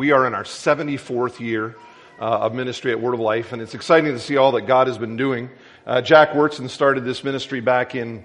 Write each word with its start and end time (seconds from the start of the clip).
We 0.00 0.12
are 0.12 0.28
in 0.28 0.34
our 0.34 0.44
74th 0.44 1.40
year 1.40 1.74
uh, 2.20 2.22
of 2.22 2.54
ministry 2.54 2.92
at 2.92 3.00
Word 3.00 3.14
of 3.14 3.18
Life, 3.20 3.52
and 3.52 3.60
it's 3.60 3.74
exciting 3.74 4.12
to 4.12 4.20
see 4.20 4.36
all 4.36 4.52
that 4.52 4.62
God 4.62 4.86
has 4.86 4.96
been 4.96 5.16
doing. 5.16 5.50
Uh, 5.84 6.00
Jack 6.00 6.34
Wyrtzen 6.34 6.70
started 6.70 7.04
this 7.04 7.24
ministry 7.24 7.60
back 7.60 7.96
in 7.96 8.24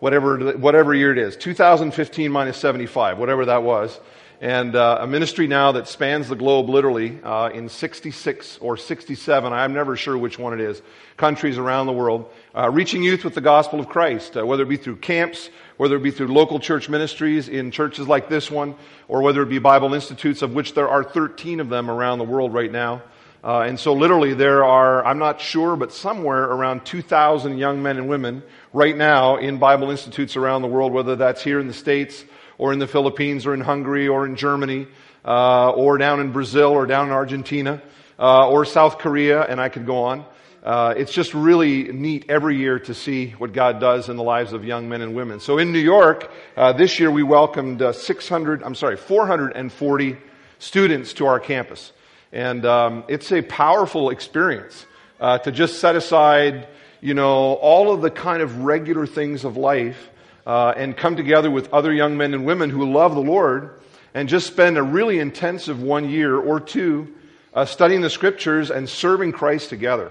whatever, 0.00 0.56
whatever 0.56 0.92
year 0.94 1.12
it 1.12 1.18
is, 1.18 1.36
2015 1.36 2.32
minus 2.32 2.56
75, 2.56 3.18
whatever 3.18 3.44
that 3.44 3.62
was. 3.62 4.00
And 4.40 4.74
uh, 4.74 4.98
a 5.02 5.06
ministry 5.06 5.46
now 5.46 5.70
that 5.72 5.86
spans 5.86 6.28
the 6.28 6.34
globe 6.34 6.68
literally 6.68 7.20
uh, 7.22 7.50
in 7.54 7.68
66 7.68 8.58
or 8.58 8.76
67, 8.76 9.52
I'm 9.52 9.72
never 9.72 9.96
sure 9.96 10.18
which 10.18 10.40
one 10.40 10.54
it 10.54 10.60
is, 10.60 10.82
countries 11.16 11.56
around 11.56 11.86
the 11.86 11.92
world, 11.92 12.28
uh, 12.52 12.68
reaching 12.68 13.04
youth 13.04 13.24
with 13.24 13.34
the 13.34 13.40
gospel 13.40 13.78
of 13.78 13.88
Christ, 13.88 14.36
uh, 14.36 14.44
whether 14.44 14.64
it 14.64 14.68
be 14.68 14.76
through 14.76 14.96
camps, 14.96 15.50
whether 15.76 15.96
it 15.96 16.02
be 16.02 16.10
through 16.10 16.28
local 16.28 16.58
church 16.58 16.88
ministries 16.88 17.48
in 17.48 17.70
churches 17.70 18.08
like 18.08 18.28
this 18.28 18.50
one, 18.50 18.74
or 19.08 19.22
whether 19.22 19.42
it 19.42 19.48
be 19.48 19.58
Bible 19.58 19.94
institutes, 19.94 20.42
of 20.42 20.54
which 20.54 20.74
there 20.74 20.88
are 20.88 21.04
13 21.04 21.60
of 21.60 21.68
them 21.68 21.90
around 21.90 22.18
the 22.18 22.24
world 22.24 22.54
right 22.54 22.70
now. 22.70 23.02
Uh, 23.44 23.60
and 23.60 23.78
so 23.78 23.92
literally 23.92 24.34
there 24.34 24.64
are, 24.64 25.04
I'm 25.04 25.18
not 25.18 25.40
sure, 25.40 25.76
but 25.76 25.92
somewhere 25.92 26.42
around 26.42 26.84
2,000 26.84 27.58
young 27.58 27.82
men 27.82 27.96
and 27.96 28.08
women 28.08 28.42
right 28.72 28.96
now 28.96 29.36
in 29.36 29.58
Bible 29.58 29.90
institutes 29.90 30.36
around 30.36 30.62
the 30.62 30.68
world, 30.68 30.92
whether 30.92 31.14
that's 31.14 31.42
here 31.44 31.60
in 31.60 31.68
the 31.68 31.74
States 31.74 32.24
or 32.58 32.72
in 32.72 32.80
the 32.80 32.88
Philippines 32.88 33.46
or 33.46 33.54
in 33.54 33.60
Hungary 33.60 34.08
or 34.08 34.26
in 34.26 34.34
Germany, 34.34 34.88
uh, 35.24 35.70
or 35.70 35.96
down 35.98 36.18
in 36.20 36.32
Brazil 36.32 36.70
or 36.70 36.86
down 36.86 37.06
in 37.06 37.12
Argentina, 37.12 37.80
uh, 38.18 38.48
or 38.48 38.64
South 38.64 38.98
Korea, 38.98 39.42
and 39.42 39.60
I 39.60 39.68
could 39.68 39.86
go 39.86 40.04
on. 40.04 40.24
Uh, 40.66 40.94
it's 40.96 41.12
just 41.12 41.32
really 41.32 41.84
neat 41.92 42.24
every 42.28 42.56
year 42.56 42.80
to 42.80 42.92
see 42.92 43.30
what 43.38 43.52
God 43.52 43.78
does 43.78 44.08
in 44.08 44.16
the 44.16 44.24
lives 44.24 44.52
of 44.52 44.64
young 44.64 44.88
men 44.88 45.00
and 45.00 45.14
women. 45.14 45.38
So 45.38 45.58
in 45.58 45.70
New 45.70 45.78
York, 45.78 46.28
uh, 46.56 46.72
this 46.72 46.98
year 46.98 47.08
we 47.08 47.22
welcomed 47.22 47.80
uh, 47.80 47.92
600, 47.92 48.64
I'm 48.64 48.74
sorry, 48.74 48.96
440 48.96 50.16
students 50.58 51.12
to 51.14 51.26
our 51.26 51.38
campus. 51.38 51.92
And 52.32 52.66
um, 52.66 53.04
it's 53.06 53.30
a 53.30 53.42
powerful 53.42 54.10
experience 54.10 54.86
uh, 55.20 55.38
to 55.38 55.52
just 55.52 55.78
set 55.78 55.94
aside, 55.94 56.66
you 57.00 57.14
know, 57.14 57.54
all 57.54 57.92
of 57.92 58.02
the 58.02 58.10
kind 58.10 58.42
of 58.42 58.64
regular 58.64 59.06
things 59.06 59.44
of 59.44 59.56
life 59.56 60.10
uh, 60.46 60.74
and 60.76 60.96
come 60.96 61.14
together 61.14 61.48
with 61.48 61.72
other 61.72 61.92
young 61.92 62.16
men 62.16 62.34
and 62.34 62.44
women 62.44 62.70
who 62.70 62.90
love 62.92 63.14
the 63.14 63.22
Lord 63.22 63.78
and 64.14 64.28
just 64.28 64.48
spend 64.48 64.78
a 64.78 64.82
really 64.82 65.20
intensive 65.20 65.80
one 65.80 66.10
year 66.10 66.36
or 66.36 66.58
two 66.58 67.14
uh, 67.54 67.64
studying 67.64 68.00
the 68.00 68.10
scriptures 68.10 68.72
and 68.72 68.88
serving 68.88 69.30
Christ 69.30 69.70
together. 69.70 70.10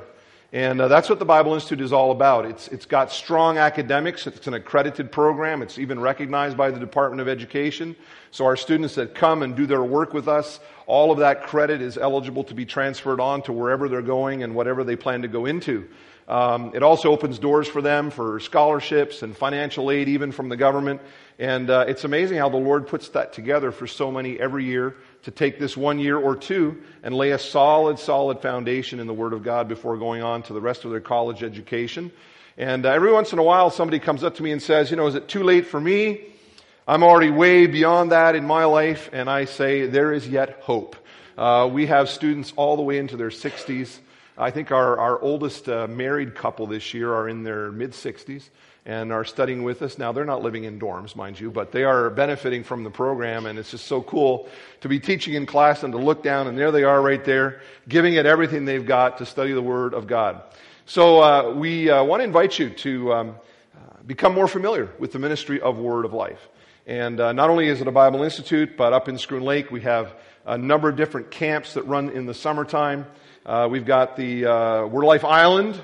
And 0.55 0.79
uh, 0.79 0.87
that's 0.87 1.09
what 1.09 1.19
the 1.19 1.25
Bible 1.25 1.53
Institute 1.53 1.81
is 1.81 1.91
all 1.91 2.11
about. 2.11 2.45
It's, 2.45 2.69
it's 2.69 2.85
got 2.85 3.11
strong 3.11 3.57
academics. 3.57 4.25
It's 4.25 4.47
an 4.47 4.53
accredited 4.53 5.11
program. 5.11 5.61
It's 5.61 5.77
even 5.77 5.99
recognized 5.99 6.55
by 6.55 6.71
the 6.71 6.79
Department 6.79 7.19
of 7.19 7.27
Education. 7.27 7.93
So 8.31 8.45
our 8.45 8.55
students 8.55 8.95
that 8.95 9.15
come 9.15 9.43
and 9.43 9.53
do 9.53 9.65
their 9.65 9.83
work 9.83 10.13
with 10.13 10.29
us, 10.29 10.61
all 10.87 11.11
of 11.11 11.17
that 11.17 11.43
credit 11.43 11.81
is 11.81 11.97
eligible 11.97 12.45
to 12.45 12.53
be 12.53 12.65
transferred 12.65 13.19
on 13.19 13.41
to 13.41 13.51
wherever 13.51 13.89
they're 13.89 14.01
going 14.01 14.43
and 14.43 14.55
whatever 14.55 14.85
they 14.85 14.95
plan 14.95 15.23
to 15.23 15.27
go 15.27 15.45
into. 15.45 15.89
Um, 16.29 16.71
it 16.73 16.83
also 16.83 17.11
opens 17.11 17.37
doors 17.37 17.67
for 17.67 17.81
them 17.81 18.09
for 18.09 18.39
scholarships 18.39 19.23
and 19.23 19.35
financial 19.35 19.91
aid, 19.91 20.07
even 20.07 20.31
from 20.31 20.47
the 20.47 20.55
government. 20.55 21.01
And 21.37 21.69
uh, 21.69 21.83
it's 21.85 22.05
amazing 22.05 22.37
how 22.37 22.47
the 22.47 22.55
Lord 22.55 22.87
puts 22.87 23.09
that 23.09 23.33
together 23.33 23.73
for 23.73 23.87
so 23.87 24.09
many 24.09 24.39
every 24.39 24.63
year 24.63 24.95
to 25.25 25.31
take 25.31 25.59
this 25.59 25.75
one 25.75 25.97
year 25.97 26.17
or 26.17 26.35
two 26.35 26.83
and 27.01 27.13
lay 27.13 27.31
a 27.31 27.39
solid, 27.39 27.97
solid 27.97 28.39
foundation 28.41 28.99
in 28.99 29.07
the 29.07 29.13
Word 29.13 29.33
of 29.33 29.41
God 29.43 29.67
before 29.67 29.97
going 29.97 30.21
on 30.21 30.43
to 30.43 30.53
the 30.53 30.61
rest 30.61 30.85
of 30.85 30.91
their 30.91 31.01
college 31.01 31.41
education. 31.41 32.11
And 32.57 32.85
uh, 32.85 32.91
every 32.91 33.11
once 33.11 33.33
in 33.33 33.39
a 33.39 33.43
while, 33.43 33.71
somebody 33.71 33.97
comes 33.97 34.23
up 34.23 34.35
to 34.35 34.43
me 34.43 34.51
and 34.51 34.61
says, 34.61 34.91
You 34.91 34.97
know, 34.97 35.07
is 35.07 35.15
it 35.15 35.27
too 35.27 35.41
late 35.41 35.65
for 35.65 35.81
me? 35.81 36.21
I'm 36.87 37.01
already 37.01 37.31
way 37.31 37.65
beyond 37.65 38.11
that 38.11 38.35
in 38.35 38.45
my 38.45 38.65
life. 38.65 39.09
And 39.11 39.27
I 39.27 39.45
say, 39.45 39.87
There 39.87 40.13
is 40.13 40.27
yet 40.27 40.59
hope. 40.61 40.95
Uh, 41.35 41.67
we 41.73 41.87
have 41.87 42.07
students 42.07 42.53
all 42.55 42.75
the 42.75 42.83
way 42.83 42.99
into 42.99 43.17
their 43.17 43.31
60s. 43.31 43.97
I 44.37 44.51
think 44.51 44.71
our, 44.71 44.99
our 44.99 45.19
oldest 45.19 45.67
uh, 45.67 45.87
married 45.87 46.35
couple 46.35 46.67
this 46.67 46.93
year 46.93 47.11
are 47.11 47.27
in 47.27 47.43
their 47.43 47.71
mid 47.71 47.91
60s 47.93 48.49
and 48.85 49.11
are 49.11 49.25
studying 49.25 49.63
with 49.63 49.81
us. 49.81 49.97
Now, 49.97 50.11
they're 50.11 50.25
not 50.25 50.43
living 50.43 50.63
in 50.63 50.79
dorms, 50.79 51.15
mind 51.15 51.39
you, 51.39 51.49
but 51.49 51.71
they 51.71 51.83
are 51.83 52.09
benefiting 52.11 52.63
from 52.63 52.83
the 52.83 52.91
program, 52.91 53.47
and 53.47 53.57
it's 53.57 53.71
just 53.71 53.85
so 53.87 54.01
cool 54.03 54.47
to 54.81 54.87
be 54.87 54.99
teaching 54.99 55.33
in 55.33 55.45
class 55.45 55.83
and 55.83 55.91
to 55.93 55.97
look 55.97 56.21
down, 56.21 56.47
and 56.47 56.57
there 56.57 56.71
they 56.71 56.83
are 56.83 57.01
right 57.01 57.23
there, 57.25 57.61
giving 57.89 58.13
it 58.13 58.25
everything 58.25 58.65
they've 58.65 58.85
got 58.85 59.17
to 59.17 59.25
study 59.25 59.53
the 59.53 59.61
Word 59.61 59.93
of 59.93 60.05
God. 60.05 60.43
So, 60.85 61.21
uh, 61.21 61.53
we 61.55 61.89
uh, 61.89 62.03
want 62.03 62.19
to 62.19 62.25
invite 62.25 62.59
you 62.59 62.69
to 62.69 63.13
um, 63.13 63.35
uh, 63.75 64.03
become 64.05 64.35
more 64.35 64.47
familiar 64.47 64.91
with 64.99 65.11
the 65.11 65.19
ministry 65.19 65.59
of 65.59 65.79
Word 65.79 66.05
of 66.05 66.13
Life. 66.13 66.47
And 66.85 67.19
uh, 67.19 67.33
not 67.33 67.49
only 67.49 67.67
is 67.67 67.81
it 67.81 67.87
a 67.87 67.91
Bible 67.91 68.21
Institute, 68.21 68.77
but 68.77 68.93
up 68.93 69.09
in 69.09 69.15
Schroon 69.15 69.41
Lake, 69.41 69.71
we 69.71 69.81
have 69.81 70.13
a 70.45 70.59
number 70.59 70.87
of 70.87 70.95
different 70.95 71.31
camps 71.31 71.73
that 71.73 71.87
run 71.87 72.09
in 72.09 72.27
the 72.27 72.35
summertime. 72.35 73.07
Uh, 73.43 73.67
we've 73.69 73.85
got 73.85 74.15
the 74.15 74.45
uh, 74.45 74.85
Word 74.85 75.01
of 75.01 75.07
Life 75.07 75.25
Island, 75.25 75.81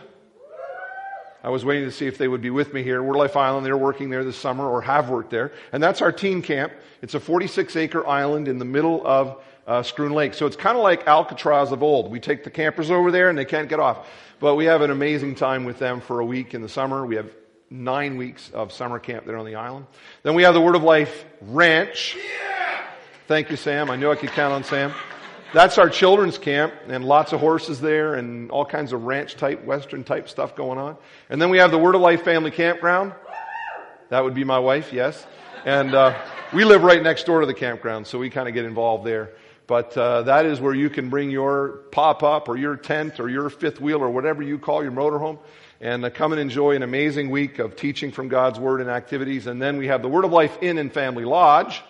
I 1.43 1.49
was 1.49 1.65
waiting 1.65 1.85
to 1.85 1.91
see 1.91 2.07
if 2.07 2.17
they 2.17 2.27
would 2.27 2.41
be 2.41 2.51
with 2.51 2.73
me 2.73 2.83
here. 2.83 3.01
Word 3.01 3.15
of 3.15 3.19
Life 3.19 3.35
Island, 3.35 3.65
they're 3.65 3.77
working 3.77 4.09
there 4.09 4.23
this 4.23 4.37
summer 4.37 4.67
or 4.67 4.81
have 4.81 5.09
worked 5.09 5.31
there. 5.31 5.51
And 5.71 5.81
that's 5.81 6.01
our 6.01 6.11
teen 6.11 6.41
camp. 6.41 6.71
It's 7.01 7.15
a 7.15 7.19
46 7.19 7.75
acre 7.75 8.05
island 8.07 8.47
in 8.47 8.59
the 8.59 8.65
middle 8.65 9.05
of 9.05 9.41
uh, 9.65 9.81
Schroon 9.81 10.13
Lake. 10.13 10.33
So 10.33 10.45
it's 10.45 10.55
kind 10.55 10.77
of 10.77 10.83
like 10.83 11.07
Alcatraz 11.07 11.71
of 11.71 11.81
old. 11.81 12.11
We 12.11 12.19
take 12.19 12.43
the 12.43 12.51
campers 12.51 12.91
over 12.91 13.11
there 13.11 13.29
and 13.29 13.37
they 13.37 13.45
can't 13.45 13.69
get 13.69 13.79
off. 13.79 14.07
But 14.39 14.55
we 14.55 14.65
have 14.65 14.81
an 14.81 14.91
amazing 14.91 15.35
time 15.35 15.65
with 15.65 15.79
them 15.79 16.01
for 16.01 16.19
a 16.19 16.25
week 16.25 16.53
in 16.53 16.61
the 16.61 16.69
summer. 16.69 17.05
We 17.05 17.15
have 17.15 17.31
nine 17.69 18.17
weeks 18.17 18.51
of 18.51 18.71
summer 18.71 18.99
camp 18.99 19.25
there 19.25 19.37
on 19.37 19.45
the 19.45 19.55
island. 19.55 19.87
Then 20.23 20.35
we 20.35 20.43
have 20.43 20.53
the 20.53 20.61
Word 20.61 20.75
of 20.75 20.83
Life 20.83 21.25
Ranch. 21.41 22.17
Thank 23.27 23.49
you, 23.49 23.55
Sam. 23.55 23.89
I 23.89 23.95
knew 23.95 24.11
I 24.11 24.15
could 24.15 24.31
count 24.31 24.53
on 24.53 24.63
Sam. 24.63 24.93
That's 25.53 25.77
our 25.77 25.89
children's 25.89 26.37
camp, 26.37 26.73
and 26.87 27.03
lots 27.03 27.33
of 27.33 27.41
horses 27.41 27.81
there, 27.81 28.15
and 28.15 28.49
all 28.51 28.63
kinds 28.63 28.93
of 28.93 29.03
ranch 29.03 29.35
type, 29.35 29.65
western 29.65 30.05
type 30.05 30.29
stuff 30.29 30.55
going 30.55 30.79
on. 30.79 30.95
And 31.29 31.41
then 31.41 31.49
we 31.49 31.57
have 31.57 31.71
the 31.71 31.77
Word 31.77 31.93
of 31.93 31.99
Life 31.99 32.23
Family 32.23 32.51
Campground. 32.51 33.13
That 34.07 34.23
would 34.23 34.33
be 34.33 34.45
my 34.45 34.59
wife, 34.59 34.93
yes. 34.93 35.27
And 35.65 35.93
uh, 35.93 36.17
we 36.53 36.63
live 36.63 36.83
right 36.83 37.03
next 37.03 37.25
door 37.25 37.41
to 37.41 37.45
the 37.45 37.53
campground, 37.53 38.07
so 38.07 38.17
we 38.17 38.29
kind 38.29 38.47
of 38.47 38.53
get 38.53 38.63
involved 38.63 39.05
there. 39.05 39.31
But 39.67 39.97
uh, 39.97 40.21
that 40.23 40.45
is 40.45 40.61
where 40.61 40.73
you 40.73 40.89
can 40.89 41.09
bring 41.09 41.29
your 41.29 41.81
pop 41.91 42.23
up 42.23 42.47
or 42.47 42.55
your 42.55 42.77
tent 42.77 43.19
or 43.19 43.27
your 43.27 43.49
fifth 43.49 43.81
wheel 43.81 44.01
or 44.01 44.09
whatever 44.09 44.41
you 44.41 44.57
call 44.57 44.83
your 44.83 44.93
motorhome 44.93 45.37
and 45.81 46.05
uh, 46.05 46.09
come 46.09 46.31
and 46.31 46.39
enjoy 46.39 46.77
an 46.77 46.83
amazing 46.83 47.29
week 47.29 47.59
of 47.59 47.75
teaching 47.75 48.13
from 48.13 48.29
God's 48.29 48.57
Word 48.57 48.79
and 48.79 48.89
activities. 48.89 49.47
And 49.47 49.61
then 49.61 49.75
we 49.75 49.87
have 49.87 50.01
the 50.01 50.07
Word 50.07 50.23
of 50.23 50.31
Life 50.31 50.57
Inn 50.61 50.77
and 50.77 50.93
Family 50.93 51.25
Lodge 51.25 51.83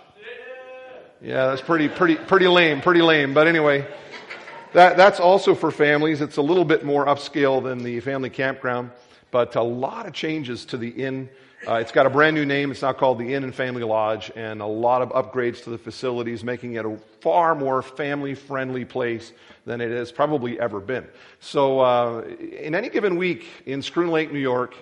yeah, 1.24 1.48
that's 1.48 1.62
pretty, 1.62 1.88
pretty, 1.88 2.16
pretty 2.16 2.48
lame, 2.48 2.82
pretty 2.82 3.04
lame. 3.04 3.36
But 3.36 3.48
anyway, 3.48 3.86
that, 4.74 4.98
that's 4.98 5.20
also 5.20 5.54
for 5.54 5.70
families. 5.70 6.20
It's 6.20 6.38
a 6.38 6.42
little 6.42 6.66
bit 6.66 6.84
more 6.84 7.06
upscale 7.06 7.64
than 7.64 7.84
the 7.84 8.00
family 8.00 8.32
campground, 8.32 8.90
but 9.30 9.56
a 9.56 9.62
lot 9.62 10.08
of 10.08 10.14
changes 10.14 10.66
to 10.66 10.78
the 10.78 10.90
inn. 10.90 11.30
Uh, 11.68 11.76
it's 11.76 11.92
got 11.92 12.08
a 12.08 12.10
brand 12.10 12.36
new 12.36 12.44
name. 12.44 12.72
It's 12.72 12.82
now 12.82 12.94
called 12.94 13.20
the 13.20 13.36
Inn 13.36 13.44
and 13.44 13.54
Family 13.54 13.84
Lodge, 13.84 14.32
and 14.36 14.62
a 14.62 14.66
lot 14.66 15.04
of 15.04 15.10
upgrades 15.10 15.64
to 15.66 15.70
the 15.70 15.78
facilities, 15.78 16.44
making 16.44 16.74
it 16.74 16.86
a 16.86 16.98
far 17.20 17.54
more 17.54 17.84
family 17.84 18.34
friendly 18.34 18.84
place 18.84 19.32
than 19.68 19.80
it 19.80 19.92
has 19.92 20.12
probably 20.12 20.60
ever 20.60 20.80
been. 20.80 21.08
So, 21.40 21.82
uh, 21.82 22.22
in 22.22 22.74
any 22.74 22.90
given 22.90 23.16
week 23.16 23.46
in 23.68 23.82
Schroon 23.82 24.10
Lake, 24.10 24.34
New 24.34 24.40
York, 24.40 24.74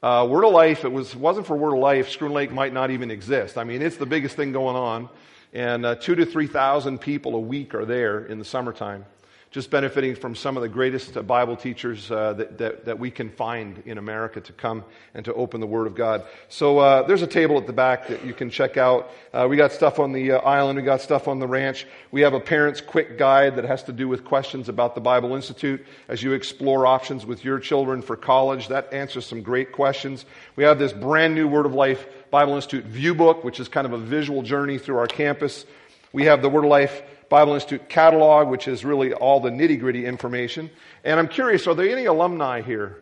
uh, 0.00 0.28
Word 0.30 0.44
of 0.44 0.52
Life, 0.52 0.84
it 0.84 0.92
was, 0.92 1.16
wasn't 1.16 1.44
for 1.44 1.56
Word 1.56 1.74
of 1.74 1.80
Life, 1.80 2.08
Schroon 2.08 2.30
Lake 2.30 2.52
might 2.52 2.72
not 2.72 2.92
even 2.92 3.10
exist. 3.10 3.58
I 3.58 3.64
mean, 3.64 3.82
it's 3.82 3.96
the 3.96 4.06
biggest 4.06 4.36
thing 4.36 4.52
going 4.52 4.76
on 4.76 5.08
and 5.52 5.86
uh, 5.86 5.94
two 5.94 6.14
to 6.14 6.26
3,000 6.26 6.98
people 6.98 7.34
a 7.34 7.40
week 7.40 7.74
are 7.74 7.84
there 7.84 8.24
in 8.24 8.38
the 8.38 8.44
summertime 8.44 9.04
just 9.50 9.70
benefiting 9.70 10.14
from 10.14 10.34
some 10.34 10.56
of 10.58 10.62
the 10.62 10.68
greatest 10.68 11.16
uh, 11.16 11.22
Bible 11.22 11.56
teachers 11.56 12.10
uh, 12.10 12.34
that, 12.34 12.58
that, 12.58 12.84
that, 12.84 12.98
we 12.98 13.10
can 13.10 13.30
find 13.30 13.82
in 13.86 13.96
America 13.96 14.42
to 14.42 14.52
come 14.52 14.84
and 15.14 15.24
to 15.24 15.32
open 15.32 15.60
the 15.60 15.66
Word 15.66 15.86
of 15.86 15.94
God. 15.94 16.24
So 16.48 16.78
uh, 16.78 17.06
there's 17.06 17.22
a 17.22 17.26
table 17.26 17.56
at 17.56 17.66
the 17.66 17.72
back 17.72 18.08
that 18.08 18.26
you 18.26 18.34
can 18.34 18.50
check 18.50 18.76
out. 18.76 19.10
Uh, 19.32 19.46
we 19.48 19.56
got 19.56 19.72
stuff 19.72 19.98
on 19.98 20.12
the 20.12 20.32
uh, 20.32 20.38
island, 20.38 20.76
we 20.76 20.82
got 20.82 21.00
stuff 21.00 21.28
on 21.28 21.38
the 21.38 21.46
ranch. 21.46 21.86
We 22.10 22.20
have 22.22 22.34
a 22.34 22.40
parent's 22.40 22.82
quick 22.82 23.16
guide 23.16 23.56
that 23.56 23.64
has 23.64 23.82
to 23.84 23.92
do 23.92 24.06
with 24.06 24.24
questions 24.24 24.68
about 24.68 24.94
the 24.94 25.00
Bible 25.00 25.34
Institute 25.34 25.84
as 26.08 26.22
you 26.22 26.32
explore 26.32 26.86
options 26.86 27.24
with 27.24 27.42
your 27.42 27.58
children 27.58 28.02
for 28.02 28.16
college. 28.16 28.68
That 28.68 28.92
answers 28.92 29.24
some 29.24 29.42
great 29.42 29.72
questions. 29.72 30.26
We 30.56 30.64
have 30.64 30.78
this 30.78 30.92
brand 30.92 31.34
new 31.34 31.48
Word 31.48 31.64
of 31.64 31.72
Life 31.72 32.06
Bible 32.30 32.54
Institute 32.54 32.84
view 32.84 33.14
book, 33.14 33.44
which 33.44 33.60
is 33.60 33.68
kind 33.68 33.86
of 33.86 33.94
a 33.94 33.98
visual 33.98 34.42
journey 34.42 34.76
through 34.76 34.98
our 34.98 35.06
campus. 35.06 35.64
We 36.12 36.24
have 36.24 36.42
the 36.42 36.50
Word 36.50 36.64
of 36.64 36.70
Life 36.70 37.02
Bible 37.28 37.54
Institute 37.54 37.88
catalog, 37.88 38.48
which 38.48 38.68
is 38.68 38.84
really 38.84 39.12
all 39.12 39.40
the 39.40 39.50
nitty 39.50 39.78
gritty 39.78 40.06
information. 40.06 40.70
And 41.04 41.18
I'm 41.18 41.28
curious, 41.28 41.66
are 41.66 41.74
there 41.74 41.88
any 41.88 42.06
alumni 42.06 42.62
here? 42.62 42.98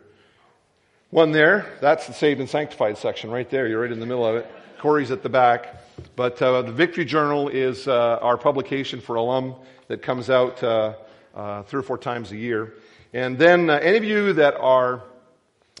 One 1.09 1.31
there. 1.31 1.65
That's 1.79 2.07
the 2.07 2.13
Saved 2.13 2.41
and 2.41 2.49
Sanctified 2.49 2.97
section 2.97 3.31
right 3.31 3.49
there. 3.49 3.67
You're 3.67 3.81
right 3.81 3.91
in 3.91 3.99
the 3.99 4.05
middle 4.05 4.25
of 4.25 4.35
it. 4.35 4.51
Corey's 4.79 5.11
at 5.11 5.23
the 5.23 5.29
back. 5.29 5.81
But 6.15 6.41
uh, 6.41 6.63
the 6.63 6.71
Victory 6.73 7.05
Journal 7.05 7.47
is 7.47 7.87
uh, 7.87 8.19
our 8.21 8.37
publication 8.37 8.99
for 8.99 9.15
alum 9.15 9.55
that 9.87 10.01
comes 10.01 10.29
out 10.29 10.61
uh, 10.63 10.93
uh 11.33 11.63
three 11.63 11.79
or 11.79 11.83
four 11.83 11.97
times 11.97 12.31
a 12.31 12.37
year. 12.37 12.73
And 13.13 13.37
then 13.37 13.69
uh, 13.69 13.75
any 13.75 13.97
of 13.97 14.03
you 14.03 14.33
that 14.33 14.55
are 14.55 15.03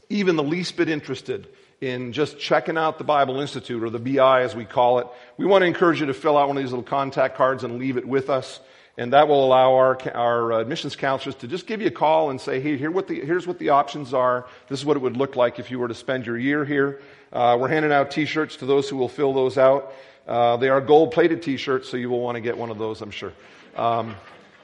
even 0.09 0.37
the 0.37 0.43
least 0.43 0.77
bit 0.77 0.89
interested 0.89 1.47
in 1.79 2.11
just 2.11 2.39
checking 2.39 2.77
out 2.77 2.97
the 2.97 3.03
Bible 3.03 3.39
Institute 3.39 3.83
or 3.83 3.89
the 3.89 3.99
BI 3.99 4.41
as 4.41 4.55
we 4.55 4.65
call 4.65 4.99
it, 4.99 5.07
we 5.37 5.45
want 5.45 5.61
to 5.61 5.67
encourage 5.67 5.99
you 5.99 6.07
to 6.07 6.13
fill 6.13 6.37
out 6.37 6.47
one 6.47 6.57
of 6.57 6.63
these 6.63 6.71
little 6.71 6.83
contact 6.83 7.37
cards 7.37 7.63
and 7.63 7.77
leave 7.77 7.97
it 7.97 8.07
with 8.07 8.29
us. 8.29 8.59
And 8.99 9.13
that 9.13 9.27
will 9.27 9.45
allow 9.45 9.75
our, 9.75 9.97
our 10.15 10.53
admissions 10.53 10.95
counselors 10.95 11.35
to 11.35 11.47
just 11.47 11.67
give 11.67 11.81
you 11.81 11.87
a 11.87 11.91
call 11.91 12.31
and 12.31 12.41
say, 12.41 12.59
hey, 12.59 12.77
here 12.77 12.89
what 12.89 13.07
the, 13.07 13.21
here's 13.23 13.45
what 13.45 13.59
the 13.59 13.69
options 13.69 14.11
are. 14.11 14.47
This 14.69 14.79
is 14.79 14.85
what 14.85 14.97
it 14.97 15.01
would 15.01 15.17
look 15.17 15.35
like 15.35 15.59
if 15.59 15.69
you 15.69 15.77
were 15.77 15.87
to 15.87 15.93
spend 15.93 16.25
your 16.25 16.37
year 16.37 16.65
here. 16.65 16.99
Uh, 17.31 17.57
we're 17.59 17.67
handing 17.67 17.91
out 17.91 18.09
t-shirts 18.09 18.55
to 18.57 18.65
those 18.65 18.89
who 18.89 18.97
will 18.97 19.09
fill 19.09 19.33
those 19.33 19.57
out. 19.59 19.93
Uh, 20.27 20.57
they 20.57 20.69
are 20.69 20.81
gold 20.81 21.11
plated 21.11 21.43
t-shirts, 21.43 21.87
so 21.87 21.95
you 21.95 22.09
will 22.09 22.21
want 22.21 22.35
to 22.35 22.41
get 22.41 22.57
one 22.57 22.71
of 22.71 22.79
those, 22.79 23.01
I'm 23.01 23.11
sure. 23.11 23.33
Um, 23.75 24.15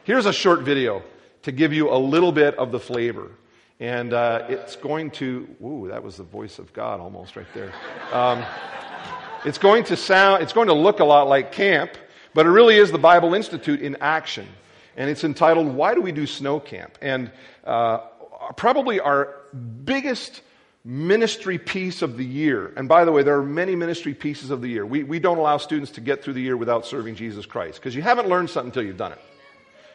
here's 0.03 0.25
a 0.25 0.33
short 0.33 0.61
video 0.61 1.03
to 1.43 1.51
give 1.51 1.71
you 1.71 1.93
a 1.93 1.97
little 1.97 2.31
bit 2.31 2.55
of 2.57 2.71
the 2.71 2.79
flavor. 2.79 3.29
And 3.83 4.13
uh, 4.13 4.45
it's 4.47 4.77
going 4.77 5.11
to, 5.11 5.45
ooh, 5.61 5.89
that 5.89 6.05
was 6.05 6.15
the 6.15 6.23
voice 6.23 6.57
of 6.57 6.71
God 6.71 7.01
almost 7.01 7.35
right 7.35 7.53
there. 7.53 7.73
Um, 8.13 8.41
it's 9.43 9.57
going 9.57 9.83
to 9.83 9.97
sound, 9.97 10.41
it's 10.41 10.53
going 10.53 10.69
to 10.69 10.73
look 10.73 11.01
a 11.01 11.03
lot 11.03 11.27
like 11.27 11.51
camp, 11.51 11.91
but 12.33 12.45
it 12.45 12.49
really 12.49 12.77
is 12.77 12.93
the 12.93 12.97
Bible 12.97 13.33
Institute 13.33 13.81
in 13.81 13.97
action. 13.99 14.47
And 14.95 15.09
it's 15.09 15.25
entitled, 15.25 15.67
Why 15.67 15.95
Do 15.95 16.01
We 16.01 16.13
Do 16.13 16.25
Snow 16.25 16.61
Camp? 16.61 16.97
And 17.01 17.29
uh, 17.65 17.97
probably 18.55 19.01
our 19.01 19.35
biggest 19.83 20.43
ministry 20.85 21.57
piece 21.57 22.01
of 22.01 22.15
the 22.15 22.23
year. 22.23 22.71
And 22.77 22.87
by 22.87 23.03
the 23.03 23.11
way, 23.11 23.23
there 23.23 23.37
are 23.37 23.43
many 23.43 23.75
ministry 23.75 24.13
pieces 24.13 24.49
of 24.49 24.61
the 24.61 24.69
year. 24.69 24.85
We, 24.85 25.03
we 25.03 25.19
don't 25.19 25.39
allow 25.39 25.57
students 25.57 25.91
to 25.91 26.01
get 26.01 26.23
through 26.23 26.35
the 26.35 26.41
year 26.41 26.55
without 26.55 26.85
serving 26.85 27.15
Jesus 27.15 27.45
Christ 27.45 27.81
because 27.81 27.93
you 27.93 28.01
haven't 28.01 28.29
learned 28.29 28.49
something 28.49 28.69
until 28.69 28.83
you've 28.83 28.95
done 28.95 29.11
it. 29.11 29.19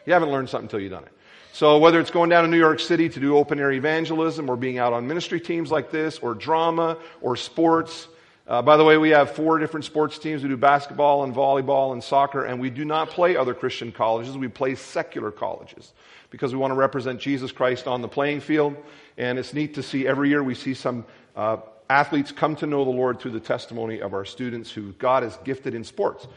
You 0.05 0.13
haven't 0.13 0.29
learned 0.29 0.49
something 0.49 0.65
until 0.65 0.79
you've 0.79 0.91
done 0.91 1.05
it. 1.05 1.11
So 1.51 1.77
whether 1.77 1.99
it's 1.99 2.11
going 2.11 2.29
down 2.29 2.43
to 2.43 2.49
New 2.49 2.57
York 2.57 2.79
City 2.79 3.09
to 3.09 3.19
do 3.19 3.35
open 3.37 3.59
air 3.59 3.71
evangelism 3.71 4.49
or 4.49 4.55
being 4.55 4.77
out 4.77 4.93
on 4.93 5.07
ministry 5.07 5.41
teams 5.41 5.71
like 5.71 5.91
this 5.91 6.19
or 6.19 6.33
drama 6.33 6.97
or 7.21 7.35
sports, 7.35 8.07
uh, 8.49 8.63
by 8.63 8.77
the 8.77 8.83
way, 8.83 8.97
we 8.97 9.11
have 9.11 9.29
four 9.31 9.59
different 9.59 9.85
sports 9.85 10.17
teams. 10.17 10.41
We 10.41 10.49
do 10.49 10.57
basketball 10.57 11.23
and 11.23 11.35
volleyball 11.35 11.93
and 11.93 12.03
soccer, 12.03 12.45
and 12.45 12.59
we 12.59 12.71
do 12.71 12.83
not 12.83 13.11
play 13.11 13.37
other 13.37 13.53
Christian 13.53 13.91
colleges. 13.91 14.35
We 14.35 14.47
play 14.47 14.73
secular 14.73 15.29
colleges 15.29 15.93
because 16.31 16.51
we 16.51 16.59
want 16.59 16.71
to 16.71 16.75
represent 16.75 17.19
Jesus 17.19 17.51
Christ 17.51 17.85
on 17.85 18.01
the 18.01 18.07
playing 18.07 18.39
field. 18.39 18.75
And 19.19 19.37
it's 19.37 19.53
neat 19.53 19.75
to 19.75 19.83
see 19.83 20.07
every 20.07 20.29
year 20.29 20.43
we 20.43 20.55
see 20.55 20.73
some 20.73 21.05
uh, 21.35 21.57
athletes 21.91 22.31
come 22.31 22.55
to 22.55 22.65
know 22.65 22.83
the 22.85 22.89
Lord 22.89 23.19
through 23.19 23.31
the 23.31 23.39
testimony 23.39 24.01
of 24.01 24.15
our 24.15 24.25
students 24.25 24.71
who 24.71 24.93
God 24.93 25.21
has 25.21 25.37
gifted 25.43 25.75
in 25.75 25.83
sports. 25.83 26.27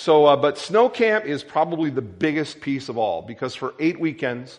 So, 0.00 0.24
uh, 0.24 0.36
but 0.36 0.56
snow 0.56 0.88
camp 0.88 1.26
is 1.26 1.44
probably 1.44 1.90
the 1.90 2.00
biggest 2.00 2.62
piece 2.62 2.88
of 2.88 2.96
all 2.96 3.20
because 3.20 3.54
for 3.54 3.74
eight 3.78 4.00
weekends, 4.00 4.58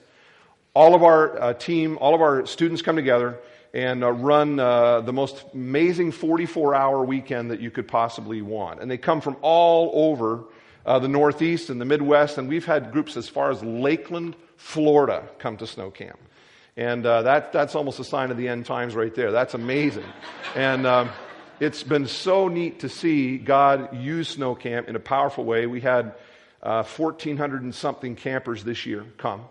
all 0.76 0.94
of 0.94 1.02
our 1.02 1.42
uh, 1.42 1.54
team, 1.56 1.98
all 2.00 2.14
of 2.14 2.22
our 2.22 2.46
students 2.46 2.84
come 2.84 2.96
together 2.96 3.40
and 3.74 4.04
uh, 4.04 4.12
run 4.12 4.60
uh, 4.60 5.02
the 5.02 5.12
most 5.12 5.44
amazing 5.56 6.12
44 6.12 6.76
hour 6.76 7.04
weekend 7.04 7.50
that 7.50 7.60
you 7.60 7.72
could 7.72 7.88
possibly 7.88 8.44
want. 8.44 8.82
And 8.82 8.92
they 8.92 9.00
come 9.00 9.20
from 9.20 9.36
all 9.42 9.90
over 10.12 10.44
uh, 10.86 11.00
the 11.00 11.08
Northeast 11.08 11.72
and 11.72 11.82
the 11.82 11.86
Midwest, 11.86 12.38
and 12.38 12.48
we've 12.48 12.68
had 12.68 12.92
groups 12.92 13.18
as 13.18 13.28
far 13.28 13.50
as 13.50 13.64
Lakeland, 13.64 14.36
Florida 14.58 15.28
come 15.40 15.58
to 15.58 15.66
snow 15.66 15.90
camp. 15.90 16.20
And 16.78 17.04
uh, 17.04 17.24
that, 17.24 17.52
that's 17.52 17.74
almost 17.74 18.00
a 18.00 18.04
sign 18.04 18.30
of 18.30 18.38
the 18.38 18.48
end 18.48 18.68
times 18.68 18.94
right 18.94 19.16
there. 19.16 19.32
That's 19.32 19.56
amazing. 19.56 20.06
and 20.56 20.86
um, 20.86 21.10
it's 21.62 21.84
been 21.84 22.08
so 22.08 22.48
neat 22.48 22.80
to 22.80 22.90
see 22.90 23.38
God 23.38 23.96
use 23.96 24.30
snow 24.30 24.56
camp 24.56 24.90
in 24.90 24.96
a 24.96 25.00
powerful 25.00 25.46
way. 25.46 25.68
We 25.68 25.80
had 25.80 26.16
1,400 26.62 27.62
uh, 27.62 27.64
and 27.64 27.74
something 27.74 28.16
campers 28.16 28.64
this 28.64 28.86
year 28.86 29.06
come 29.18 29.46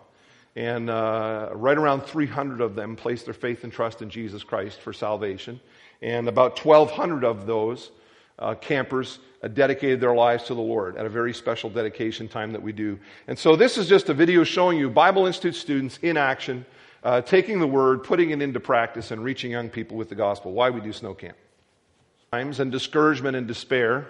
and 0.55 0.89
uh, 0.89 1.49
right 1.53 1.77
around 1.77 2.01
300 2.01 2.61
of 2.61 2.75
them 2.75 2.95
placed 2.95 3.25
their 3.25 3.33
faith 3.33 3.63
and 3.63 3.71
trust 3.71 4.01
in 4.01 4.09
Jesus 4.09 4.43
Christ 4.43 4.81
for 4.81 4.91
salvation. 4.91 5.61
And 6.01 6.27
about 6.27 6.63
1,200 6.63 7.23
of 7.23 7.45
those 7.45 7.91
uh, 8.37 8.55
campers 8.55 9.19
uh, 9.41 9.47
dedicated 9.47 10.01
their 10.01 10.13
lives 10.13 10.45
to 10.45 10.53
the 10.53 10.61
Lord 10.61 10.97
at 10.97 11.05
a 11.05 11.09
very 11.09 11.33
special 11.33 11.69
dedication 11.69 12.27
time 12.27 12.51
that 12.51 12.61
we 12.61 12.73
do. 12.73 12.99
And 13.27 13.39
so 13.39 13.55
this 13.55 13.77
is 13.77 13.87
just 13.87 14.09
a 14.09 14.13
video 14.13 14.43
showing 14.43 14.77
you 14.77 14.89
Bible 14.89 15.27
Institute 15.27 15.55
students 15.55 15.97
in 16.01 16.17
action, 16.17 16.65
uh, 17.03 17.21
taking 17.21 17.59
the 17.59 17.67
word, 17.67 18.03
putting 18.03 18.31
it 18.31 18.41
into 18.41 18.59
practice, 18.59 19.11
and 19.11 19.23
reaching 19.23 19.51
young 19.51 19.69
people 19.69 19.95
with 19.95 20.09
the 20.09 20.15
gospel. 20.15 20.51
Why 20.51 20.69
we 20.69 20.81
do 20.81 20.91
snow 20.91 21.13
camp. 21.13 21.37
Times 22.31 22.59
and 22.59 22.71
discouragement 22.71 23.35
and 23.35 23.47
despair 23.47 24.07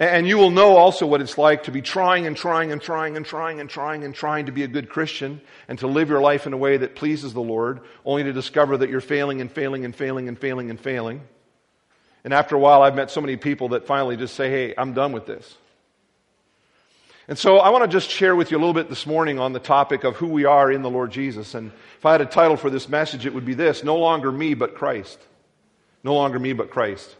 and 0.00 0.26
you 0.26 0.38
will 0.38 0.50
know 0.50 0.76
also 0.76 1.06
what 1.06 1.20
it's 1.20 1.38
like 1.38 1.64
to 1.64 1.70
be 1.70 1.80
trying 1.80 2.26
and 2.26 2.36
trying 2.36 2.72
and 2.72 2.82
trying 2.82 3.16
and 3.16 3.24
trying 3.24 3.60
and 3.60 3.70
trying 3.70 4.02
and 4.02 4.14
trying 4.14 4.46
to 4.46 4.52
be 4.52 4.64
a 4.64 4.68
good 4.68 4.88
Christian 4.88 5.40
and 5.68 5.78
to 5.78 5.86
live 5.86 6.08
your 6.08 6.20
life 6.20 6.46
in 6.46 6.52
a 6.52 6.56
way 6.56 6.76
that 6.76 6.96
pleases 6.96 7.32
the 7.32 7.40
Lord, 7.40 7.80
only 8.04 8.24
to 8.24 8.32
discover 8.32 8.76
that 8.78 8.90
you're 8.90 9.00
failing 9.00 9.40
and 9.40 9.50
failing 9.50 9.84
and 9.84 9.94
failing 9.94 10.26
and 10.26 10.36
failing 10.36 10.68
and 10.68 10.80
failing. 10.80 11.22
And 12.24 12.34
after 12.34 12.56
a 12.56 12.58
while, 12.58 12.82
I've 12.82 12.96
met 12.96 13.10
so 13.10 13.20
many 13.20 13.36
people 13.36 13.68
that 13.68 13.86
finally 13.86 14.16
just 14.16 14.34
say, 14.34 14.50
hey, 14.50 14.74
I'm 14.76 14.94
done 14.94 15.12
with 15.12 15.26
this. 15.26 15.56
And 17.28 17.38
so 17.38 17.58
I 17.58 17.68
want 17.68 17.84
to 17.84 17.88
just 17.88 18.10
share 18.10 18.34
with 18.34 18.50
you 18.50 18.56
a 18.56 18.60
little 18.60 18.74
bit 18.74 18.88
this 18.88 19.06
morning 19.06 19.38
on 19.38 19.52
the 19.52 19.60
topic 19.60 20.02
of 20.02 20.16
who 20.16 20.26
we 20.26 20.44
are 20.44 20.72
in 20.72 20.82
the 20.82 20.90
Lord 20.90 21.12
Jesus. 21.12 21.54
And 21.54 21.70
if 21.98 22.04
I 22.04 22.12
had 22.12 22.20
a 22.20 22.26
title 22.26 22.56
for 22.56 22.68
this 22.68 22.88
message, 22.88 23.26
it 23.26 23.32
would 23.32 23.46
be 23.46 23.54
this 23.54 23.84
No 23.84 23.96
longer 23.96 24.32
me, 24.32 24.54
but 24.54 24.74
Christ. 24.74 25.20
No 26.04 26.14
longer 26.14 26.38
me, 26.38 26.52
but 26.52 26.70
Christ. 26.70 27.16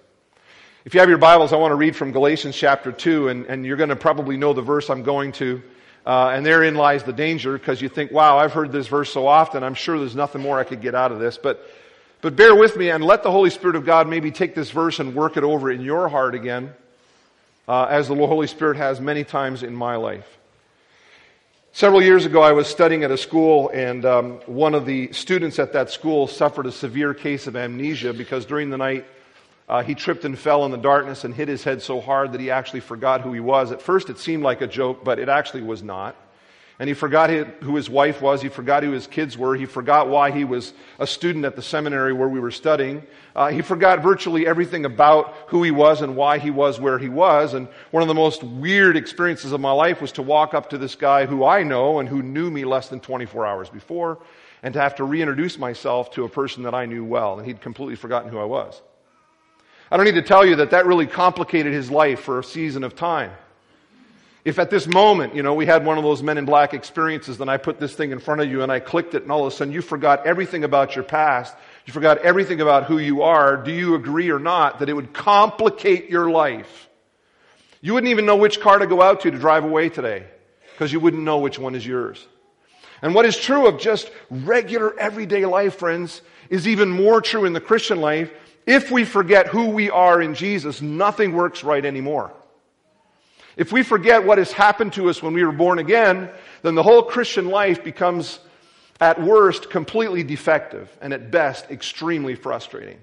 If 0.84 0.92
you 0.92 1.00
have 1.00 1.08
your 1.08 1.16
Bibles, 1.16 1.54
I 1.54 1.56
want 1.56 1.72
to 1.72 1.76
read 1.76 1.96
from 1.96 2.12
Galatians 2.12 2.54
chapter 2.54 2.92
2, 2.92 3.28
and, 3.28 3.46
and 3.46 3.64
you're 3.64 3.78
going 3.78 3.88
to 3.88 3.96
probably 3.96 4.36
know 4.36 4.52
the 4.52 4.60
verse 4.60 4.90
I'm 4.90 5.02
going 5.02 5.32
to. 5.32 5.62
Uh, 6.04 6.32
and 6.34 6.44
therein 6.44 6.74
lies 6.74 7.02
the 7.02 7.12
danger 7.14 7.56
because 7.56 7.80
you 7.80 7.88
think, 7.88 8.12
wow, 8.12 8.36
I've 8.36 8.52
heard 8.52 8.72
this 8.72 8.86
verse 8.86 9.10
so 9.10 9.26
often, 9.26 9.62
I'm 9.62 9.72
sure 9.72 9.98
there's 9.98 10.14
nothing 10.14 10.42
more 10.42 10.58
I 10.58 10.64
could 10.64 10.82
get 10.82 10.94
out 10.94 11.12
of 11.12 11.18
this. 11.18 11.38
But, 11.38 11.66
but 12.20 12.36
bear 12.36 12.54
with 12.54 12.76
me 12.76 12.90
and 12.90 13.02
let 13.02 13.22
the 13.22 13.30
Holy 13.30 13.48
Spirit 13.48 13.76
of 13.76 13.86
God 13.86 14.06
maybe 14.06 14.30
take 14.30 14.54
this 14.54 14.70
verse 14.70 15.00
and 15.00 15.14
work 15.14 15.38
it 15.38 15.44
over 15.44 15.70
in 15.70 15.80
your 15.80 16.10
heart 16.10 16.34
again, 16.34 16.74
uh, 17.66 17.84
as 17.84 18.08
the 18.08 18.14
Holy 18.14 18.46
Spirit 18.46 18.76
has 18.76 19.00
many 19.00 19.24
times 19.24 19.62
in 19.62 19.74
my 19.74 19.96
life. 19.96 20.28
Several 21.76 22.00
years 22.00 22.24
ago, 22.24 22.40
I 22.40 22.52
was 22.52 22.68
studying 22.68 23.02
at 23.02 23.10
a 23.10 23.16
school, 23.16 23.68
and 23.70 24.04
um, 24.04 24.34
one 24.46 24.76
of 24.76 24.86
the 24.86 25.12
students 25.12 25.58
at 25.58 25.72
that 25.72 25.90
school 25.90 26.28
suffered 26.28 26.66
a 26.66 26.70
severe 26.70 27.12
case 27.14 27.48
of 27.48 27.56
amnesia 27.56 28.12
because 28.12 28.46
during 28.46 28.70
the 28.70 28.78
night 28.78 29.04
uh, 29.68 29.82
he 29.82 29.96
tripped 29.96 30.24
and 30.24 30.38
fell 30.38 30.64
in 30.66 30.70
the 30.70 30.78
darkness 30.78 31.24
and 31.24 31.34
hit 31.34 31.48
his 31.48 31.64
head 31.64 31.82
so 31.82 32.00
hard 32.00 32.30
that 32.30 32.40
he 32.40 32.48
actually 32.48 32.78
forgot 32.78 33.22
who 33.22 33.32
he 33.32 33.40
was. 33.40 33.72
At 33.72 33.82
first, 33.82 34.08
it 34.08 34.20
seemed 34.20 34.44
like 34.44 34.60
a 34.60 34.68
joke, 34.68 35.02
but 35.02 35.18
it 35.18 35.28
actually 35.28 35.62
was 35.62 35.82
not. 35.82 36.14
And 36.78 36.88
he 36.88 36.94
forgot 36.94 37.30
who 37.30 37.76
his 37.76 37.88
wife 37.88 38.20
was. 38.20 38.42
He 38.42 38.48
forgot 38.48 38.82
who 38.82 38.90
his 38.90 39.06
kids 39.06 39.38
were. 39.38 39.54
He 39.54 39.64
forgot 39.64 40.08
why 40.08 40.32
he 40.32 40.44
was 40.44 40.72
a 40.98 41.06
student 41.06 41.44
at 41.44 41.54
the 41.54 41.62
seminary 41.62 42.12
where 42.12 42.28
we 42.28 42.40
were 42.40 42.50
studying. 42.50 43.06
Uh, 43.36 43.50
he 43.50 43.62
forgot 43.62 44.02
virtually 44.02 44.44
everything 44.44 44.84
about 44.84 45.34
who 45.48 45.62
he 45.62 45.70
was 45.70 46.02
and 46.02 46.16
why 46.16 46.38
he 46.38 46.50
was 46.50 46.80
where 46.80 46.98
he 46.98 47.08
was. 47.08 47.54
And 47.54 47.68
one 47.92 48.02
of 48.02 48.08
the 48.08 48.14
most 48.14 48.42
weird 48.42 48.96
experiences 48.96 49.52
of 49.52 49.60
my 49.60 49.70
life 49.70 50.00
was 50.00 50.12
to 50.12 50.22
walk 50.22 50.52
up 50.52 50.70
to 50.70 50.78
this 50.78 50.96
guy 50.96 51.26
who 51.26 51.44
I 51.44 51.62
know 51.62 52.00
and 52.00 52.08
who 52.08 52.22
knew 52.22 52.50
me 52.50 52.64
less 52.64 52.88
than 52.88 52.98
24 52.98 53.46
hours 53.46 53.68
before 53.68 54.18
and 54.64 54.74
to 54.74 54.80
have 54.80 54.96
to 54.96 55.04
reintroduce 55.04 55.58
myself 55.58 56.10
to 56.12 56.24
a 56.24 56.28
person 56.28 56.64
that 56.64 56.74
I 56.74 56.86
knew 56.86 57.04
well. 57.04 57.38
And 57.38 57.46
he'd 57.46 57.60
completely 57.60 57.96
forgotten 57.96 58.30
who 58.30 58.38
I 58.38 58.44
was. 58.44 58.82
I 59.90 59.96
don't 59.96 60.06
need 60.06 60.14
to 60.16 60.22
tell 60.22 60.44
you 60.44 60.56
that 60.56 60.70
that 60.70 60.86
really 60.86 61.06
complicated 61.06 61.72
his 61.72 61.88
life 61.88 62.20
for 62.20 62.40
a 62.40 62.44
season 62.44 62.82
of 62.82 62.96
time. 62.96 63.30
If 64.44 64.58
at 64.58 64.68
this 64.68 64.86
moment, 64.86 65.34
you 65.34 65.42
know, 65.42 65.54
we 65.54 65.64
had 65.64 65.86
one 65.86 65.96
of 65.96 66.04
those 66.04 66.22
men 66.22 66.36
in 66.36 66.44
black 66.44 66.74
experiences, 66.74 67.38
then 67.38 67.48
I 67.48 67.56
put 67.56 67.80
this 67.80 67.94
thing 67.94 68.10
in 68.10 68.18
front 68.18 68.42
of 68.42 68.50
you 68.50 68.62
and 68.62 68.70
I 68.70 68.78
clicked 68.78 69.14
it 69.14 69.22
and 69.22 69.32
all 69.32 69.46
of 69.46 69.52
a 69.52 69.56
sudden 69.56 69.72
you 69.72 69.80
forgot 69.80 70.26
everything 70.26 70.64
about 70.64 70.94
your 70.94 71.04
past. 71.04 71.56
You 71.86 71.92
forgot 71.94 72.18
everything 72.18 72.60
about 72.60 72.84
who 72.84 72.98
you 72.98 73.22
are. 73.22 73.56
Do 73.56 73.72
you 73.72 73.94
agree 73.94 74.30
or 74.30 74.38
not 74.38 74.80
that 74.80 74.90
it 74.90 74.92
would 74.92 75.14
complicate 75.14 76.10
your 76.10 76.30
life? 76.30 76.90
You 77.80 77.94
wouldn't 77.94 78.10
even 78.10 78.26
know 78.26 78.36
which 78.36 78.60
car 78.60 78.78
to 78.78 78.86
go 78.86 79.00
out 79.00 79.22
to 79.22 79.30
to 79.30 79.38
drive 79.38 79.64
away 79.64 79.88
today 79.88 80.26
because 80.72 80.92
you 80.92 81.00
wouldn't 81.00 81.22
know 81.22 81.38
which 81.38 81.58
one 81.58 81.74
is 81.74 81.86
yours. 81.86 82.26
And 83.00 83.14
what 83.14 83.24
is 83.24 83.36
true 83.36 83.66
of 83.66 83.78
just 83.78 84.10
regular 84.30 84.98
everyday 84.98 85.46
life, 85.46 85.76
friends, 85.76 86.20
is 86.50 86.68
even 86.68 86.90
more 86.90 87.20
true 87.22 87.46
in 87.46 87.54
the 87.54 87.60
Christian 87.60 88.00
life 88.00 88.30
if 88.66 88.90
we 88.90 89.04
forget 89.04 89.46
who 89.46 89.70
we 89.70 89.90
are 89.90 90.22
in 90.22 90.34
Jesus, 90.34 90.80
nothing 90.80 91.32
works 91.32 91.62
right 91.64 91.84
anymore. 91.84 92.32
If 93.56 93.72
we 93.72 93.82
forget 93.82 94.24
what 94.24 94.38
has 94.38 94.52
happened 94.52 94.94
to 94.94 95.08
us 95.08 95.22
when 95.22 95.32
we 95.32 95.44
were 95.44 95.52
born 95.52 95.78
again, 95.78 96.30
then 96.62 96.74
the 96.74 96.82
whole 96.82 97.02
Christian 97.02 97.48
life 97.48 97.84
becomes, 97.84 98.40
at 99.00 99.22
worst, 99.22 99.70
completely 99.70 100.22
defective, 100.22 100.90
and 101.00 101.12
at 101.12 101.30
best, 101.30 101.70
extremely 101.70 102.34
frustrating. 102.34 102.98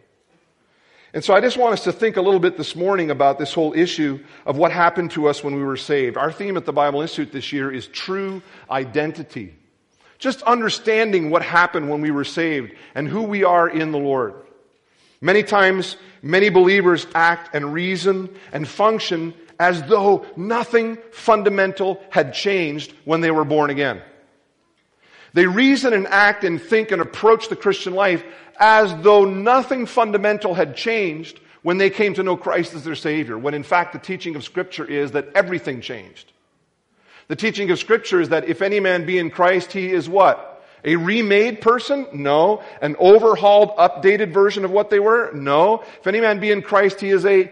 And 1.13 1.23
so 1.23 1.33
I 1.33 1.41
just 1.41 1.57
want 1.57 1.73
us 1.73 1.83
to 1.83 1.91
think 1.91 2.15
a 2.15 2.21
little 2.21 2.39
bit 2.39 2.57
this 2.57 2.75
morning 2.75 3.11
about 3.11 3.37
this 3.37 3.53
whole 3.53 3.73
issue 3.73 4.23
of 4.45 4.57
what 4.57 4.71
happened 4.71 5.11
to 5.11 5.27
us 5.27 5.43
when 5.43 5.55
we 5.55 5.63
were 5.63 5.77
saved. 5.77 6.15
Our 6.15 6.31
theme 6.31 6.55
at 6.55 6.65
the 6.65 6.71
Bible 6.71 7.01
Institute 7.01 7.33
this 7.33 7.51
year 7.51 7.69
is 7.69 7.87
true 7.87 8.41
identity. 8.69 9.55
Just 10.19 10.41
understanding 10.43 11.29
what 11.29 11.41
happened 11.41 11.89
when 11.89 11.99
we 11.99 12.11
were 12.11 12.23
saved 12.23 12.73
and 12.95 13.07
who 13.07 13.23
we 13.23 13.43
are 13.43 13.67
in 13.67 13.91
the 13.91 13.97
Lord. 13.97 14.35
Many 15.19 15.43
times, 15.43 15.97
many 16.21 16.49
believers 16.49 17.05
act 17.13 17.53
and 17.53 17.73
reason 17.73 18.29
and 18.53 18.67
function 18.67 19.33
as 19.61 19.83
though 19.83 20.25
nothing 20.35 20.97
fundamental 21.11 22.01
had 22.09 22.33
changed 22.33 22.91
when 23.05 23.21
they 23.21 23.29
were 23.29 23.45
born 23.45 23.69
again. 23.69 24.01
They 25.33 25.45
reason 25.45 25.93
and 25.93 26.07
act 26.07 26.43
and 26.43 26.59
think 26.59 26.89
and 26.89 26.99
approach 26.99 27.47
the 27.47 27.55
Christian 27.55 27.93
life 27.93 28.23
as 28.59 28.91
though 29.03 29.23
nothing 29.23 29.85
fundamental 29.85 30.55
had 30.55 30.75
changed 30.75 31.39
when 31.61 31.77
they 31.77 31.91
came 31.91 32.15
to 32.15 32.23
know 32.23 32.35
Christ 32.35 32.73
as 32.73 32.83
their 32.83 32.95
Savior, 32.95 33.37
when 33.37 33.53
in 33.53 33.61
fact 33.61 33.93
the 33.93 33.99
teaching 33.99 34.35
of 34.35 34.43
Scripture 34.43 34.83
is 34.83 35.11
that 35.11 35.27
everything 35.35 35.79
changed. 35.79 36.31
The 37.27 37.35
teaching 37.35 37.69
of 37.69 37.77
Scripture 37.77 38.19
is 38.19 38.29
that 38.29 38.49
if 38.49 38.63
any 38.63 38.79
man 38.79 39.05
be 39.05 39.19
in 39.19 39.29
Christ, 39.29 39.71
he 39.71 39.91
is 39.91 40.09
what? 40.09 40.65
A 40.83 40.95
remade 40.95 41.61
person? 41.61 42.07
No. 42.13 42.63
An 42.81 42.95
overhauled, 42.97 43.77
updated 43.77 44.33
version 44.33 44.65
of 44.65 44.71
what 44.71 44.89
they 44.89 44.99
were? 44.99 45.31
No. 45.35 45.83
If 45.99 46.07
any 46.07 46.19
man 46.19 46.39
be 46.39 46.49
in 46.49 46.63
Christ, 46.63 46.99
he 46.99 47.11
is 47.11 47.27
a 47.27 47.51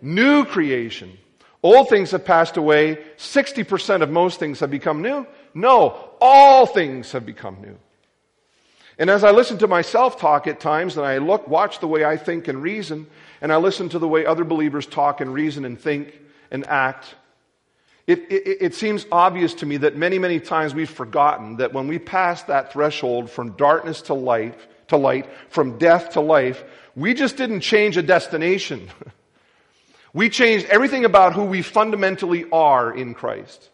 new 0.00 0.46
creation. 0.46 1.18
Old 1.62 1.88
things 1.88 2.10
have 2.12 2.24
passed 2.24 2.56
away. 2.56 2.98
60% 3.18 4.02
of 4.02 4.10
most 4.10 4.38
things 4.38 4.60
have 4.60 4.70
become 4.70 5.02
new. 5.02 5.26
No. 5.52 6.10
All 6.20 6.66
things 6.66 7.12
have 7.12 7.26
become 7.26 7.60
new. 7.60 7.76
And 8.98 9.08
as 9.08 9.24
I 9.24 9.30
listen 9.30 9.58
to 9.58 9.66
myself 9.66 10.20
talk 10.20 10.46
at 10.46 10.60
times, 10.60 10.96
and 10.96 11.06
I 11.06 11.18
look, 11.18 11.48
watch 11.48 11.80
the 11.80 11.86
way 11.86 12.04
I 12.04 12.16
think 12.16 12.48
and 12.48 12.62
reason, 12.62 13.06
and 13.40 13.52
I 13.52 13.56
listen 13.56 13.88
to 13.90 13.98
the 13.98 14.08
way 14.08 14.26
other 14.26 14.44
believers 14.44 14.86
talk 14.86 15.20
and 15.20 15.32
reason 15.32 15.64
and 15.64 15.80
think 15.80 16.18
and 16.50 16.66
act, 16.66 17.14
it, 18.06 18.20
it, 18.30 18.58
it, 18.60 18.74
seems 18.74 19.06
obvious 19.12 19.54
to 19.54 19.66
me 19.66 19.76
that 19.78 19.96
many, 19.96 20.18
many 20.18 20.40
times 20.40 20.74
we've 20.74 20.90
forgotten 20.90 21.56
that 21.56 21.72
when 21.72 21.86
we 21.86 21.98
pass 21.98 22.42
that 22.44 22.72
threshold 22.72 23.30
from 23.30 23.52
darkness 23.52 24.02
to 24.02 24.14
light, 24.14 24.58
to 24.88 24.96
light, 24.96 25.26
from 25.48 25.78
death 25.78 26.10
to 26.10 26.20
life, 26.20 26.64
we 26.96 27.14
just 27.14 27.36
didn't 27.36 27.60
change 27.60 27.96
a 27.96 28.02
destination. 28.02 28.90
we 30.12 30.28
changed 30.28 30.66
everything 30.66 31.04
about 31.04 31.34
who 31.34 31.44
we 31.44 31.62
fundamentally 31.62 32.46
are 32.50 32.92
in 32.92 33.14
Christ. 33.14 33.68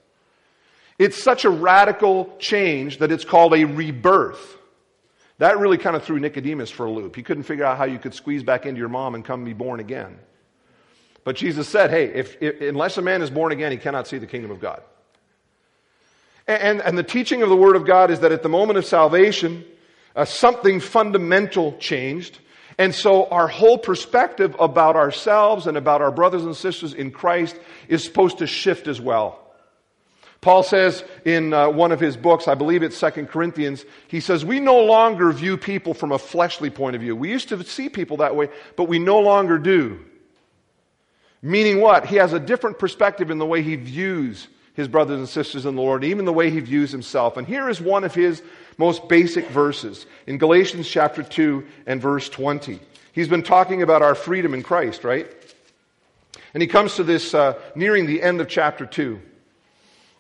It's 0.99 1.23
such 1.23 1.45
a 1.45 1.50
radical 1.50 2.35
change 2.38 2.99
that 2.99 3.12
it's 3.12 3.25
called 3.25 3.55
a 3.55 3.64
rebirth. 3.64 4.57
That 5.38 5.59
really 5.59 5.76
kind 5.76 5.95
of 5.97 6.05
threw 6.05 6.19
Nicodemus 6.19 6.71
for 6.71 6.87
a 6.87 6.90
loop. 6.90 7.14
He 7.14 7.23
couldn't 7.23 7.43
figure 7.43 7.64
out 7.64 7.76
how 7.76 7.85
you 7.85 7.99
could 7.99 8.14
squeeze 8.14 8.43
back 8.43 8.64
into 8.64 8.78
your 8.78 8.88
mom 8.88 9.14
and 9.14 9.25
come 9.25 9.45
be 9.45 9.52
born 9.52 9.81
again. 9.81 10.19
But 11.25 11.37
Jesus 11.37 11.69
said, 11.69 11.90
hey, 11.90 12.05
if, 12.07 12.40
if, 12.40 12.61
unless 12.61 12.97
a 12.97 13.02
man 13.02 13.21
is 13.21 13.31
born 13.31 13.52
again, 13.52 13.73
he 13.73 13.78
cannot 13.78 14.07
see 14.07 14.19
the 14.19 14.26
kingdom 14.26 14.50
of 14.50 14.61
God. 14.61 14.83
And, 16.47 16.81
and 16.81 16.97
the 16.97 17.02
teaching 17.02 17.43
of 17.43 17.49
the 17.49 17.57
Word 17.57 17.76
of 17.76 17.85
God 17.85 18.11
is 18.11 18.21
that 18.21 18.33
at 18.33 18.43
the 18.43 18.49
moment 18.49 18.78
of 18.78 18.87
salvation, 18.87 19.64
uh, 20.14 20.25
something 20.25 20.81
fundamental 20.81 21.76
changed. 21.78 22.38
And 22.78 22.95
so 22.95 23.26
our 23.26 23.49
whole 23.49 23.78
perspective 23.78 24.54
about 24.59 24.97
ourselves 24.97 25.66
and 25.66 25.76
about 25.76 26.02
our 26.02 26.11
brothers 26.11 26.45
and 26.45 26.54
sisters 26.54 26.92
in 26.92 27.11
Christ 27.11 27.59
is 27.88 28.04
supposed 28.04 28.38
to 28.38 28.47
shift 28.47 28.87
as 28.87 29.00
well. 29.00 29.42
Paul 30.42 30.62
says 30.62 31.02
in 31.25 31.52
uh, 31.52 31.71
one 31.71 31.90
of 31.90 31.99
his 31.99 32.16
books, 32.16 32.47
I 32.47 32.54
believe 32.54 32.83
it's 32.83 32.97
Second 32.97 33.28
Corinthians, 33.28 33.85
he 34.06 34.21
says, 34.21 34.45
We 34.45 34.61
no 34.61 34.85
longer 34.85 35.33
view 35.33 35.56
people 35.56 35.95
from 35.95 36.12
a 36.12 36.18
fleshly 36.18 36.71
point 36.71 36.95
of 36.95 37.02
view. 37.02 37.16
We 37.16 37.30
used 37.30 37.49
to 37.49 37.64
see 37.64 37.88
people 37.88 38.18
that 38.18 38.37
way, 38.37 38.50
but 38.76 38.85
we 38.85 38.99
no 38.99 39.18
longer 39.21 39.59
do. 39.59 40.04
Meaning 41.42 41.80
what? 41.80 42.06
He 42.06 42.16
has 42.16 42.33
a 42.33 42.40
different 42.40 42.78
perspective 42.78 43.30
in 43.30 43.38
the 43.38 43.47
way 43.47 43.62
he 43.62 43.76
views 43.76 44.49
his 44.75 44.88
brothers 44.88 45.18
and 45.18 45.28
sisters 45.28 45.64
in 45.64 45.75
the 45.75 45.83
Lord, 45.83 46.04
even 46.04 46.26
the 46.26 46.33
way 46.33 46.50
he 46.50 46.61
views 46.61 46.92
himself. 46.92 47.38
And 47.38 47.47
here 47.47 47.68
is 47.68 47.80
one 47.80 48.04
of 48.04 48.14
his 48.14 48.42
most 48.78 49.09
basic 49.09 49.49
verses 49.49 50.06
in 50.26 50.38
Galatians 50.38 50.88
chapter 50.88 51.23
2 51.23 51.66
and 51.87 52.00
verse 52.00 52.28
20. 52.28 52.78
He's 53.12 53.28
been 53.28 53.42
talking 53.42 53.83
about 53.83 54.02
our 54.02 54.14
freedom 54.14 54.52
in 54.54 54.62
Christ, 54.62 55.04
right? 55.04 55.26
And 56.52 56.62
he 56.62 56.66
comes 56.66 56.97
to 56.97 57.04
this 57.04 57.35
uh, 57.35 57.59
nearing 57.75 58.06
the 58.06 58.23
end 58.23 58.40
of 58.40 58.49
chapter 58.49 58.87
2. 58.87 59.21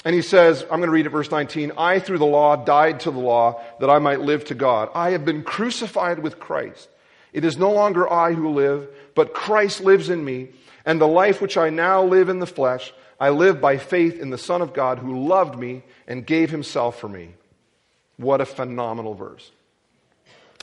And 0.04 0.14
he 0.14 0.22
says, 0.22 0.62
I'm 0.62 0.78
going 0.78 0.82
to 0.82 0.90
read 0.90 1.06
it, 1.06 1.10
verse 1.10 1.30
19. 1.30 1.72
I, 1.76 1.98
through 1.98 2.18
the 2.18 2.26
law, 2.26 2.56
died 2.56 3.00
to 3.00 3.10
the 3.10 3.18
law 3.18 3.60
that 3.80 3.90
I 3.90 3.98
might 3.98 4.20
live 4.20 4.44
to 4.46 4.54
God. 4.54 4.88
I 4.94 5.10
have 5.10 5.24
been 5.24 5.42
crucified 5.42 6.20
with 6.20 6.38
Christ. 6.38 6.88
It 7.32 7.44
is 7.44 7.58
no 7.58 7.72
longer 7.72 8.10
I 8.10 8.32
who 8.32 8.50
live, 8.50 8.88
but 9.14 9.34
Christ 9.34 9.80
lives 9.80 10.08
in 10.08 10.24
me. 10.24 10.50
And 10.84 11.00
the 11.00 11.08
life 11.08 11.40
which 11.40 11.56
I 11.56 11.70
now 11.70 12.04
live 12.04 12.28
in 12.28 12.38
the 12.38 12.46
flesh, 12.46 12.94
I 13.18 13.30
live 13.30 13.60
by 13.60 13.78
faith 13.78 14.20
in 14.20 14.30
the 14.30 14.38
Son 14.38 14.62
of 14.62 14.72
God 14.72 15.00
who 15.00 15.26
loved 15.26 15.58
me 15.58 15.82
and 16.06 16.24
gave 16.24 16.50
himself 16.50 17.00
for 17.00 17.08
me. 17.08 17.34
What 18.16 18.40
a 18.40 18.46
phenomenal 18.46 19.14
verse. 19.14 19.50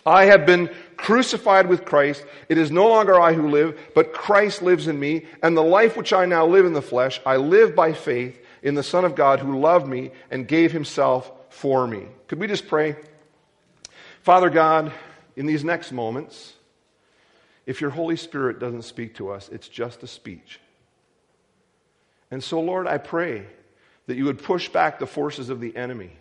I 0.06 0.26
have 0.26 0.46
been 0.46 0.70
crucified 0.98 1.68
with 1.68 1.86
Christ. 1.86 2.26
It 2.50 2.58
is 2.58 2.72
no 2.72 2.90
longer 2.90 3.20
I 3.20 3.34
who 3.34 3.48
live, 3.48 3.80
but 3.96 4.14
Christ 4.14 4.62
lives 4.62 4.88
in 4.88 5.00
me. 5.00 5.26
And 5.42 5.56
the 5.56 5.64
life 5.64 5.96
which 5.96 6.12
I 6.12 6.26
now 6.26 6.46
live 6.46 6.66
in 6.66 6.74
the 6.74 6.82
flesh, 6.82 7.22
I 7.26 7.38
live 7.38 7.76
by 7.76 7.94
faith 7.94 8.40
in 8.62 8.76
the 8.76 8.84
Son 8.84 9.06
of 9.06 9.16
God 9.16 9.40
who 9.40 9.60
loved 9.60 9.88
me 9.88 10.12
and 10.30 10.48
gave 10.48 10.72
himself 10.72 11.32
for 11.50 11.88
me. 11.88 12.06
Could 12.28 12.40
we 12.40 12.48
just 12.48 12.68
pray? 12.68 12.96
Father 14.22 14.50
God, 14.50 14.92
in 15.36 15.46
these 15.46 15.64
next 15.64 15.92
moments, 15.92 16.54
if 17.66 17.80
your 17.80 17.92
Holy 17.92 18.18
Spirit 18.18 18.60
doesn't 18.60 18.84
speak 18.84 19.16
to 19.16 19.30
us, 19.30 19.50
it's 19.50 19.70
just 19.70 20.04
a 20.04 20.08
speech. 20.08 20.60
And 22.30 22.44
so, 22.44 22.60
Lord, 22.60 22.88
I 22.88 22.98
pray 22.98 23.46
that 24.08 24.18
you 24.18 24.26
would 24.26 24.44
push 24.44 24.68
back 24.68 25.00
the 25.00 25.08
forces 25.08 25.50
of 25.50 25.62
the 25.62 25.76
enemy 25.78 26.12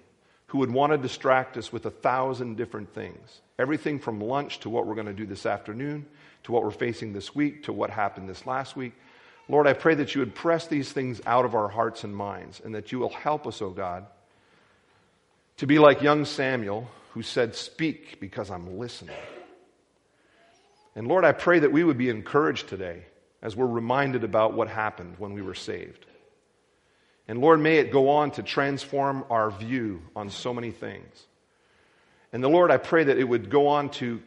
who 0.52 0.58
would 0.58 0.70
want 0.70 0.92
to 0.92 0.98
distract 0.98 1.56
us 1.56 1.72
with 1.72 1.86
a 1.86 1.90
thousand 1.90 2.58
different 2.58 2.92
things. 2.92 3.40
Everything 3.58 3.98
from 3.98 4.20
lunch 4.20 4.60
to 4.60 4.68
what 4.68 4.86
we're 4.86 4.94
going 4.94 5.06
to 5.06 5.14
do 5.14 5.24
this 5.24 5.46
afternoon, 5.46 6.04
to 6.42 6.52
what 6.52 6.62
we're 6.62 6.70
facing 6.70 7.14
this 7.14 7.34
week, 7.34 7.62
to 7.62 7.72
what 7.72 7.88
happened 7.88 8.28
this 8.28 8.44
last 8.44 8.76
week. 8.76 8.92
Lord, 9.48 9.66
I 9.66 9.72
pray 9.72 9.94
that 9.94 10.14
you 10.14 10.20
would 10.20 10.34
press 10.34 10.66
these 10.66 10.92
things 10.92 11.22
out 11.24 11.46
of 11.46 11.54
our 11.54 11.68
hearts 11.68 12.04
and 12.04 12.14
minds 12.14 12.60
and 12.62 12.74
that 12.74 12.92
you 12.92 12.98
will 12.98 13.08
help 13.08 13.46
us, 13.46 13.62
O 13.62 13.68
oh 13.68 13.70
God, 13.70 14.04
to 15.56 15.66
be 15.66 15.78
like 15.78 16.02
young 16.02 16.26
Samuel 16.26 16.86
who 17.12 17.22
said, 17.22 17.54
Speak 17.54 18.20
because 18.20 18.50
I'm 18.50 18.78
listening. 18.78 19.16
And 20.94 21.08
Lord, 21.08 21.24
I 21.24 21.32
pray 21.32 21.60
that 21.60 21.72
we 21.72 21.82
would 21.82 21.96
be 21.96 22.10
encouraged 22.10 22.68
today 22.68 23.06
as 23.40 23.56
we're 23.56 23.64
reminded 23.64 24.22
about 24.22 24.52
what 24.52 24.68
happened 24.68 25.14
when 25.16 25.32
we 25.32 25.40
were 25.40 25.54
saved. 25.54 26.04
And 27.28 27.40
Lord, 27.40 27.60
may 27.60 27.78
it 27.78 27.92
go 27.92 28.08
on 28.10 28.32
to 28.32 28.42
transform 28.42 29.24
our 29.30 29.50
view 29.50 30.02
on 30.16 30.30
so 30.30 30.52
many 30.52 30.70
things. 30.70 31.26
And 32.32 32.42
the 32.42 32.48
Lord, 32.48 32.70
I 32.70 32.78
pray 32.78 33.04
that 33.04 33.18
it 33.18 33.24
would 33.24 33.50
go 33.50 33.68
on 33.68 33.90
to 33.90 34.20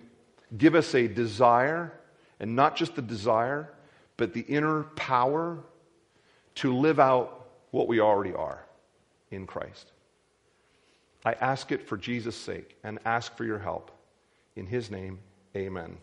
give 0.57 0.75
us 0.75 0.93
a 0.95 1.07
desire, 1.07 1.91
and 2.39 2.55
not 2.55 2.75
just 2.75 2.95
the 2.95 3.01
desire, 3.01 3.69
but 4.15 4.33
the 4.33 4.41
inner 4.41 4.83
power 4.83 5.59
to 6.55 6.73
live 6.73 6.99
out 6.99 7.47
what 7.71 7.87
we 7.87 7.99
already 7.99 8.33
are 8.33 8.63
in 9.31 9.45
Christ. 9.45 9.91
I 11.25 11.33
ask 11.33 11.71
it 11.71 11.87
for 11.87 11.97
Jesus' 11.97 12.35
sake 12.35 12.77
and 12.83 12.99
ask 13.03 13.35
for 13.35 13.43
your 13.43 13.59
help. 13.59 13.91
In 14.55 14.67
his 14.67 14.89
name, 14.89 15.19
amen. 15.55 15.97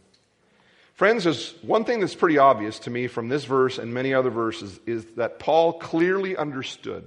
Friends, 0.95 1.25
there's 1.25 1.55
one 1.63 1.85
thing 1.85 2.01
that's 2.01 2.15
pretty 2.15 2.39
obvious 2.39 2.79
to 2.81 2.91
me 2.91 3.07
from 3.07 3.29
this 3.29 3.45
verse 3.45 3.79
and 3.79 3.93
many 3.95 4.13
other 4.13 4.31
verses 4.31 4.79
is 4.87 5.05
that 5.17 5.39
Paul 5.39 5.75
clearly 5.75 6.37
understood 6.37 7.05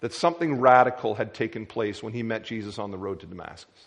that 0.00 0.12
something 0.12 0.60
radical 0.60 1.14
had 1.14 1.32
taken 1.32 1.64
place 1.64 2.02
when 2.02 2.12
he 2.12 2.22
met 2.22 2.44
Jesus 2.44 2.78
on 2.78 2.90
the 2.90 2.98
road 2.98 3.20
to 3.20 3.26
Damascus. 3.26 3.86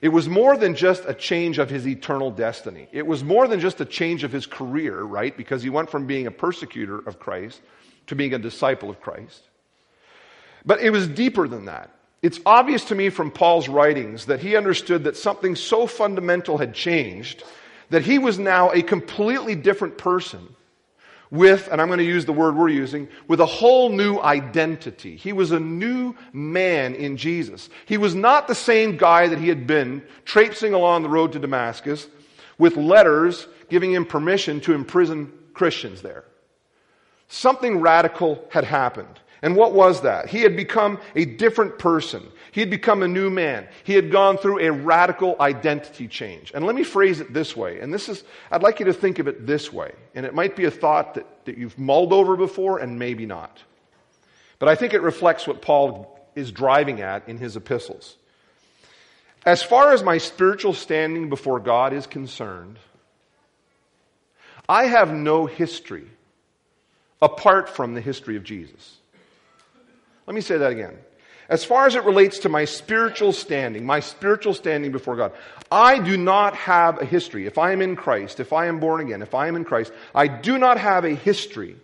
It 0.00 0.10
was 0.10 0.28
more 0.28 0.56
than 0.56 0.74
just 0.74 1.04
a 1.06 1.14
change 1.14 1.58
of 1.58 1.70
his 1.70 1.88
eternal 1.88 2.30
destiny. 2.30 2.86
It 2.92 3.06
was 3.06 3.24
more 3.24 3.48
than 3.48 3.60
just 3.60 3.80
a 3.80 3.84
change 3.84 4.24
of 4.24 4.32
his 4.32 4.46
career, 4.46 5.02
right? 5.02 5.36
Because 5.36 5.62
he 5.62 5.70
went 5.70 5.90
from 5.90 6.06
being 6.06 6.26
a 6.26 6.30
persecutor 6.30 6.98
of 6.98 7.18
Christ 7.18 7.60
to 8.06 8.14
being 8.14 8.34
a 8.34 8.38
disciple 8.38 8.90
of 8.90 9.00
Christ. 9.00 9.42
But 10.64 10.80
it 10.80 10.90
was 10.90 11.08
deeper 11.08 11.48
than 11.48 11.64
that. 11.64 11.90
It's 12.22 12.40
obvious 12.46 12.84
to 12.86 12.94
me 12.94 13.10
from 13.10 13.30
Paul's 13.30 13.68
writings 13.68 14.26
that 14.26 14.40
he 14.40 14.56
understood 14.56 15.04
that 15.04 15.16
something 15.16 15.54
so 15.54 15.86
fundamental 15.86 16.58
had 16.58 16.74
changed 16.74 17.44
that 17.90 18.02
he 18.02 18.18
was 18.18 18.38
now 18.38 18.72
a 18.72 18.82
completely 18.82 19.54
different 19.54 19.98
person 19.98 20.54
with, 21.30 21.68
and 21.70 21.80
I'm 21.80 21.88
going 21.88 21.98
to 21.98 22.04
use 22.04 22.24
the 22.24 22.32
word 22.32 22.56
we're 22.56 22.68
using, 22.68 23.08
with 23.28 23.40
a 23.40 23.46
whole 23.46 23.90
new 23.90 24.18
identity. 24.18 25.16
He 25.16 25.32
was 25.32 25.52
a 25.52 25.60
new 25.60 26.14
man 26.32 26.94
in 26.94 27.16
Jesus. 27.16 27.68
He 27.84 27.96
was 27.96 28.14
not 28.14 28.48
the 28.48 28.54
same 28.54 28.96
guy 28.96 29.26
that 29.28 29.38
he 29.38 29.48
had 29.48 29.66
been 29.66 30.02
traipsing 30.24 30.72
along 30.72 31.02
the 31.02 31.08
road 31.08 31.32
to 31.32 31.38
Damascus 31.38 32.08
with 32.58 32.76
letters 32.76 33.48
giving 33.68 33.92
him 33.92 34.04
permission 34.04 34.60
to 34.62 34.72
imprison 34.72 35.32
Christians 35.52 36.02
there. 36.02 36.24
Something 37.28 37.80
radical 37.80 38.44
had 38.50 38.64
happened. 38.64 39.20
And 39.42 39.54
what 39.54 39.72
was 39.72 40.02
that? 40.02 40.28
He 40.28 40.40
had 40.40 40.56
become 40.56 40.98
a 41.14 41.24
different 41.24 41.78
person. 41.78 42.22
He 42.52 42.60
had 42.60 42.70
become 42.70 43.02
a 43.02 43.08
new 43.08 43.28
man. 43.28 43.68
He 43.84 43.92
had 43.92 44.10
gone 44.10 44.38
through 44.38 44.60
a 44.60 44.72
radical 44.72 45.36
identity 45.38 46.08
change. 46.08 46.52
And 46.54 46.64
let 46.64 46.74
me 46.74 46.84
phrase 46.84 47.20
it 47.20 47.32
this 47.34 47.54
way. 47.54 47.80
And 47.80 47.92
this 47.92 48.08
is, 48.08 48.24
I'd 48.50 48.62
like 48.62 48.80
you 48.80 48.86
to 48.86 48.94
think 48.94 49.18
of 49.18 49.28
it 49.28 49.46
this 49.46 49.72
way. 49.72 49.92
And 50.14 50.24
it 50.24 50.34
might 50.34 50.56
be 50.56 50.64
a 50.64 50.70
thought 50.70 51.14
that, 51.14 51.44
that 51.44 51.58
you've 51.58 51.78
mulled 51.78 52.12
over 52.12 52.36
before 52.36 52.78
and 52.78 52.98
maybe 52.98 53.26
not. 53.26 53.62
But 54.58 54.70
I 54.70 54.74
think 54.74 54.94
it 54.94 55.02
reflects 55.02 55.46
what 55.46 55.60
Paul 55.60 56.18
is 56.34 56.50
driving 56.50 57.02
at 57.02 57.28
in 57.28 57.36
his 57.36 57.56
epistles. 57.56 58.16
As 59.44 59.62
far 59.62 59.92
as 59.92 60.02
my 60.02 60.18
spiritual 60.18 60.72
standing 60.72 61.28
before 61.28 61.60
God 61.60 61.92
is 61.92 62.06
concerned, 62.06 62.78
I 64.68 64.86
have 64.86 65.12
no 65.12 65.46
history 65.46 66.08
apart 67.22 67.68
from 67.68 67.94
the 67.94 68.00
history 68.00 68.36
of 68.36 68.44
Jesus. 68.44 68.96
Let 70.26 70.34
me 70.34 70.40
say 70.40 70.58
that 70.58 70.72
again. 70.72 70.96
As 71.48 71.64
far 71.64 71.86
as 71.86 71.94
it 71.94 72.04
relates 72.04 72.40
to 72.40 72.48
my 72.48 72.64
spiritual 72.64 73.32
standing, 73.32 73.86
my 73.86 74.00
spiritual 74.00 74.52
standing 74.52 74.90
before 74.90 75.14
God, 75.14 75.32
I 75.70 76.00
do 76.00 76.16
not 76.16 76.56
have 76.56 77.00
a 77.00 77.04
history. 77.04 77.46
If 77.46 77.56
I 77.56 77.72
am 77.72 77.80
in 77.80 77.94
Christ, 77.94 78.40
if 78.40 78.52
I 78.52 78.66
am 78.66 78.80
born 78.80 79.00
again, 79.00 79.22
if 79.22 79.34
I 79.34 79.46
am 79.46 79.54
in 79.54 79.64
Christ, 79.64 79.92
I 80.14 80.26
do 80.26 80.58
not 80.58 80.78
have 80.78 81.04
a 81.04 81.14
history 81.14 81.76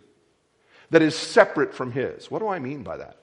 that 0.91 1.01
is 1.01 1.15
separate 1.15 1.75
from 1.75 1.93
his. 1.93 2.31
What 2.31 2.41
do 2.41 2.49
I 2.49 2.59
mean 2.59 2.83
by 2.83 2.97
that? 2.97 3.17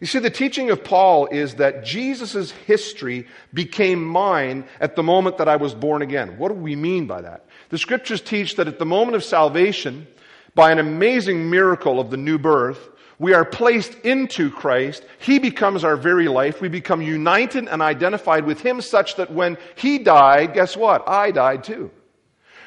You 0.00 0.06
see, 0.06 0.18
the 0.18 0.30
teaching 0.30 0.70
of 0.70 0.82
Paul 0.82 1.26
is 1.26 1.56
that 1.56 1.84
Jesus' 1.84 2.50
history 2.50 3.28
became 3.54 4.04
mine 4.04 4.64
at 4.80 4.96
the 4.96 5.02
moment 5.02 5.38
that 5.38 5.48
I 5.48 5.56
was 5.56 5.74
born 5.74 6.02
again. 6.02 6.38
What 6.38 6.48
do 6.48 6.54
we 6.54 6.74
mean 6.74 7.06
by 7.06 7.20
that? 7.20 7.46
The 7.68 7.78
scriptures 7.78 8.20
teach 8.20 8.56
that 8.56 8.66
at 8.66 8.80
the 8.80 8.84
moment 8.84 9.14
of 9.14 9.22
salvation, 9.22 10.08
by 10.54 10.70
an 10.72 10.78
amazing 10.78 11.48
miracle 11.50 12.00
of 12.00 12.10
the 12.10 12.16
new 12.16 12.38
birth, 12.38 12.90
we 13.18 13.34
are 13.34 13.44
placed 13.44 13.94
into 14.00 14.50
Christ. 14.50 15.04
He 15.18 15.38
becomes 15.38 15.84
our 15.84 15.96
very 15.96 16.28
life. 16.28 16.60
We 16.60 16.68
become 16.68 17.00
united 17.00 17.68
and 17.68 17.80
identified 17.80 18.44
with 18.44 18.60
Him 18.60 18.80
such 18.80 19.16
that 19.16 19.32
when 19.32 19.58
He 19.76 19.98
died, 19.98 20.54
guess 20.54 20.76
what? 20.76 21.08
I 21.08 21.30
died 21.30 21.64
too. 21.64 21.90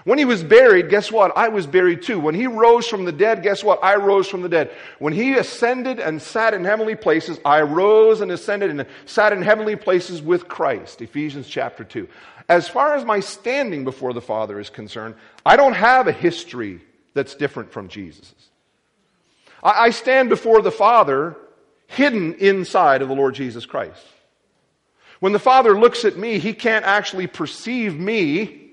When 0.05 0.19
he 0.19 0.25
was 0.25 0.43
buried, 0.43 0.91
guess 0.91 1.11
what? 1.11 1.35
I 1.35 1.47
was 1.47 1.65
buried 1.65 2.03
too. 2.03 2.19
When 2.19 2.35
he 2.35 2.45
rose 2.45 2.87
from 2.87 3.05
the 3.05 3.11
dead, 3.11 3.41
guess 3.41 3.63
what? 3.63 3.83
I 3.83 3.95
rose 3.95 4.27
from 4.27 4.43
the 4.43 4.49
dead. 4.49 4.71
When 4.99 5.13
he 5.13 5.33
ascended 5.33 5.99
and 5.99 6.21
sat 6.21 6.53
in 6.53 6.63
heavenly 6.63 6.93
places, 6.93 7.39
I 7.43 7.63
rose 7.63 8.21
and 8.21 8.31
ascended 8.31 8.69
and 8.69 8.85
sat 9.07 9.33
in 9.33 9.41
heavenly 9.41 9.75
places 9.75 10.21
with 10.21 10.47
Christ. 10.47 11.01
Ephesians 11.01 11.47
chapter 11.47 11.83
2. 11.83 12.07
As 12.47 12.69
far 12.69 12.93
as 12.93 13.03
my 13.03 13.19
standing 13.19 13.83
before 13.83 14.13
the 14.13 14.21
Father 14.21 14.59
is 14.59 14.69
concerned, 14.69 15.15
I 15.43 15.55
don't 15.55 15.73
have 15.73 16.07
a 16.07 16.11
history 16.11 16.81
that's 17.15 17.33
different 17.33 17.71
from 17.71 17.87
Jesus's. 17.87 18.49
I 19.63 19.89
stand 19.89 20.29
before 20.29 20.61
the 20.61 20.71
Father 20.71 21.35
hidden 21.87 22.35
inside 22.35 23.01
of 23.01 23.07
the 23.07 23.15
Lord 23.15 23.33
Jesus 23.33 23.65
Christ. 23.65 24.05
When 25.19 25.33
the 25.33 25.39
Father 25.39 25.75
looks 25.75 26.05
at 26.05 26.17
me, 26.17 26.37
he 26.37 26.53
can't 26.53 26.85
actually 26.85 27.25
perceive 27.25 27.97
me 27.97 28.69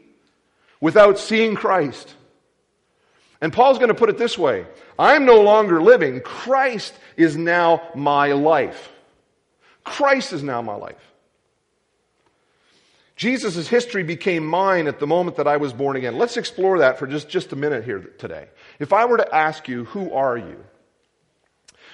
without 0.80 1.18
seeing 1.18 1.54
Christ. 1.54 2.14
And 3.40 3.52
Paul's 3.52 3.78
going 3.78 3.88
to 3.88 3.94
put 3.94 4.10
it 4.10 4.18
this 4.18 4.36
way 4.36 4.66
I'm 4.98 5.24
no 5.24 5.40
longer 5.40 5.80
living. 5.80 6.20
Christ 6.20 6.92
is 7.16 7.36
now 7.36 7.88
my 7.94 8.32
life. 8.32 8.90
Christ 9.84 10.32
is 10.32 10.42
now 10.42 10.60
my 10.60 10.74
life. 10.74 11.11
Jesus' 13.16 13.68
history 13.68 14.02
became 14.02 14.46
mine 14.46 14.86
at 14.86 14.98
the 14.98 15.06
moment 15.06 15.36
that 15.36 15.46
I 15.46 15.58
was 15.58 15.72
born 15.72 15.96
again. 15.96 16.16
Let's 16.16 16.36
explore 16.36 16.78
that 16.78 16.98
for 16.98 17.06
just, 17.06 17.28
just 17.28 17.52
a 17.52 17.56
minute 17.56 17.84
here 17.84 18.00
today. 18.18 18.48
If 18.78 18.92
I 18.92 19.04
were 19.04 19.18
to 19.18 19.34
ask 19.34 19.68
you, 19.68 19.84
who 19.84 20.12
are 20.12 20.36
you? 20.36 20.64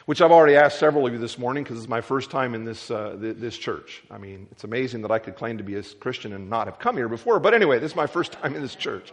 which 0.09 0.23
I've 0.23 0.33
already 0.33 0.57
asked 0.57 0.79
several 0.79 1.07
of 1.07 1.13
you 1.13 1.19
this 1.19 1.37
morning 1.37 1.65
because 1.65 1.77
it's 1.77 1.87
my 1.87 2.01
first 2.01 2.31
time 2.31 2.55
in 2.55 2.65
this, 2.65 2.91
uh, 2.91 3.15
this 3.19 3.59
church. 3.59 4.03
I 4.11 4.17
mean, 4.17 4.49
it's 4.51 4.65
amazing 4.65 5.03
that 5.03 5.11
I 5.11 5.19
could 5.19 5.37
claim 5.37 5.59
to 5.59 5.63
be 5.63 5.75
a 5.75 5.83
Christian 5.83 6.33
and 6.33 6.49
not 6.49 6.67
have 6.67 6.79
come 6.79 6.97
here 6.97 7.11
before. 7.11 7.39
But 7.39 7.53
anyway, 7.53 7.79
this 7.79 7.91
is 7.91 7.97
my 7.97 8.07
first 8.07 8.33
time 8.41 8.55
in 8.55 8.63
this 8.63 8.75
church. 8.75 9.13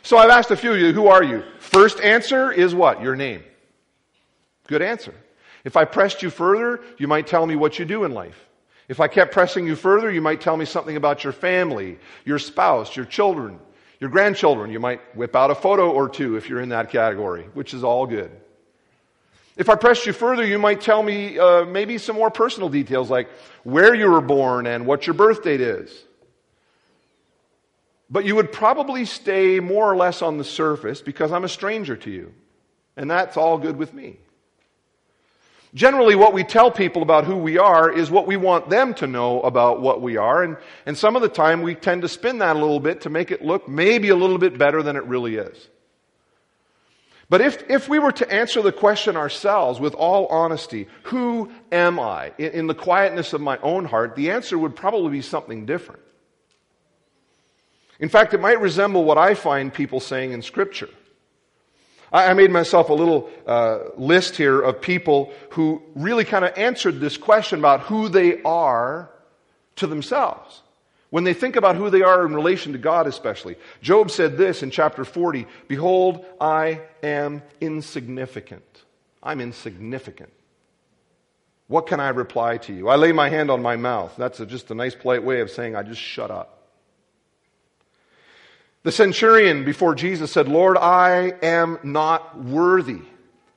So 0.00 0.16
I've 0.16 0.30
asked 0.30 0.50
a 0.50 0.56
few 0.56 0.72
of 0.72 0.78
you, 0.78 0.94
who 0.94 1.08
are 1.08 1.22
you? 1.22 1.44
First 1.58 2.00
answer 2.00 2.50
is 2.50 2.74
what? 2.74 3.02
Your 3.02 3.14
name. 3.14 3.44
Good 4.68 4.80
answer. 4.80 5.14
If 5.64 5.76
I 5.76 5.84
pressed 5.84 6.22
you 6.22 6.30
further, 6.30 6.80
you 6.96 7.08
might 7.08 7.26
tell 7.26 7.46
me 7.46 7.54
what 7.54 7.78
you 7.78 7.84
do 7.84 8.04
in 8.04 8.14
life. 8.14 8.48
If 8.88 9.00
I 9.00 9.08
kept 9.08 9.32
pressing 9.32 9.66
you 9.66 9.76
further, 9.76 10.10
you 10.10 10.20
might 10.20 10.40
tell 10.40 10.56
me 10.56 10.64
something 10.64 10.96
about 10.96 11.24
your 11.24 11.32
family, 11.32 11.98
your 12.24 12.38
spouse, 12.38 12.96
your 12.96 13.04
children, 13.04 13.58
your 14.00 14.10
grandchildren. 14.10 14.70
You 14.70 14.80
might 14.80 15.00
whip 15.16 15.36
out 15.36 15.50
a 15.50 15.54
photo 15.54 15.90
or 15.90 16.08
two 16.08 16.36
if 16.36 16.48
you're 16.48 16.60
in 16.60 16.70
that 16.70 16.90
category, 16.90 17.44
which 17.54 17.74
is 17.74 17.84
all 17.84 18.06
good. 18.06 18.30
If 19.56 19.68
I 19.68 19.74
pressed 19.74 20.06
you 20.06 20.12
further, 20.12 20.46
you 20.46 20.58
might 20.58 20.80
tell 20.80 21.02
me 21.02 21.38
uh, 21.38 21.64
maybe 21.64 21.98
some 21.98 22.16
more 22.16 22.30
personal 22.30 22.68
details 22.68 23.10
like 23.10 23.28
where 23.64 23.94
you 23.94 24.10
were 24.10 24.22
born 24.22 24.66
and 24.66 24.86
what 24.86 25.06
your 25.06 25.14
birth 25.14 25.42
date 25.42 25.60
is. 25.60 26.04
But 28.08 28.24
you 28.24 28.34
would 28.34 28.52
probably 28.52 29.04
stay 29.04 29.60
more 29.60 29.90
or 29.90 29.96
less 29.96 30.22
on 30.22 30.38
the 30.38 30.44
surface 30.44 31.00
because 31.00 31.32
I'm 31.32 31.44
a 31.44 31.48
stranger 31.48 31.96
to 31.96 32.10
you. 32.10 32.34
And 32.96 33.10
that's 33.10 33.36
all 33.36 33.56
good 33.56 33.76
with 33.76 33.94
me. 33.94 34.18
Generally, 35.74 36.16
what 36.16 36.34
we 36.34 36.44
tell 36.44 36.70
people 36.70 37.02
about 37.02 37.24
who 37.24 37.36
we 37.36 37.56
are 37.56 37.90
is 37.90 38.10
what 38.10 38.26
we 38.26 38.36
want 38.36 38.68
them 38.68 38.92
to 38.94 39.06
know 39.06 39.40
about 39.40 39.80
what 39.80 40.02
we 40.02 40.18
are. 40.18 40.42
And, 40.42 40.58
and 40.84 40.98
some 40.98 41.16
of 41.16 41.22
the 41.22 41.30
time 41.30 41.62
we 41.62 41.74
tend 41.74 42.02
to 42.02 42.08
spin 42.08 42.38
that 42.38 42.56
a 42.56 42.58
little 42.58 42.80
bit 42.80 43.02
to 43.02 43.10
make 43.10 43.30
it 43.30 43.42
look 43.42 43.66
maybe 43.68 44.10
a 44.10 44.16
little 44.16 44.36
bit 44.36 44.58
better 44.58 44.82
than 44.82 44.96
it 44.96 45.04
really 45.04 45.36
is. 45.36 45.68
But 47.30 47.40
if, 47.40 47.70
if 47.70 47.88
we 47.88 47.98
were 47.98 48.12
to 48.12 48.30
answer 48.30 48.60
the 48.60 48.72
question 48.72 49.16
ourselves 49.16 49.80
with 49.80 49.94
all 49.94 50.26
honesty, 50.26 50.88
who 51.04 51.50
am 51.70 51.98
I? 51.98 52.34
In, 52.36 52.52
in, 52.52 52.66
the 52.66 52.74
quietness 52.74 53.32
of 53.32 53.40
my 53.40 53.56
own 53.62 53.86
heart, 53.86 54.14
the 54.14 54.30
answer 54.30 54.58
would 54.58 54.76
probably 54.76 55.12
be 55.12 55.22
something 55.22 55.64
different. 55.64 56.02
In 57.98 58.10
fact, 58.10 58.34
it 58.34 58.40
might 58.42 58.60
resemble 58.60 59.04
what 59.04 59.16
I 59.16 59.32
find 59.32 59.72
people 59.72 60.00
saying 60.00 60.32
in 60.32 60.42
Scripture. 60.42 60.90
I, 62.12 62.34
made 62.34 62.50
myself 62.50 62.90
a 62.90 62.94
little 62.94 63.30
uh, 63.46 63.78
list 63.96 64.36
here 64.36 64.60
of 64.60 64.80
people 64.80 65.32
who 65.50 65.82
really 65.94 66.24
kind 66.24 66.44
of 66.44 66.56
answered 66.58 67.00
this 67.00 67.16
question 67.16 67.58
about 67.58 67.80
who 67.80 68.08
they 68.08 68.42
are 68.42 69.10
to 69.76 69.86
themselves 69.86 70.62
when 71.12 71.24
they 71.24 71.34
think 71.34 71.56
about 71.56 71.76
who 71.76 71.90
they 71.90 72.02
are 72.02 72.24
in 72.24 72.34
relation 72.34 72.72
to 72.72 72.78
God, 72.78 73.06
especially. 73.06 73.56
Job 73.82 74.10
said 74.10 74.36
this 74.38 74.62
in 74.62 74.70
chapter 74.70 75.04
40 75.04 75.46
Behold, 75.68 76.24
I 76.40 76.80
am 77.02 77.42
insignificant. 77.60 78.64
I'm 79.22 79.40
insignificant. 79.40 80.32
What 81.68 81.86
can 81.86 82.00
I 82.00 82.08
reply 82.08 82.58
to 82.58 82.72
you? 82.72 82.88
I 82.88 82.96
lay 82.96 83.12
my 83.12 83.28
hand 83.28 83.50
on 83.50 83.62
my 83.62 83.76
mouth. 83.76 84.14
That's 84.16 84.40
a, 84.40 84.46
just 84.46 84.70
a 84.70 84.74
nice, 84.74 84.94
polite 84.94 85.22
way 85.22 85.40
of 85.40 85.50
saying 85.50 85.76
I 85.76 85.82
just 85.82 86.00
shut 86.00 86.30
up. 86.30 86.61
The 88.82 88.92
centurion 88.92 89.64
before 89.64 89.94
Jesus 89.94 90.32
said, 90.32 90.48
Lord, 90.48 90.76
I 90.76 91.34
am 91.42 91.78
not 91.84 92.38
worthy 92.42 93.00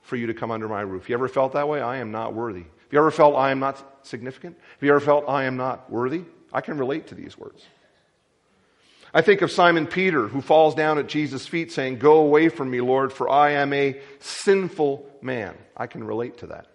for 0.02 0.14
you 0.14 0.28
to 0.28 0.34
come 0.34 0.52
under 0.52 0.68
my 0.68 0.82
roof. 0.82 1.08
You 1.08 1.16
ever 1.16 1.28
felt 1.28 1.54
that 1.54 1.68
way? 1.68 1.80
I 1.80 1.96
am 1.96 2.12
not 2.12 2.32
worthy. 2.32 2.60
Have 2.60 2.92
you 2.92 2.98
ever 2.98 3.10
felt 3.10 3.34
I 3.34 3.50
am 3.50 3.58
not 3.58 4.06
significant? 4.06 4.56
Have 4.56 4.82
you 4.82 4.90
ever 4.90 5.00
felt 5.00 5.28
I 5.28 5.44
am 5.44 5.56
not 5.56 5.90
worthy? 5.90 6.22
I 6.52 6.60
can 6.60 6.78
relate 6.78 7.08
to 7.08 7.16
these 7.16 7.36
words. 7.36 7.64
I 9.12 9.22
think 9.22 9.42
of 9.42 9.50
Simon 9.50 9.86
Peter, 9.86 10.28
who 10.28 10.40
falls 10.40 10.74
down 10.74 10.98
at 10.98 11.08
Jesus' 11.08 11.46
feet 11.46 11.72
saying, 11.72 11.98
Go 11.98 12.18
away 12.18 12.48
from 12.48 12.70
me, 12.70 12.80
Lord, 12.80 13.12
for 13.12 13.28
I 13.28 13.52
am 13.52 13.72
a 13.72 13.98
sinful 14.20 15.10
man. 15.22 15.56
I 15.76 15.88
can 15.88 16.04
relate 16.04 16.38
to 16.38 16.48
that. 16.48 16.68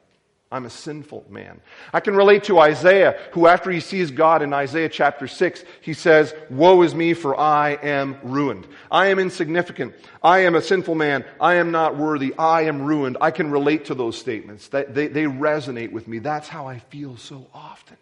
I'm 0.54 0.66
a 0.66 0.70
sinful 0.70 1.26
man. 1.30 1.62
I 1.94 2.02
can 2.02 2.14
relate 2.14 2.44
to 2.46 2.60
Isaiah, 2.60 3.18
who 3.32 3.48
after 3.48 3.72
he 3.72 3.80
sees 3.80 4.12
God 4.12 4.42
in 4.42 4.52
Isaiah 4.54 4.90
chapter 4.90 5.26
6, 5.26 5.64
he 5.80 5.94
says, 5.94 6.34
Woe 6.50 6.82
is 6.82 6.94
me, 6.94 7.14
for 7.14 7.40
I 7.40 7.72
am 7.82 8.18
ruined. 8.22 8.68
I 8.92 9.08
am 9.08 9.20
insignificant. 9.20 9.96
I 10.22 10.40
am 10.40 10.56
a 10.56 10.62
sinful 10.62 10.96
man. 10.96 11.24
I 11.40 11.56
am 11.56 11.72
not 11.72 11.96
worthy. 11.96 12.36
I 12.38 12.64
am 12.64 12.82
ruined. 12.82 13.16
I 13.22 13.32
can 13.32 13.50
relate 13.50 13.86
to 13.86 13.96
those 13.96 14.18
statements. 14.18 14.68
They, 14.68 14.84
they, 14.84 15.24
resonate 15.24 15.94
with 15.94 16.10
me. 16.10 16.20
That's 16.20 16.50
how 16.50 16.68
I 16.68 16.80
feel 16.80 17.16
so 17.16 17.48
often. 17.54 17.96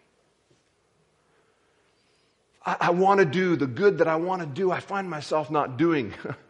I, 2.66 2.76
I 2.80 2.90
want 2.90 3.20
to 3.20 3.26
do 3.26 3.54
the 3.54 3.68
good 3.68 3.98
that 3.98 4.08
I 4.08 4.16
want 4.16 4.42
to 4.42 4.48
do, 4.48 4.72
I 4.72 4.80
find 4.80 5.08
myself 5.08 5.52
not 5.52 5.76
doing. 5.76 6.14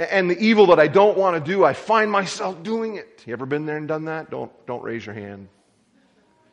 and 0.00 0.30
the 0.30 0.38
evil 0.38 0.66
that 0.68 0.80
I 0.80 0.88
don't 0.88 1.18
want 1.18 1.42
to 1.42 1.50
do, 1.52 1.62
I 1.62 1.74
find 1.74 2.10
myself 2.10 2.62
doing 2.62 2.96
it. 2.96 3.22
You 3.26 3.34
ever 3.34 3.44
been 3.44 3.66
there 3.66 3.76
and 3.76 3.86
done 3.86 4.06
that? 4.06 4.30
Don't, 4.30 4.50
don't 4.66 4.82
raise 4.82 5.04
your 5.04 5.14
hand. 5.14 5.48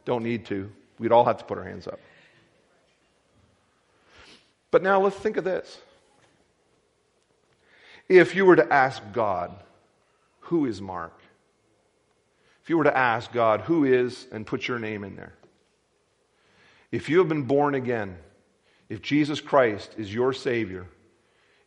Don't 0.04 0.24
need 0.24 0.46
to. 0.48 0.70
We'd 1.00 1.14
all 1.14 1.24
have 1.24 1.38
to 1.38 1.46
put 1.46 1.58
our 1.58 1.64
hands 1.64 1.88
up. 1.88 2.00
But 4.70 4.84
now 4.84 5.02
let's 5.02 5.16
think 5.16 5.38
of 5.38 5.46
this. 5.46 5.80
If 8.10 8.36
you 8.36 8.46
were 8.46 8.58
to 8.58 8.74
ask 8.74 9.02
God, 9.14 9.52
who 10.42 10.66
is 10.66 10.82
Mark? 10.82 11.18
If 12.64 12.70
you 12.70 12.78
were 12.78 12.84
to 12.84 12.98
ask 12.98 13.32
God, 13.32 13.62
who 13.62 13.86
is, 13.86 14.28
and 14.32 14.46
put 14.46 14.68
your 14.68 14.80
name 14.80 15.06
in 15.06 15.16
there. 15.16 15.34
If 16.92 17.10
you 17.10 17.20
have 17.20 17.30
been 17.30 17.44
born 17.44 17.76
again, 17.76 18.18
if 18.90 19.02
Jesus 19.02 19.40
Christ 19.40 19.96
is 19.98 20.14
your 20.14 20.34
Savior, 20.34 20.86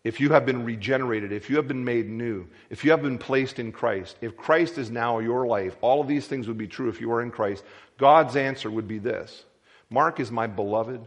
if 0.02 0.18
you 0.18 0.30
have 0.30 0.46
been 0.46 0.64
regenerated, 0.64 1.30
if 1.30 1.50
you 1.50 1.56
have 1.56 1.68
been 1.68 1.84
made 1.84 2.08
new, 2.08 2.46
if 2.70 2.84
you 2.84 2.90
have 2.90 3.02
been 3.02 3.18
placed 3.18 3.58
in 3.58 3.70
Christ, 3.70 4.16
if 4.22 4.36
Christ 4.36 4.78
is 4.78 4.90
now 4.90 5.18
your 5.18 5.46
life, 5.46 5.76
all 5.82 6.00
of 6.00 6.08
these 6.08 6.26
things 6.26 6.48
would 6.48 6.56
be 6.56 6.66
true 6.66 6.88
if 6.88 7.00
you 7.00 7.12
are 7.12 7.20
in 7.20 7.30
Christ. 7.30 7.62
God's 7.98 8.34
answer 8.34 8.70
would 8.70 8.88
be 8.88 8.98
this 8.98 9.44
Mark 9.90 10.18
is 10.18 10.30
my 10.30 10.46
beloved 10.46 11.04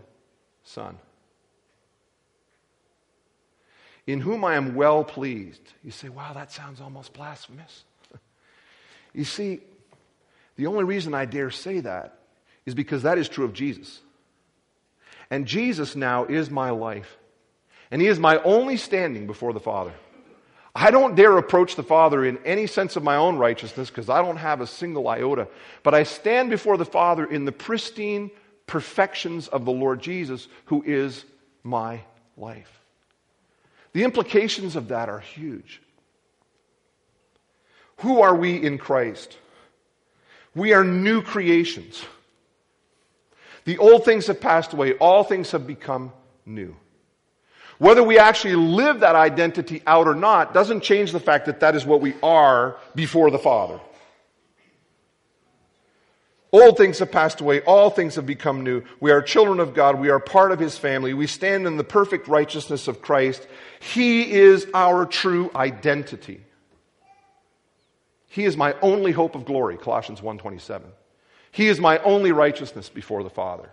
Son, 0.63 0.97
in 4.05 4.19
whom 4.19 4.45
I 4.45 4.55
am 4.55 4.75
well 4.75 5.03
pleased. 5.03 5.61
You 5.83 5.91
say, 5.91 6.09
wow, 6.09 6.33
that 6.33 6.51
sounds 6.51 6.79
almost 6.79 7.13
blasphemous. 7.13 7.83
you 9.13 9.23
see, 9.23 9.61
the 10.55 10.67
only 10.67 10.83
reason 10.83 11.15
I 11.15 11.25
dare 11.25 11.49
say 11.49 11.79
that 11.79 12.19
is 12.67 12.75
because 12.75 13.03
that 13.03 13.17
is 13.17 13.27
true 13.27 13.45
of 13.45 13.53
Jesus. 13.53 14.01
And 15.31 15.47
Jesus 15.47 15.95
now 15.95 16.25
is 16.25 16.51
my 16.51 16.69
life. 16.69 17.17
And 17.93 18.01
He 18.01 18.07
is 18.07 18.17
my 18.17 18.41
only 18.41 18.75
standing 18.75 19.27
before 19.27 19.53
the 19.53 19.59
Father. 19.59 19.93
I 20.73 20.89
don't 20.89 21.13
dare 21.13 21.37
approach 21.37 21.75
the 21.75 21.83
Father 21.83 22.25
in 22.25 22.39
any 22.43 22.65
sense 22.65 22.95
of 22.95 23.03
my 23.03 23.17
own 23.17 23.37
righteousness 23.37 23.91
because 23.91 24.09
I 24.09 24.19
don't 24.23 24.37
have 24.37 24.61
a 24.61 24.65
single 24.65 25.07
iota. 25.07 25.47
But 25.83 25.93
I 25.93 26.01
stand 26.01 26.49
before 26.49 26.75
the 26.77 26.85
Father 26.85 27.23
in 27.23 27.45
the 27.45 27.51
pristine 27.51 28.31
perfections 28.65 29.47
of 29.47 29.65
the 29.65 29.71
Lord 29.71 30.01
Jesus, 30.01 30.47
who 30.65 30.81
is 30.81 31.23
my 31.61 32.01
life. 32.35 32.81
The 33.91 34.03
implications 34.03 34.75
of 34.75 34.87
that 34.87 35.07
are 35.07 35.19
huge. 35.19 35.79
Who 37.97 38.21
are 38.21 38.35
we 38.35 38.55
in 38.55 38.79
Christ? 38.79 39.37
We 40.55 40.73
are 40.73 40.83
new 40.83 41.21
creations. 41.21 42.03
The 43.65 43.77
old 43.77 44.03
things 44.03 44.25
have 44.25 44.41
passed 44.41 44.73
away, 44.73 44.93
all 44.93 45.23
things 45.23 45.51
have 45.51 45.67
become 45.67 46.11
new. 46.43 46.75
Whether 47.83 48.01
we 48.01 48.17
actually 48.17 48.55
live 48.55 49.01
that 49.01 49.17
identity 49.17 49.83
out 49.85 50.07
or 50.07 50.15
not 50.15 50.53
doesn't 50.53 50.83
change 50.83 51.11
the 51.11 51.19
fact 51.19 51.47
that 51.47 51.59
that 51.59 51.75
is 51.75 51.85
what 51.85 51.99
we 51.99 52.13
are 52.23 52.77
before 52.95 53.29
the 53.29 53.37
Father. 53.37 53.77
Old 56.53 56.77
things 56.77 56.99
have 56.99 57.11
passed 57.11 57.41
away. 57.41 57.59
All 57.63 57.89
things 57.89 58.15
have 58.15 58.25
become 58.25 58.63
new. 58.63 58.83
We 59.01 59.11
are 59.11 59.21
children 59.21 59.59
of 59.59 59.73
God. 59.73 59.99
We 59.99 60.11
are 60.11 60.21
part 60.21 60.53
of 60.53 60.59
His 60.59 60.77
family. 60.77 61.13
We 61.13 61.27
stand 61.27 61.67
in 61.67 61.75
the 61.75 61.83
perfect 61.83 62.29
righteousness 62.29 62.87
of 62.87 63.01
Christ. 63.01 63.45
He 63.81 64.31
is 64.31 64.65
our 64.73 65.05
true 65.05 65.51
identity. 65.53 66.39
He 68.29 68.45
is 68.45 68.55
my 68.55 68.75
only 68.81 69.11
hope 69.11 69.35
of 69.35 69.43
glory, 69.43 69.75
Colossians 69.75 70.21
1.27. 70.21 70.83
He 71.51 71.67
is 71.67 71.81
my 71.81 71.97
only 71.97 72.31
righteousness 72.31 72.87
before 72.87 73.23
the 73.23 73.29
Father. 73.29 73.69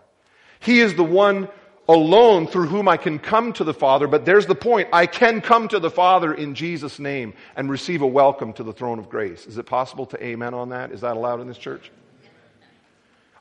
He 0.59 0.81
is 0.81 0.97
the 0.97 1.05
one 1.05 1.49
alone 1.91 2.47
through 2.47 2.67
whom 2.67 2.87
I 2.87 2.97
can 2.97 3.19
come 3.19 3.53
to 3.55 3.65
the 3.65 3.75
Father, 3.75 4.07
but 4.07 4.25
there's 4.25 4.47
the 4.47 4.55
point. 4.55 4.89
I 4.93 5.07
can 5.07 5.41
come 5.41 5.67
to 5.69 5.81
the 5.81 5.91
Father 5.91 6.33
in 6.33 6.55
Jesus' 6.55 7.01
name 7.01 7.35
and 7.57 7.69
receive 7.69 8.03
a 8.03 8.07
welcome 8.07 8.53
to 8.55 8.63
the 8.63 8.73
throne 8.73 9.01
of 9.01 9.11
grace. 9.11 9.45
Is 9.45 9.59
it 9.59 9.67
possible 9.67 10.07
to 10.07 10.25
amen 10.25 10.55
on 10.55 10.69
that? 10.69 10.93
Is 10.93 11.01
that 11.01 11.17
allowed 11.17 11.41
in 11.41 11.49
this 11.49 11.59
church? 11.59 11.91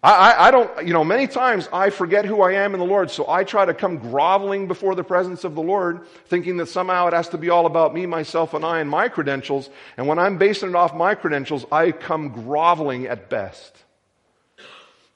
I, 0.01 0.13
I, 0.13 0.47
I, 0.47 0.51
don't, 0.51 0.87
you 0.87 0.93
know, 0.93 1.03
many 1.03 1.27
times 1.27 1.69
I 1.71 1.91
forget 1.91 2.25
who 2.25 2.41
I 2.41 2.53
am 2.53 2.73
in 2.73 2.79
the 2.79 2.85
Lord, 2.87 3.11
so 3.11 3.29
I 3.29 3.43
try 3.43 3.65
to 3.65 3.73
come 3.73 3.97
groveling 3.97 4.67
before 4.67 4.95
the 4.95 5.03
presence 5.03 5.43
of 5.43 5.53
the 5.53 5.61
Lord, 5.61 6.07
thinking 6.25 6.57
that 6.57 6.69
somehow 6.69 7.07
it 7.07 7.13
has 7.13 7.29
to 7.29 7.37
be 7.37 7.51
all 7.51 7.67
about 7.67 7.93
me, 7.93 8.07
myself, 8.07 8.55
and 8.55 8.65
I 8.65 8.79
and 8.79 8.89
my 8.89 9.09
credentials. 9.09 9.69
And 9.95 10.07
when 10.07 10.17
I'm 10.17 10.39
basing 10.39 10.69
it 10.69 10.75
off 10.75 10.95
my 10.95 11.13
credentials, 11.13 11.65
I 11.71 11.91
come 11.91 12.29
groveling 12.29 13.05
at 13.05 13.29
best. 13.29 13.75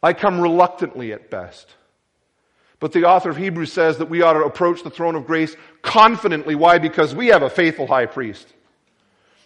I 0.04 0.13
come 0.13 0.39
reluctantly 0.39 1.13
at 1.13 1.32
best. 1.32 1.67
But 2.84 2.91
the 2.91 3.06
author 3.06 3.30
of 3.30 3.38
Hebrews 3.38 3.72
says 3.72 4.00
that 4.00 4.10
we 4.10 4.24
ought 4.24 4.34
to 4.34 4.43
approach 4.43 4.84
the 4.84 4.89
throne 4.89 5.15
of 5.15 5.26
grace 5.26 5.56
confidently. 5.82 6.54
Why? 6.54 6.80
Because 6.80 7.15
we 7.15 7.28
have 7.28 7.41
a 7.41 7.50
faithful 7.50 7.88
high 7.88 8.08
priest. 8.08 8.46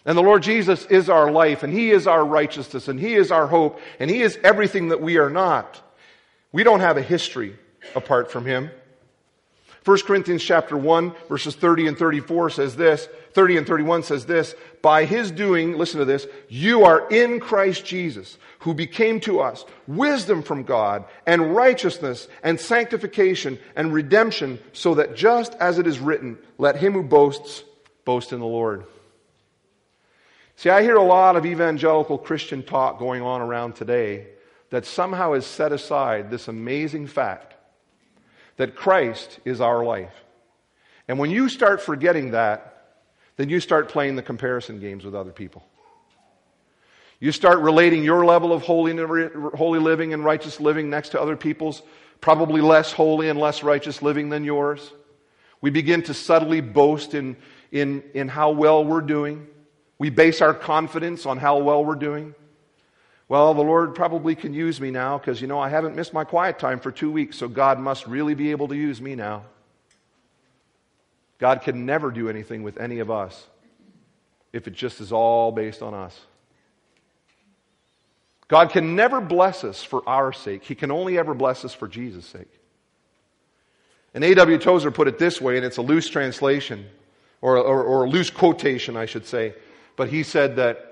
And 0.04 0.18
the 0.18 0.22
Lord 0.22 0.42
Jesus 0.42 0.84
is 0.86 1.08
our 1.08 1.30
life, 1.30 1.62
and 1.62 1.72
He 1.72 1.92
is 1.92 2.08
our 2.08 2.24
righteousness, 2.24 2.88
and 2.88 2.98
He 2.98 3.14
is 3.14 3.30
our 3.30 3.46
hope, 3.46 3.78
and 4.00 4.10
He 4.10 4.22
is 4.22 4.36
everything 4.42 4.88
that 4.88 5.00
we 5.00 5.18
are 5.18 5.30
not. 5.30 5.80
We 6.50 6.64
don't 6.64 6.80
have 6.80 6.96
a 6.96 7.00
history 7.00 7.54
apart 7.94 8.32
from 8.32 8.44
Him. 8.44 8.72
1 9.88 10.00
Corinthians 10.00 10.44
chapter 10.44 10.76
1 10.76 11.14
verses 11.30 11.56
30 11.56 11.86
and 11.86 11.96
34 11.96 12.50
says 12.50 12.76
this, 12.76 13.08
30 13.32 13.56
and 13.56 13.66
31 13.66 14.02
says 14.02 14.26
this, 14.26 14.54
by 14.82 15.06
his 15.06 15.30
doing, 15.30 15.78
listen 15.78 15.98
to 15.98 16.04
this, 16.04 16.26
you 16.50 16.84
are 16.84 17.08
in 17.08 17.40
Christ 17.40 17.86
Jesus, 17.86 18.36
who 18.58 18.74
became 18.74 19.18
to 19.20 19.40
us 19.40 19.64
wisdom 19.86 20.42
from 20.42 20.64
God 20.64 21.06
and 21.26 21.56
righteousness 21.56 22.28
and 22.42 22.60
sanctification 22.60 23.58
and 23.76 23.94
redemption, 23.94 24.58
so 24.74 24.94
that 24.96 25.16
just 25.16 25.54
as 25.54 25.78
it 25.78 25.86
is 25.86 25.98
written, 25.98 26.36
let 26.58 26.76
him 26.76 26.92
who 26.92 27.02
boasts 27.02 27.64
boast 28.04 28.34
in 28.34 28.40
the 28.40 28.46
Lord. 28.46 28.84
See, 30.56 30.68
I 30.68 30.82
hear 30.82 30.96
a 30.96 31.02
lot 31.02 31.36
of 31.36 31.46
evangelical 31.46 32.18
Christian 32.18 32.62
talk 32.62 32.98
going 32.98 33.22
on 33.22 33.40
around 33.40 33.76
today 33.76 34.26
that 34.68 34.84
somehow 34.84 35.32
has 35.32 35.46
set 35.46 35.72
aside 35.72 36.30
this 36.30 36.46
amazing 36.46 37.06
fact 37.06 37.54
that 38.58 38.76
Christ 38.76 39.40
is 39.44 39.60
our 39.60 39.84
life. 39.84 40.12
And 41.08 41.18
when 41.18 41.30
you 41.30 41.48
start 41.48 41.80
forgetting 41.80 42.32
that, 42.32 42.74
then 43.36 43.48
you 43.48 43.60
start 43.60 43.88
playing 43.88 44.16
the 44.16 44.22
comparison 44.22 44.78
games 44.78 45.04
with 45.04 45.14
other 45.14 45.32
people. 45.32 45.64
You 47.20 47.32
start 47.32 47.60
relating 47.60 48.04
your 48.04 48.24
level 48.24 48.52
of 48.52 48.62
holy, 48.62 48.96
holy 49.56 49.78
living 49.80 50.12
and 50.12 50.24
righteous 50.24 50.60
living 50.60 50.90
next 50.90 51.10
to 51.10 51.20
other 51.20 51.36
people's 51.36 51.82
probably 52.20 52.60
less 52.60 52.92
holy 52.92 53.28
and 53.28 53.38
less 53.38 53.62
righteous 53.62 54.02
living 54.02 54.28
than 54.28 54.44
yours. 54.44 54.92
We 55.60 55.70
begin 55.70 56.02
to 56.04 56.14
subtly 56.14 56.60
boast 56.60 57.14
in, 57.14 57.36
in, 57.72 58.02
in 58.14 58.28
how 58.28 58.50
well 58.50 58.84
we're 58.84 59.00
doing. 59.00 59.46
We 59.98 60.10
base 60.10 60.40
our 60.40 60.54
confidence 60.54 61.26
on 61.26 61.38
how 61.38 61.58
well 61.58 61.84
we're 61.84 61.96
doing. 61.96 62.34
Well, 63.28 63.52
the 63.52 63.62
Lord 63.62 63.94
probably 63.94 64.34
can 64.34 64.54
use 64.54 64.80
me 64.80 64.90
now 64.90 65.18
because, 65.18 65.40
you 65.40 65.46
know, 65.46 65.60
I 65.60 65.68
haven't 65.68 65.94
missed 65.94 66.14
my 66.14 66.24
quiet 66.24 66.58
time 66.58 66.80
for 66.80 66.90
two 66.90 67.10
weeks, 67.10 67.36
so 67.36 67.46
God 67.46 67.78
must 67.78 68.06
really 68.06 68.34
be 68.34 68.50
able 68.52 68.68
to 68.68 68.74
use 68.74 69.02
me 69.02 69.14
now. 69.14 69.44
God 71.38 71.60
can 71.60 71.84
never 71.84 72.10
do 72.10 72.28
anything 72.28 72.62
with 72.62 72.78
any 72.78 73.00
of 73.00 73.10
us 73.10 73.46
if 74.52 74.66
it 74.66 74.72
just 74.72 75.00
is 75.00 75.12
all 75.12 75.52
based 75.52 75.82
on 75.82 75.92
us. 75.92 76.18
God 78.48 78.70
can 78.70 78.96
never 78.96 79.20
bless 79.20 79.62
us 79.62 79.84
for 79.84 80.02
our 80.08 80.32
sake. 80.32 80.64
He 80.64 80.74
can 80.74 80.90
only 80.90 81.18
ever 81.18 81.34
bless 81.34 81.66
us 81.66 81.74
for 81.74 81.86
Jesus' 81.86 82.24
sake. 82.24 82.48
And 84.14 84.24
A.W. 84.24 84.56
Tozer 84.56 84.90
put 84.90 85.06
it 85.06 85.18
this 85.18 85.38
way, 85.38 85.56
and 85.56 85.66
it's 85.66 85.76
a 85.76 85.82
loose 85.82 86.08
translation, 86.08 86.86
or, 87.42 87.58
or, 87.58 87.82
or 87.84 88.04
a 88.04 88.08
loose 88.08 88.30
quotation, 88.30 88.96
I 88.96 89.04
should 89.04 89.26
say. 89.26 89.54
But 89.96 90.08
he 90.08 90.22
said 90.22 90.56
that 90.56 90.87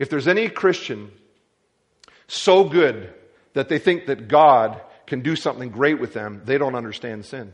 if 0.00 0.08
there's 0.08 0.26
any 0.26 0.48
Christian 0.48 1.12
so 2.26 2.64
good 2.64 3.12
that 3.52 3.68
they 3.68 3.78
think 3.78 4.06
that 4.06 4.28
God 4.28 4.80
can 5.06 5.20
do 5.20 5.36
something 5.36 5.68
great 5.68 6.00
with 6.00 6.14
them, 6.14 6.40
they 6.46 6.56
don't 6.56 6.74
understand 6.74 7.26
sin. 7.26 7.52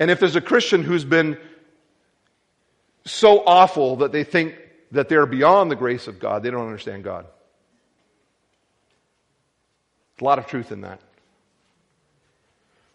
And 0.00 0.10
if 0.10 0.18
there's 0.18 0.34
a 0.34 0.40
Christian 0.40 0.82
who's 0.82 1.04
been 1.04 1.38
so 3.04 3.44
awful 3.46 3.96
that 3.96 4.10
they 4.10 4.24
think 4.24 4.56
that 4.90 5.08
they're 5.08 5.24
beyond 5.24 5.70
the 5.70 5.76
grace 5.76 6.08
of 6.08 6.18
God, 6.18 6.42
they 6.42 6.50
don't 6.50 6.66
understand 6.66 7.04
God. 7.04 7.26
A 10.20 10.24
lot 10.24 10.40
of 10.40 10.46
truth 10.48 10.72
in 10.72 10.80
that. 10.80 11.00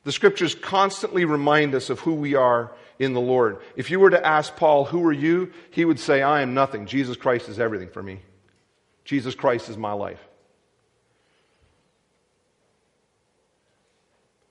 The 0.03 0.11
scriptures 0.11 0.55
constantly 0.55 1.25
remind 1.25 1.75
us 1.75 1.89
of 1.89 1.99
who 1.99 2.15
we 2.15 2.35
are 2.35 2.71
in 2.97 3.13
the 3.13 3.21
Lord. 3.21 3.59
If 3.75 3.91
you 3.91 3.99
were 3.99 4.09
to 4.09 4.25
ask 4.25 4.55
Paul, 4.55 4.85
Who 4.85 5.05
are 5.05 5.13
you? 5.13 5.51
he 5.69 5.85
would 5.85 5.99
say, 5.99 6.21
I 6.21 6.41
am 6.41 6.53
nothing. 6.53 6.87
Jesus 6.87 7.17
Christ 7.17 7.49
is 7.49 7.59
everything 7.59 7.89
for 7.89 8.01
me. 8.01 8.21
Jesus 9.05 9.35
Christ 9.35 9.69
is 9.69 9.77
my 9.77 9.93
life. 9.93 10.19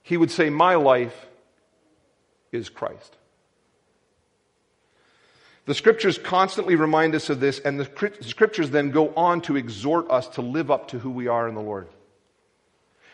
He 0.03 0.17
would 0.17 0.31
say, 0.31 0.49
My 0.49 0.75
life 0.75 1.27
is 2.51 2.69
Christ. 2.69 3.17
The 5.65 5.75
scriptures 5.75 6.17
constantly 6.17 6.75
remind 6.75 7.13
us 7.13 7.29
of 7.29 7.39
this, 7.39 7.59
and 7.59 7.79
the 7.79 7.85
scriptures 8.21 8.71
then 8.71 8.91
go 8.91 9.13
on 9.15 9.41
to 9.41 9.55
exhort 9.55 10.09
us 10.09 10.27
to 10.29 10.41
live 10.41 10.71
up 10.71 10.89
to 10.89 10.99
who 10.99 11.11
we 11.11 11.27
are 11.27 11.47
in 11.47 11.55
the 11.55 11.61
Lord. 11.61 11.87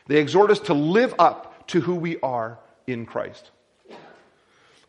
They 0.08 0.20
exhort 0.20 0.50
us 0.50 0.60
to 0.62 0.74
live 0.74 1.14
up 1.20 1.54
to 1.68 1.82
who 1.82 1.96
we 1.96 2.20
are 2.20 2.60
in 2.86 3.06
Christ. 3.06 3.52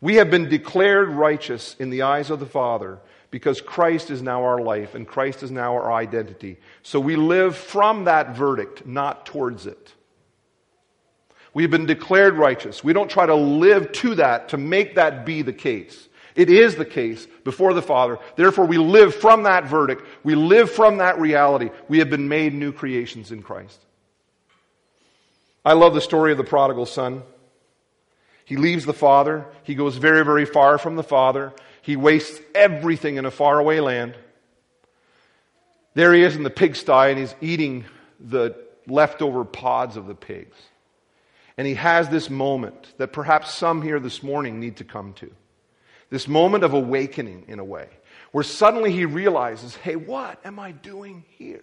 We 0.01 0.15
have 0.15 0.31
been 0.31 0.47
declared 0.49 1.09
righteous 1.09 1.75
in 1.77 1.89
the 1.89 2.03
eyes 2.03 2.29
of 2.29 2.39
the 2.39 2.45
Father 2.45 2.99
because 3.31 3.61
Christ 3.61 4.09
is 4.09 4.21
now 4.21 4.43
our 4.43 4.61
life 4.61 4.95
and 4.95 5.07
Christ 5.07 5.43
is 5.43 5.51
now 5.51 5.73
our 5.73 5.91
identity. 5.91 6.57
So 6.83 6.99
we 6.99 7.15
live 7.15 7.55
from 7.55 8.05
that 8.05 8.35
verdict, 8.35 8.85
not 8.85 9.25
towards 9.25 9.67
it. 9.67 9.93
We've 11.53 11.69
been 11.69 11.85
declared 11.85 12.35
righteous. 12.35 12.83
We 12.83 12.93
don't 12.93 13.09
try 13.09 13.25
to 13.25 13.35
live 13.35 13.91
to 13.93 14.15
that 14.15 14.49
to 14.49 14.57
make 14.57 14.95
that 14.95 15.25
be 15.25 15.41
the 15.41 15.53
case. 15.53 16.07
It 16.35 16.49
is 16.49 16.75
the 16.75 16.85
case 16.85 17.27
before 17.43 17.73
the 17.73 17.81
Father. 17.81 18.19
Therefore, 18.35 18.65
we 18.65 18.77
live 18.77 19.15
from 19.15 19.43
that 19.43 19.65
verdict. 19.65 20.03
We 20.23 20.35
live 20.35 20.71
from 20.71 20.97
that 20.97 21.19
reality. 21.19 21.69
We 21.89 21.99
have 21.99 22.09
been 22.09 22.29
made 22.29 22.53
new 22.53 22.71
creations 22.71 23.31
in 23.31 23.41
Christ. 23.41 23.83
I 25.69 25.73
love 25.73 25.93
the 25.93 26.01
story 26.01 26.31
of 26.31 26.39
the 26.39 26.43
prodigal 26.43 26.87
son. 26.87 27.21
He 28.43 28.57
leaves 28.57 28.85
the 28.85 28.91
Father. 28.93 29.45
He 29.61 29.75
goes 29.75 29.97
very, 29.97 30.25
very 30.25 30.45
far 30.45 30.79
from 30.79 30.95
the 30.95 31.03
Father. 31.03 31.53
He 31.83 31.95
wastes 31.95 32.41
everything 32.55 33.17
in 33.17 33.25
a 33.25 33.29
faraway 33.29 33.79
land. 33.79 34.15
There 35.93 36.11
he 36.11 36.23
is 36.23 36.35
in 36.35 36.41
the 36.41 36.49
pigsty 36.49 37.11
and 37.11 37.19
he's 37.19 37.35
eating 37.39 37.85
the 38.19 38.55
leftover 38.87 39.45
pods 39.45 39.95
of 39.95 40.07
the 40.07 40.15
pigs. 40.15 40.57
And 41.55 41.67
he 41.67 41.75
has 41.75 42.09
this 42.09 42.31
moment 42.31 42.91
that 42.97 43.13
perhaps 43.13 43.53
some 43.53 43.83
here 43.83 43.99
this 43.99 44.23
morning 44.23 44.59
need 44.59 44.77
to 44.77 44.83
come 44.83 45.13
to. 45.17 45.29
This 46.09 46.27
moment 46.27 46.63
of 46.63 46.73
awakening, 46.73 47.45
in 47.47 47.59
a 47.59 47.63
way, 47.63 47.89
where 48.31 48.43
suddenly 48.43 48.91
he 48.91 49.05
realizes, 49.05 49.75
hey, 49.75 49.97
what 49.97 50.43
am 50.43 50.57
I 50.57 50.71
doing 50.71 51.25
here? 51.37 51.61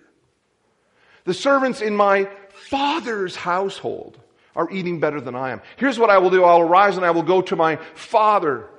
The 1.27 1.35
servants 1.35 1.83
in 1.83 1.95
my 1.95 2.29
father's 2.51 3.37
household 3.37 4.19
are 4.55 4.71
eating 4.71 4.99
better 5.01 5.21
than 5.21 5.35
I 5.35 5.51
am. 5.51 5.61
Here's 5.77 5.99
what 5.99 6.09
I 6.09 6.19
will 6.19 6.31
do. 6.31 6.45
I'll 6.45 6.61
arise 6.61 6.97
and 6.97 7.05
I 7.05 7.11
will 7.11 7.23
go 7.23 7.43
to 7.43 7.57
my 7.57 7.77
father. 7.95 8.71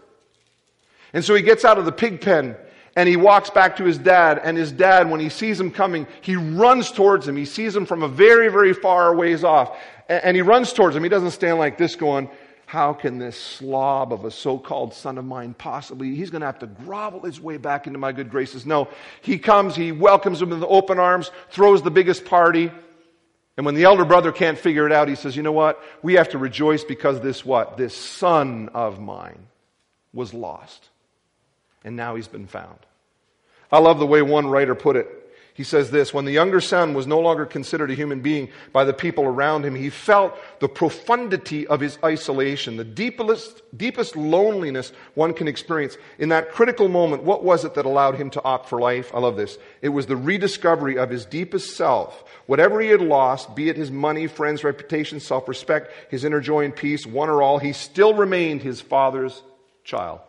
And 1.13 1.23
so 1.23 1.35
he 1.35 1.43
gets 1.43 1.63
out 1.63 1.77
of 1.77 1.85
the 1.85 1.91
pig 1.91 2.21
pen 2.21 2.57
and 2.95 3.07
he 3.07 3.15
walks 3.15 3.51
back 3.51 3.77
to 3.77 3.83
his 3.83 3.97
dad. 3.97 4.41
And 4.43 4.57
his 4.57 4.71
dad, 4.71 5.11
when 5.11 5.19
he 5.19 5.29
sees 5.29 5.59
him 5.59 5.69
coming, 5.69 6.07
he 6.21 6.35
runs 6.35 6.91
towards 6.91 7.27
him. 7.27 7.35
He 7.35 7.45
sees 7.45 7.75
him 7.75 7.85
from 7.85 8.01
a 8.01 8.07
very, 8.07 8.49
very 8.49 8.73
far 8.73 9.15
ways 9.15 9.43
off. 9.43 9.77
And 10.09 10.35
he 10.35 10.41
runs 10.41 10.73
towards 10.73 10.95
him. 10.95 11.03
He 11.03 11.09
doesn't 11.09 11.31
stand 11.31 11.59
like 11.59 11.77
this 11.77 11.95
going, 11.95 12.29
how 12.67 12.91
can 12.91 13.17
this 13.17 13.39
slob 13.39 14.11
of 14.11 14.25
a 14.25 14.29
so 14.29 14.59
called 14.59 14.93
son 14.93 15.17
of 15.17 15.23
mine 15.23 15.55
possibly, 15.57 16.13
he's 16.15 16.29
going 16.29 16.41
to 16.41 16.47
have 16.47 16.59
to 16.59 16.67
grovel 16.67 17.21
his 17.21 17.39
way 17.39 17.55
back 17.55 17.87
into 17.87 17.97
my 17.97 18.11
good 18.11 18.29
graces. 18.29 18.65
No, 18.65 18.89
he 19.21 19.39
comes, 19.39 19.73
he 19.73 19.93
welcomes 19.93 20.41
him 20.41 20.49
with 20.49 20.61
open 20.63 20.99
arms, 20.99 21.31
throws 21.49 21.81
the 21.81 21.89
biggest 21.89 22.25
party. 22.25 22.69
And 23.55 23.65
when 23.65 23.73
the 23.73 23.85
elder 23.85 24.03
brother 24.03 24.33
can't 24.33 24.57
figure 24.57 24.85
it 24.85 24.91
out, 24.91 25.07
he 25.07 25.15
says, 25.15 25.33
you 25.33 25.43
know 25.43 25.53
what? 25.53 25.81
We 26.03 26.15
have 26.15 26.27
to 26.29 26.37
rejoice 26.37 26.83
because 26.83 27.21
this 27.21 27.45
what? 27.45 27.77
This 27.77 27.95
son 27.95 28.67
of 28.73 28.99
mine 28.99 29.47
was 30.11 30.33
lost. 30.33 30.89
And 31.85 31.95
now 31.95 32.15
he's 32.15 32.27
been 32.27 32.47
found. 32.47 32.79
I 33.71 33.79
love 33.79 33.97
the 33.97 34.05
way 34.05 34.21
one 34.21 34.47
writer 34.47 34.75
put 34.75 34.97
it. 34.97 35.07
He 35.57 35.63
says 35.63 35.89
this 35.89 36.13
When 36.13 36.25
the 36.25 36.31
younger 36.31 36.61
son 36.61 36.93
was 36.93 37.07
no 37.07 37.19
longer 37.19 37.43
considered 37.43 37.89
a 37.89 37.95
human 37.95 38.19
being 38.19 38.49
by 38.71 38.85
the 38.85 38.93
people 38.93 39.23
around 39.23 39.65
him, 39.65 39.73
he 39.73 39.89
felt 39.89 40.37
the 40.59 40.69
profundity 40.69 41.65
of 41.65 41.79
his 41.79 41.97
isolation, 42.05 42.77
the 42.77 42.83
deepest, 42.83 43.63
deepest 43.75 44.15
loneliness 44.15 44.93
one 45.15 45.33
can 45.33 45.47
experience. 45.47 45.97
In 46.19 46.29
that 46.29 46.51
critical 46.51 46.89
moment, 46.89 47.23
what 47.23 47.43
was 47.43 47.65
it 47.65 47.73
that 47.73 47.87
allowed 47.87 48.17
him 48.17 48.29
to 48.31 48.43
opt 48.43 48.69
for 48.69 48.79
life? 48.79 49.09
I 49.15 49.19
love 49.19 49.35
this. 49.35 49.57
It 49.81 49.89
was 49.89 50.05
the 50.05 50.15
rediscovery 50.15 50.99
of 50.99 51.09
his 51.09 51.25
deepest 51.25 51.75
self. 51.75 52.23
Whatever 52.45 52.79
he 52.79 52.89
had 52.89 53.01
lost, 53.01 53.55
be 53.55 53.67
it 53.67 53.77
his 53.77 53.89
money, 53.89 54.27
friends, 54.27 54.63
reputation, 54.63 55.19
self 55.19 55.47
respect, 55.47 55.91
his 56.11 56.23
inner 56.23 56.39
joy 56.39 56.65
and 56.65 56.75
peace, 56.75 57.07
one 57.07 57.29
or 57.29 57.41
all, 57.41 57.57
he 57.57 57.73
still 57.73 58.13
remained 58.13 58.61
his 58.61 58.79
father's 58.79 59.41
child. 59.83 60.19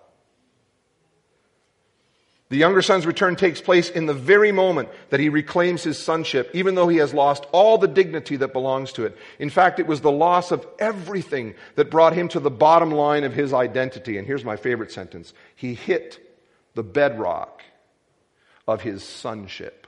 The 2.51 2.57
younger 2.57 2.81
son's 2.81 3.05
return 3.05 3.37
takes 3.37 3.61
place 3.61 3.91
in 3.91 4.07
the 4.07 4.15
very 4.15 4.53
moment 4.53 4.89
that 5.11 5.21
he 5.21 5.29
reclaims 5.29 5.83
his 5.83 6.03
sonship, 6.03 6.51
even 6.55 6.75
though 6.75 6.89
he 6.89 6.97
has 6.97 7.13
lost 7.13 7.45
all 7.53 7.77
the 7.77 7.89
dignity 7.89 8.37
that 8.37 8.55
belongs 8.55 8.93
to 8.93 9.05
it. 9.05 9.19
In 9.39 9.51
fact, 9.51 9.79
it 9.79 9.87
was 9.87 10.01
the 10.01 10.11
loss 10.11 10.51
of 10.51 10.67
everything 10.79 11.55
that 11.75 11.91
brought 11.91 12.15
him 12.15 12.29
to 12.29 12.41
the 12.41 12.51
bottom 12.51 12.91
line 12.91 13.25
of 13.25 13.35
his 13.35 13.53
identity. 13.53 14.17
And 14.17 14.27
here's 14.27 14.47
my 14.47 14.57
favorite 14.57 14.93
sentence 14.93 15.35
He 15.57 15.75
hit 15.75 16.21
the 16.75 16.83
bedrock 16.83 17.63
of 18.67 18.81
his 18.81 19.03
sonship. 19.03 19.88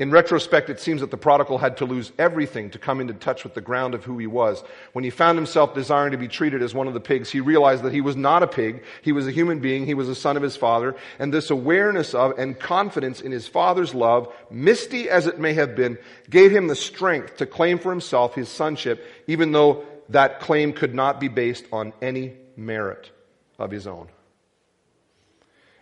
In 0.00 0.10
retrospect, 0.10 0.70
it 0.70 0.80
seems 0.80 1.02
that 1.02 1.10
the 1.10 1.18
prodigal 1.18 1.58
had 1.58 1.76
to 1.76 1.84
lose 1.84 2.10
everything 2.18 2.70
to 2.70 2.78
come 2.78 3.02
into 3.02 3.12
touch 3.12 3.44
with 3.44 3.52
the 3.52 3.60
ground 3.60 3.94
of 3.94 4.02
who 4.02 4.16
he 4.16 4.26
was. 4.26 4.64
When 4.94 5.04
he 5.04 5.10
found 5.10 5.36
himself 5.36 5.74
desiring 5.74 6.12
to 6.12 6.16
be 6.16 6.26
treated 6.26 6.62
as 6.62 6.72
one 6.72 6.88
of 6.88 6.94
the 6.94 7.00
pigs, 7.00 7.28
he 7.28 7.40
realized 7.40 7.82
that 7.82 7.92
he 7.92 8.00
was 8.00 8.16
not 8.16 8.42
a 8.42 8.46
pig. 8.46 8.82
He 9.02 9.12
was 9.12 9.26
a 9.26 9.30
human 9.30 9.58
being. 9.58 9.84
He 9.84 9.92
was 9.92 10.08
a 10.08 10.14
son 10.14 10.38
of 10.38 10.42
his 10.42 10.56
father. 10.56 10.96
And 11.18 11.34
this 11.34 11.50
awareness 11.50 12.14
of 12.14 12.38
and 12.38 12.58
confidence 12.58 13.20
in 13.20 13.30
his 13.30 13.46
father's 13.46 13.94
love, 13.94 14.34
misty 14.50 15.10
as 15.10 15.26
it 15.26 15.38
may 15.38 15.52
have 15.52 15.76
been, 15.76 15.98
gave 16.30 16.50
him 16.50 16.68
the 16.68 16.76
strength 16.76 17.36
to 17.36 17.44
claim 17.44 17.78
for 17.78 17.90
himself 17.90 18.34
his 18.34 18.48
sonship, 18.48 19.06
even 19.26 19.52
though 19.52 19.84
that 20.08 20.40
claim 20.40 20.72
could 20.72 20.94
not 20.94 21.20
be 21.20 21.28
based 21.28 21.66
on 21.74 21.92
any 22.00 22.32
merit 22.56 23.10
of 23.58 23.70
his 23.70 23.86
own. 23.86 24.08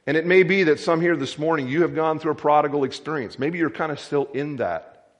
And 0.08 0.16
it 0.16 0.24
may 0.24 0.42
be 0.42 0.62
that 0.62 0.80
some 0.80 1.02
here 1.02 1.18
this 1.18 1.36
morning, 1.36 1.68
you 1.68 1.82
have 1.82 1.94
gone 1.94 2.18
through 2.18 2.32
a 2.32 2.34
prodigal 2.34 2.84
experience. 2.84 3.38
Maybe 3.38 3.58
you're 3.58 3.68
kind 3.68 3.92
of 3.92 4.00
still 4.00 4.24
in 4.32 4.56
that. 4.56 5.10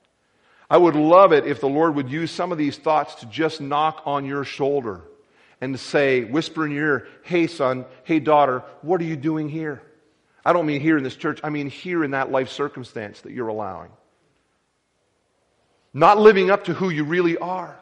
I 0.71 0.79
would 0.79 0.97
love 0.97 1.35
it 1.35 1.47
if 1.47 1.61
the 1.61 1.69
Lord 1.69 1.95
would 1.97 2.11
use 2.11 2.31
some 2.31 2.53
of 2.53 2.57
these 2.57 2.79
thoughts 2.79 3.17
to 3.17 3.27
just 3.27 3.61
knock 3.61 4.01
on 4.07 4.25
your 4.25 4.45
shoulder 4.45 5.03
and 5.61 5.75
to 5.75 5.79
say, 5.79 6.25
whisper 6.25 6.65
in 6.65 6.73
your 6.73 6.87
ear, 6.87 7.09
hey 7.23 7.49
son, 7.49 7.85
hey 8.05 8.19
daughter, 8.19 8.63
what 8.81 9.03
are 9.03 9.05
you 9.05 9.17
doing 9.17 9.51
here? 9.51 9.83
I 10.43 10.55
don't 10.55 10.65
mean 10.65 10.81
here 10.81 10.97
in 10.97 11.05
this 11.05 11.17
church, 11.17 11.39
I 11.45 11.51
mean 11.51 11.69
here 11.69 12.03
in 12.03 12.13
that 12.13 12.33
life 12.33 12.49
circumstance 12.49 13.21
that 13.21 13.33
you're 13.33 13.49
allowing. 13.49 13.91
Not 15.93 16.19
living 16.19 16.51
up 16.51 16.65
to 16.65 16.73
who 16.73 16.89
you 16.89 17.05
really 17.05 17.37
are. 17.37 17.79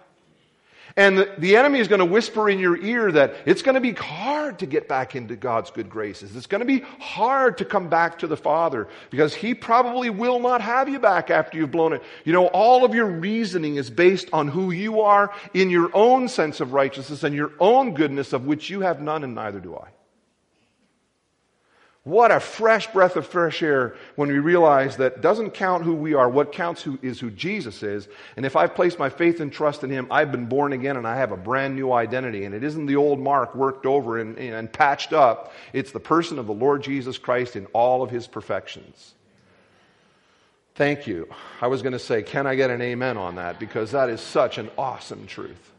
And 0.98 1.28
the, 1.36 1.56
enemy 1.56 1.78
is 1.78 1.88
going 1.88 1.98
to 1.98 2.06
whisper 2.06 2.48
in 2.48 2.58
your 2.58 2.78
ear 2.78 3.12
that 3.12 3.34
it's 3.44 3.60
going 3.60 3.74
to 3.74 3.82
be 3.82 3.92
hard 3.92 4.58
to 4.60 4.66
get 4.66 4.88
back 4.88 5.14
into 5.14 5.36
God's 5.36 5.70
good 5.70 5.90
graces. 5.90 6.34
It's 6.34 6.46
going 6.46 6.60
to 6.60 6.66
be 6.66 6.80
hard 6.98 7.58
to 7.58 7.66
come 7.66 7.90
back 7.90 8.18
to 8.20 8.26
the 8.26 8.36
Father 8.36 8.88
because 9.10 9.34
He 9.34 9.52
probably 9.52 10.08
will 10.08 10.38
not 10.38 10.62
have 10.62 10.88
you 10.88 10.98
back 10.98 11.28
after 11.30 11.58
you've 11.58 11.70
blown 11.70 11.92
it. 11.92 12.02
You 12.24 12.32
know, 12.32 12.46
all 12.46 12.82
of 12.82 12.94
your 12.94 13.04
reasoning 13.04 13.76
is 13.76 13.90
based 13.90 14.30
on 14.32 14.48
who 14.48 14.70
you 14.70 15.02
are 15.02 15.34
in 15.52 15.68
your 15.68 15.90
own 15.92 16.28
sense 16.28 16.60
of 16.60 16.72
righteousness 16.72 17.24
and 17.24 17.34
your 17.34 17.52
own 17.60 17.92
goodness, 17.92 18.32
of 18.32 18.46
which 18.46 18.70
you 18.70 18.80
have 18.80 19.02
none, 19.02 19.22
and 19.22 19.34
neither 19.34 19.60
do 19.60 19.76
I. 19.76 19.88
What 22.06 22.30
a 22.30 22.38
fresh 22.38 22.86
breath 22.92 23.16
of 23.16 23.26
fresh 23.26 23.64
air 23.64 23.96
when 24.14 24.28
we 24.28 24.38
realize 24.38 24.98
that 24.98 25.22
doesn't 25.22 25.54
count 25.54 25.82
who 25.82 25.92
we 25.92 26.14
are. 26.14 26.28
What 26.28 26.52
counts 26.52 26.80
who 26.80 27.00
is 27.02 27.18
who 27.18 27.32
Jesus 27.32 27.82
is. 27.82 28.06
And 28.36 28.46
if 28.46 28.54
I've 28.54 28.76
placed 28.76 29.00
my 29.00 29.08
faith 29.08 29.40
and 29.40 29.52
trust 29.52 29.82
in 29.82 29.90
Him, 29.90 30.06
I've 30.08 30.30
been 30.30 30.46
born 30.46 30.72
again 30.72 30.96
and 30.96 31.04
I 31.04 31.16
have 31.16 31.32
a 31.32 31.36
brand 31.36 31.74
new 31.74 31.92
identity. 31.92 32.44
And 32.44 32.54
it 32.54 32.62
isn't 32.62 32.86
the 32.86 32.94
old 32.94 33.18
mark 33.18 33.56
worked 33.56 33.86
over 33.86 34.20
and, 34.20 34.38
and 34.38 34.72
patched 34.72 35.12
up. 35.12 35.52
It's 35.72 35.90
the 35.90 35.98
person 35.98 36.38
of 36.38 36.46
the 36.46 36.54
Lord 36.54 36.84
Jesus 36.84 37.18
Christ 37.18 37.56
in 37.56 37.66
all 37.72 38.04
of 38.04 38.10
His 38.10 38.28
perfections. 38.28 39.14
Thank 40.76 41.08
you. 41.08 41.28
I 41.60 41.66
was 41.66 41.82
going 41.82 41.94
to 41.94 41.98
say, 41.98 42.22
can 42.22 42.46
I 42.46 42.54
get 42.54 42.70
an 42.70 42.82
amen 42.82 43.16
on 43.16 43.34
that? 43.34 43.58
Because 43.58 43.90
that 43.90 44.10
is 44.10 44.20
such 44.20 44.58
an 44.58 44.70
awesome 44.78 45.26
truth. 45.26 45.72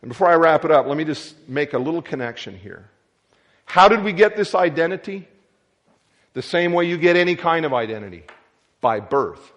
And 0.00 0.10
before 0.10 0.28
I 0.28 0.34
wrap 0.34 0.64
it 0.64 0.70
up, 0.70 0.86
let 0.86 0.96
me 0.96 1.04
just 1.04 1.34
make 1.48 1.72
a 1.72 1.78
little 1.78 2.02
connection 2.02 2.56
here. 2.56 2.88
How 3.70 3.86
did 3.86 4.02
we 4.02 4.12
get 4.12 4.36
this 4.36 4.56
identity? 4.56 5.28
The 6.32 6.42
same 6.42 6.72
way 6.72 6.86
you 6.86 6.98
get 6.98 7.14
any 7.14 7.36
kind 7.36 7.64
of 7.64 7.72
identity 7.72 8.24
by 8.80 8.98
birth. 8.98 9.52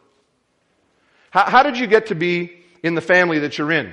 How, 1.32 1.50
how, 1.50 1.64
did 1.64 1.80
you 1.80 1.88
get 1.88 2.08
to 2.08 2.16
be 2.16 2.64
in 2.84 2.94
the 2.94 3.02
family 3.02 3.40
that 3.40 3.58
you're 3.58 3.72
in? 3.72 3.92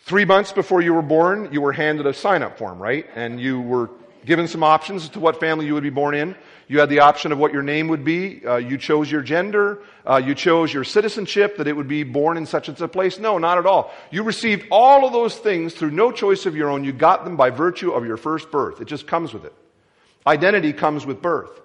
Three 0.00 0.26
months 0.26 0.52
before 0.52 0.82
you 0.82 0.92
were 0.92 1.00
born, 1.00 1.48
you 1.52 1.62
were 1.62 1.72
handed 1.72 2.06
a 2.06 2.12
sign 2.12 2.42
up 2.42 2.58
form, 2.58 2.78
right? 2.78 3.06
And 3.14 3.40
you 3.40 3.62
were 3.62 3.88
given 4.26 4.48
some 4.48 4.62
options 4.62 5.04
as 5.04 5.10
to 5.10 5.20
what 5.20 5.40
family 5.40 5.66
you 5.66 5.74
would 5.74 5.82
be 5.82 5.90
born 5.90 6.14
in. 6.14 6.34
You 6.68 6.80
had 6.80 6.88
the 6.88 7.00
option 7.00 7.30
of 7.30 7.38
what 7.38 7.52
your 7.52 7.62
name 7.62 7.88
would 7.88 8.04
be. 8.04 8.44
Uh, 8.44 8.56
you 8.56 8.76
chose 8.76 9.10
your 9.10 9.22
gender. 9.22 9.78
Uh, 10.04 10.16
you 10.16 10.34
chose 10.34 10.74
your 10.74 10.82
citizenship, 10.82 11.56
that 11.58 11.68
it 11.68 11.72
would 11.74 11.88
be 11.88 12.02
born 12.02 12.36
in 12.36 12.44
such 12.44 12.68
and 12.68 12.76
such 12.76 12.84
a 12.84 12.88
place. 12.88 13.18
No, 13.18 13.38
not 13.38 13.56
at 13.56 13.66
all. 13.66 13.94
You 14.10 14.24
received 14.24 14.66
all 14.70 15.06
of 15.06 15.12
those 15.12 15.36
things 15.36 15.74
through 15.74 15.92
no 15.92 16.10
choice 16.10 16.44
of 16.44 16.56
your 16.56 16.68
own. 16.68 16.84
You 16.84 16.92
got 16.92 17.24
them 17.24 17.36
by 17.36 17.50
virtue 17.50 17.92
of 17.92 18.04
your 18.04 18.16
first 18.16 18.50
birth. 18.50 18.80
It 18.80 18.88
just 18.88 19.06
comes 19.06 19.32
with 19.32 19.44
it. 19.44 19.54
Identity 20.26 20.72
comes 20.72 21.06
with 21.06 21.22
birth. 21.22 21.60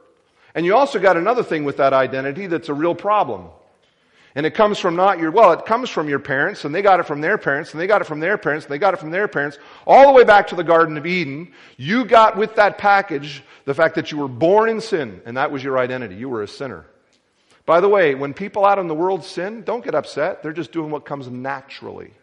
And 0.54 0.65
you 0.65 0.76
also 0.76 1.00
got 1.00 1.17
another 1.17 1.43
thing 1.43 1.63
with 1.63 1.78
that 1.78 1.93
identity 1.93 2.47
that's 2.47 2.69
a 2.69 2.74
real 2.74 2.93
problem. 2.93 3.50
And 4.34 4.46
it 4.46 4.54
comes 4.54 4.80
from 4.80 4.96
not 4.96 5.20
your, 5.20 5.32
well, 5.32 5.52
it 5.52 5.65
comes 5.65 5.89
from 5.89 6.08
your 6.08 6.20
parents, 6.20 6.63
and 6.63 6.74
they 6.74 6.82
got 6.82 7.00
it 7.02 7.06
from 7.06 7.20
their 7.20 7.38
parents, 7.38 7.72
and 7.72 7.82
they 7.82 7.88
got 7.88 8.02
it 8.02 8.06
from 8.06 8.22
their 8.22 8.38
parents, 8.38 8.65
and 8.65 8.74
they 8.74 8.78
got 8.78 8.94
it 8.94 8.98
from 8.98 9.12
their 9.12 9.28
parents, 9.28 9.58
all 9.86 10.08
the 10.08 10.13
way 10.13 10.24
back 10.24 10.48
to 10.48 10.56
the 10.56 10.63
Garden 10.63 10.98
of 10.98 11.06
Eden. 11.06 11.52
You 11.76 12.06
got 12.06 12.38
with 12.38 12.56
that 12.56 12.78
package 12.78 13.44
the 13.65 13.74
fact 13.74 13.96
that 13.96 14.12
you 14.12 14.17
were 14.17 14.30
born 14.30 14.70
in 14.70 14.80
sin, 14.80 15.22
and 15.26 15.36
that 15.36 15.52
was 15.52 15.63
your 15.63 15.78
identity. 15.78 16.15
You 16.15 16.30
were 16.30 16.44
a 16.44 16.48
sinner. 16.48 16.86
By 17.65 17.82
the 17.82 17.89
way, 17.89 18.15
when 18.15 18.34
people 18.34 18.65
out 18.65 18.80
in 18.80 18.88
the 18.88 18.96
world 18.96 19.24
sin, 19.24 19.63
don't 19.63 19.84
get 19.84 19.96
upset. 19.96 20.41
They're 20.41 20.54
just 20.54 20.72
doing 20.72 20.91
what 20.91 21.06
comes 21.06 21.28
naturally. 21.28 22.13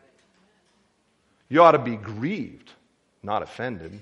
You 1.48 1.62
ought 1.62 1.72
to 1.72 1.78
be 1.78 1.96
grieved, 1.96 2.72
not 3.22 3.42
offended. 3.42 4.00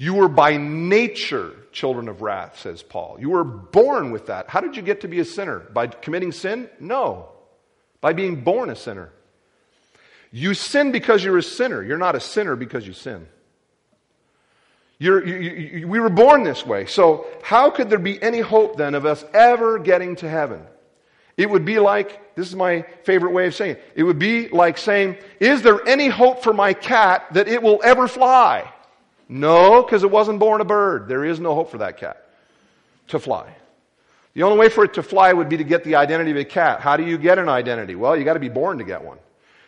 You 0.00 0.14
were 0.14 0.28
by 0.28 0.56
nature 0.56 1.56
children 1.72 2.08
of 2.08 2.22
wrath, 2.22 2.60
says 2.60 2.84
Paul. 2.84 3.16
You 3.18 3.30
were 3.30 3.42
born 3.42 4.12
with 4.12 4.26
that. 4.26 4.48
How 4.48 4.60
did 4.60 4.76
you 4.76 4.82
get 4.82 5.00
to 5.00 5.08
be 5.08 5.18
a 5.18 5.24
sinner? 5.24 5.58
By 5.58 5.88
committing 5.88 6.30
sin? 6.30 6.70
No. 6.78 7.30
By 8.00 8.12
being 8.12 8.42
born 8.42 8.70
a 8.70 8.76
sinner. 8.76 9.10
You 10.30 10.54
sin 10.54 10.92
because 10.92 11.24
you're 11.24 11.36
a 11.36 11.42
sinner. 11.42 11.82
You're 11.82 11.98
not 11.98 12.14
a 12.14 12.20
sinner 12.20 12.54
because 12.54 12.86
you 12.86 12.92
sin. 12.92 13.26
You, 15.00 15.24
you, 15.24 15.88
we 15.88 15.98
were 15.98 16.10
born 16.10 16.44
this 16.44 16.64
way. 16.64 16.86
So, 16.86 17.26
how 17.42 17.70
could 17.70 17.90
there 17.90 17.98
be 17.98 18.22
any 18.22 18.40
hope 18.40 18.76
then 18.76 18.94
of 18.94 19.04
us 19.04 19.24
ever 19.34 19.80
getting 19.80 20.14
to 20.16 20.28
heaven? 20.28 20.62
It 21.36 21.50
would 21.50 21.64
be 21.64 21.80
like, 21.80 22.36
this 22.36 22.48
is 22.48 22.54
my 22.54 22.82
favorite 23.02 23.32
way 23.32 23.48
of 23.48 23.54
saying 23.54 23.72
it, 23.72 23.92
it 23.96 24.02
would 24.04 24.18
be 24.18 24.48
like 24.48 24.78
saying, 24.78 25.16
Is 25.40 25.62
there 25.62 25.86
any 25.88 26.08
hope 26.08 26.44
for 26.44 26.52
my 26.52 26.72
cat 26.72 27.26
that 27.32 27.48
it 27.48 27.62
will 27.62 27.80
ever 27.82 28.06
fly? 28.06 28.72
No, 29.28 29.82
because 29.82 30.02
it 30.02 30.10
wasn't 30.10 30.38
born 30.38 30.60
a 30.60 30.64
bird. 30.64 31.06
There 31.08 31.24
is 31.24 31.38
no 31.38 31.54
hope 31.54 31.70
for 31.70 31.78
that 31.78 31.98
cat 31.98 32.28
to 33.08 33.18
fly. 33.18 33.54
The 34.34 34.42
only 34.42 34.58
way 34.58 34.68
for 34.68 34.84
it 34.84 34.94
to 34.94 35.02
fly 35.02 35.32
would 35.32 35.48
be 35.48 35.56
to 35.58 35.64
get 35.64 35.84
the 35.84 35.96
identity 35.96 36.30
of 36.30 36.36
a 36.36 36.44
cat. 36.44 36.80
How 36.80 36.96
do 36.96 37.04
you 37.04 37.18
get 37.18 37.38
an 37.38 37.48
identity? 37.48 37.94
Well, 37.94 38.16
you 38.16 38.24
got 38.24 38.34
to 38.34 38.40
be 38.40 38.48
born 38.48 38.78
to 38.78 38.84
get 38.84 39.02
one. 39.02 39.18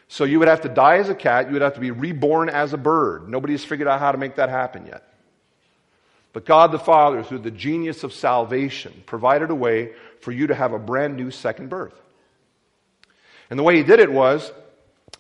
So 0.09 0.25
you 0.25 0.39
would 0.39 0.49
have 0.49 0.63
to 0.63 0.69
die 0.69 0.97
as 0.97 1.09
a 1.09 1.15
cat. 1.15 1.47
You 1.47 1.53
would 1.55 1.63
have 1.63 1.75
to 1.75 1.81
be 1.81 1.91
reborn 1.91 2.49
as 2.49 2.73
a 2.73 2.79
bird. 2.79 3.29
Nobody's 3.29 3.65
figured 3.65 3.89
out 3.89 4.01
how 4.01 4.13
to 4.13 4.19
make 4.19 4.37
that 4.37 4.49
happen 4.49 4.87
yet. 4.87 5.05
But 6.33 6.45
God 6.45 6.73
the 6.73 6.79
Father, 6.79 7.23
through 7.23 7.41
the 7.41 7.51
genius 7.51 8.05
of 8.05 8.13
salvation, 8.13 9.03
provided 9.07 9.51
a 9.51 9.55
way 9.55 9.93
for 10.21 10.33
you 10.33 10.47
to 10.47 10.55
have 10.55 10.73
a 10.73 10.79
brand 10.79 11.17
new 11.17 11.31
second 11.31 11.69
birth. 11.69 11.95
And 13.51 13.59
the 13.59 13.63
way 13.63 13.77
He 13.77 13.83
did 13.83 14.01
it 14.01 14.11
was 14.11 14.53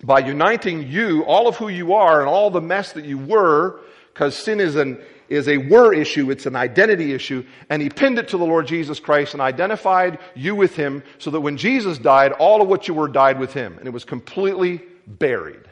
by 0.02 0.20
uniting 0.20 0.88
you, 0.88 1.24
all 1.24 1.48
of 1.48 1.56
who 1.56 1.68
you 1.68 1.94
are, 1.94 2.20
and 2.20 2.28
all 2.28 2.50
the 2.50 2.60
mess 2.60 2.92
that 2.92 3.04
you 3.04 3.18
were, 3.18 3.80
because 4.20 4.36
sin 4.36 4.60
is 4.60 4.76
an 4.76 5.00
is 5.30 5.48
a 5.48 5.56
were 5.56 5.94
issue, 5.94 6.30
it's 6.30 6.44
an 6.44 6.54
identity 6.54 7.14
issue, 7.14 7.42
and 7.70 7.80
he 7.80 7.88
pinned 7.88 8.18
it 8.18 8.28
to 8.28 8.36
the 8.36 8.44
Lord 8.44 8.66
Jesus 8.66 9.00
Christ 9.00 9.32
and 9.32 9.40
identified 9.40 10.18
you 10.34 10.54
with 10.54 10.76
him 10.76 11.02
so 11.18 11.30
that 11.30 11.40
when 11.40 11.56
Jesus 11.56 11.96
died, 11.96 12.32
all 12.32 12.60
of 12.60 12.68
what 12.68 12.86
you 12.86 12.92
were 12.92 13.08
died 13.08 13.38
with 13.38 13.54
him, 13.54 13.78
and 13.78 13.86
it 13.86 13.92
was 13.92 14.04
completely 14.04 14.82
buried. 15.06 15.62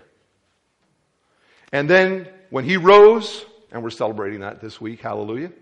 And 1.72 1.90
then 1.90 2.28
when 2.48 2.64
he 2.64 2.78
rose, 2.78 3.44
and 3.70 3.82
we're 3.82 3.90
celebrating 3.90 4.40
that 4.40 4.62
this 4.62 4.80
week, 4.80 5.00
hallelujah, 5.00 5.52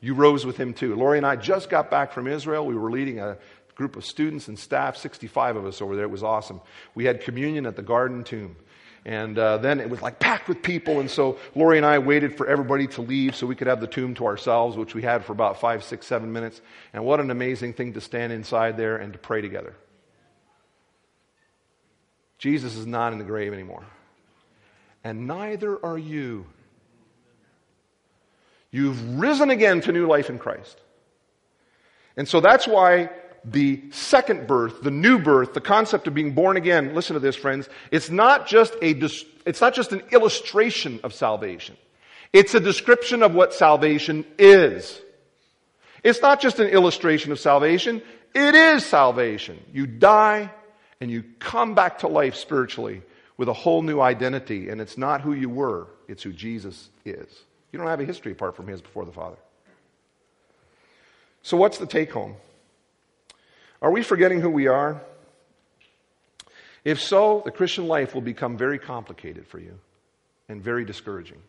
you 0.00 0.12
rose 0.12 0.44
with 0.44 0.58
him 0.58 0.74
too. 0.74 0.94
Lori 0.94 1.16
and 1.16 1.26
I 1.26 1.36
just 1.36 1.70
got 1.70 1.90
back 1.90 2.12
from 2.12 2.26
Israel. 2.26 2.66
We 2.66 2.74
were 2.74 2.90
leading 2.90 3.20
a 3.20 3.38
group 3.76 3.96
of 3.96 4.04
students 4.04 4.48
and 4.48 4.58
staff, 4.58 4.96
65 4.96 5.56
of 5.56 5.66
us 5.66 5.80
over 5.80 5.94
there. 5.94 6.04
It 6.04 6.10
was 6.10 6.24
awesome. 6.24 6.60
We 6.94 7.04
had 7.04 7.22
communion 7.22 7.64
at 7.64 7.76
the 7.76 7.82
Garden 7.82 8.24
Tomb. 8.24 8.56
And 9.06 9.38
uh, 9.38 9.58
then 9.58 9.78
it 9.78 9.88
was 9.88 10.02
like 10.02 10.18
packed 10.18 10.48
with 10.48 10.62
people. 10.62 10.98
And 10.98 11.08
so 11.08 11.38
Lori 11.54 11.76
and 11.76 11.86
I 11.86 12.00
waited 12.00 12.36
for 12.36 12.48
everybody 12.48 12.88
to 12.88 13.02
leave 13.02 13.36
so 13.36 13.46
we 13.46 13.54
could 13.54 13.68
have 13.68 13.80
the 13.80 13.86
tomb 13.86 14.16
to 14.16 14.26
ourselves, 14.26 14.76
which 14.76 14.96
we 14.96 15.02
had 15.02 15.24
for 15.24 15.32
about 15.32 15.60
five, 15.60 15.84
six, 15.84 16.08
seven 16.08 16.32
minutes. 16.32 16.60
And 16.92 17.04
what 17.04 17.20
an 17.20 17.30
amazing 17.30 17.74
thing 17.74 17.92
to 17.92 18.00
stand 18.00 18.32
inside 18.32 18.76
there 18.76 18.96
and 18.96 19.12
to 19.12 19.18
pray 19.20 19.40
together. 19.40 19.76
Jesus 22.38 22.74
is 22.74 22.84
not 22.84 23.12
in 23.12 23.18
the 23.20 23.24
grave 23.24 23.52
anymore. 23.52 23.84
And 25.04 25.28
neither 25.28 25.78
are 25.86 25.96
you. 25.96 26.46
You've 28.72 29.20
risen 29.20 29.50
again 29.50 29.82
to 29.82 29.92
new 29.92 30.08
life 30.08 30.30
in 30.30 30.40
Christ. 30.40 30.80
And 32.16 32.26
so 32.26 32.40
that's 32.40 32.66
why 32.66 33.10
the 33.46 33.82
second 33.92 34.48
birth, 34.48 34.82
the 34.82 34.90
new 34.90 35.18
birth, 35.18 35.54
the 35.54 35.60
concept 35.60 36.08
of 36.08 36.14
being 36.14 36.32
born 36.32 36.56
again, 36.56 36.94
listen 36.94 37.14
to 37.14 37.20
this, 37.20 37.36
friends, 37.36 37.68
it's 37.92 38.10
not 38.10 38.46
just 38.46 38.74
a, 38.82 38.90
it's 39.46 39.60
not 39.60 39.74
just 39.74 39.92
an 39.92 40.02
illustration 40.10 40.98
of 41.04 41.14
salvation. 41.14 41.76
It's 42.32 42.54
a 42.54 42.60
description 42.60 43.22
of 43.22 43.34
what 43.34 43.54
salvation 43.54 44.26
is. 44.38 45.00
It's 46.02 46.20
not 46.20 46.40
just 46.40 46.58
an 46.58 46.68
illustration 46.68 47.32
of 47.32 47.38
salvation. 47.38 48.02
It 48.34 48.54
is 48.54 48.84
salvation. 48.84 49.62
You 49.72 49.86
die 49.86 50.50
and 51.00 51.10
you 51.10 51.24
come 51.38 51.74
back 51.74 52.00
to 52.00 52.08
life 52.08 52.34
spiritually 52.34 53.02
with 53.36 53.48
a 53.48 53.52
whole 53.52 53.82
new 53.82 54.00
identity. 54.00 54.68
And 54.68 54.80
it's 54.80 54.98
not 54.98 55.20
who 55.20 55.32
you 55.32 55.48
were. 55.48 55.86
It's 56.08 56.22
who 56.22 56.32
Jesus 56.32 56.90
is. 57.04 57.28
You 57.72 57.78
don't 57.78 57.88
have 57.88 58.00
a 58.00 58.04
history 58.04 58.32
apart 58.32 58.56
from 58.56 58.66
his 58.66 58.80
before 58.82 59.04
the 59.04 59.12
Father. 59.12 59.36
So 61.42 61.56
what's 61.56 61.78
the 61.78 61.86
take 61.86 62.10
home? 62.10 62.34
Are 63.82 63.90
we 63.90 64.02
forgetting 64.02 64.40
who 64.40 64.50
we 64.50 64.66
are? 64.66 65.02
If 66.84 67.00
so, 67.00 67.42
the 67.44 67.50
Christian 67.50 67.88
life 67.88 68.14
will 68.14 68.22
become 68.22 68.56
very 68.56 68.78
complicated 68.78 69.46
for 69.46 69.58
you 69.58 69.78
and 70.48 70.62
very 70.62 70.84
discouraging. 70.84 71.42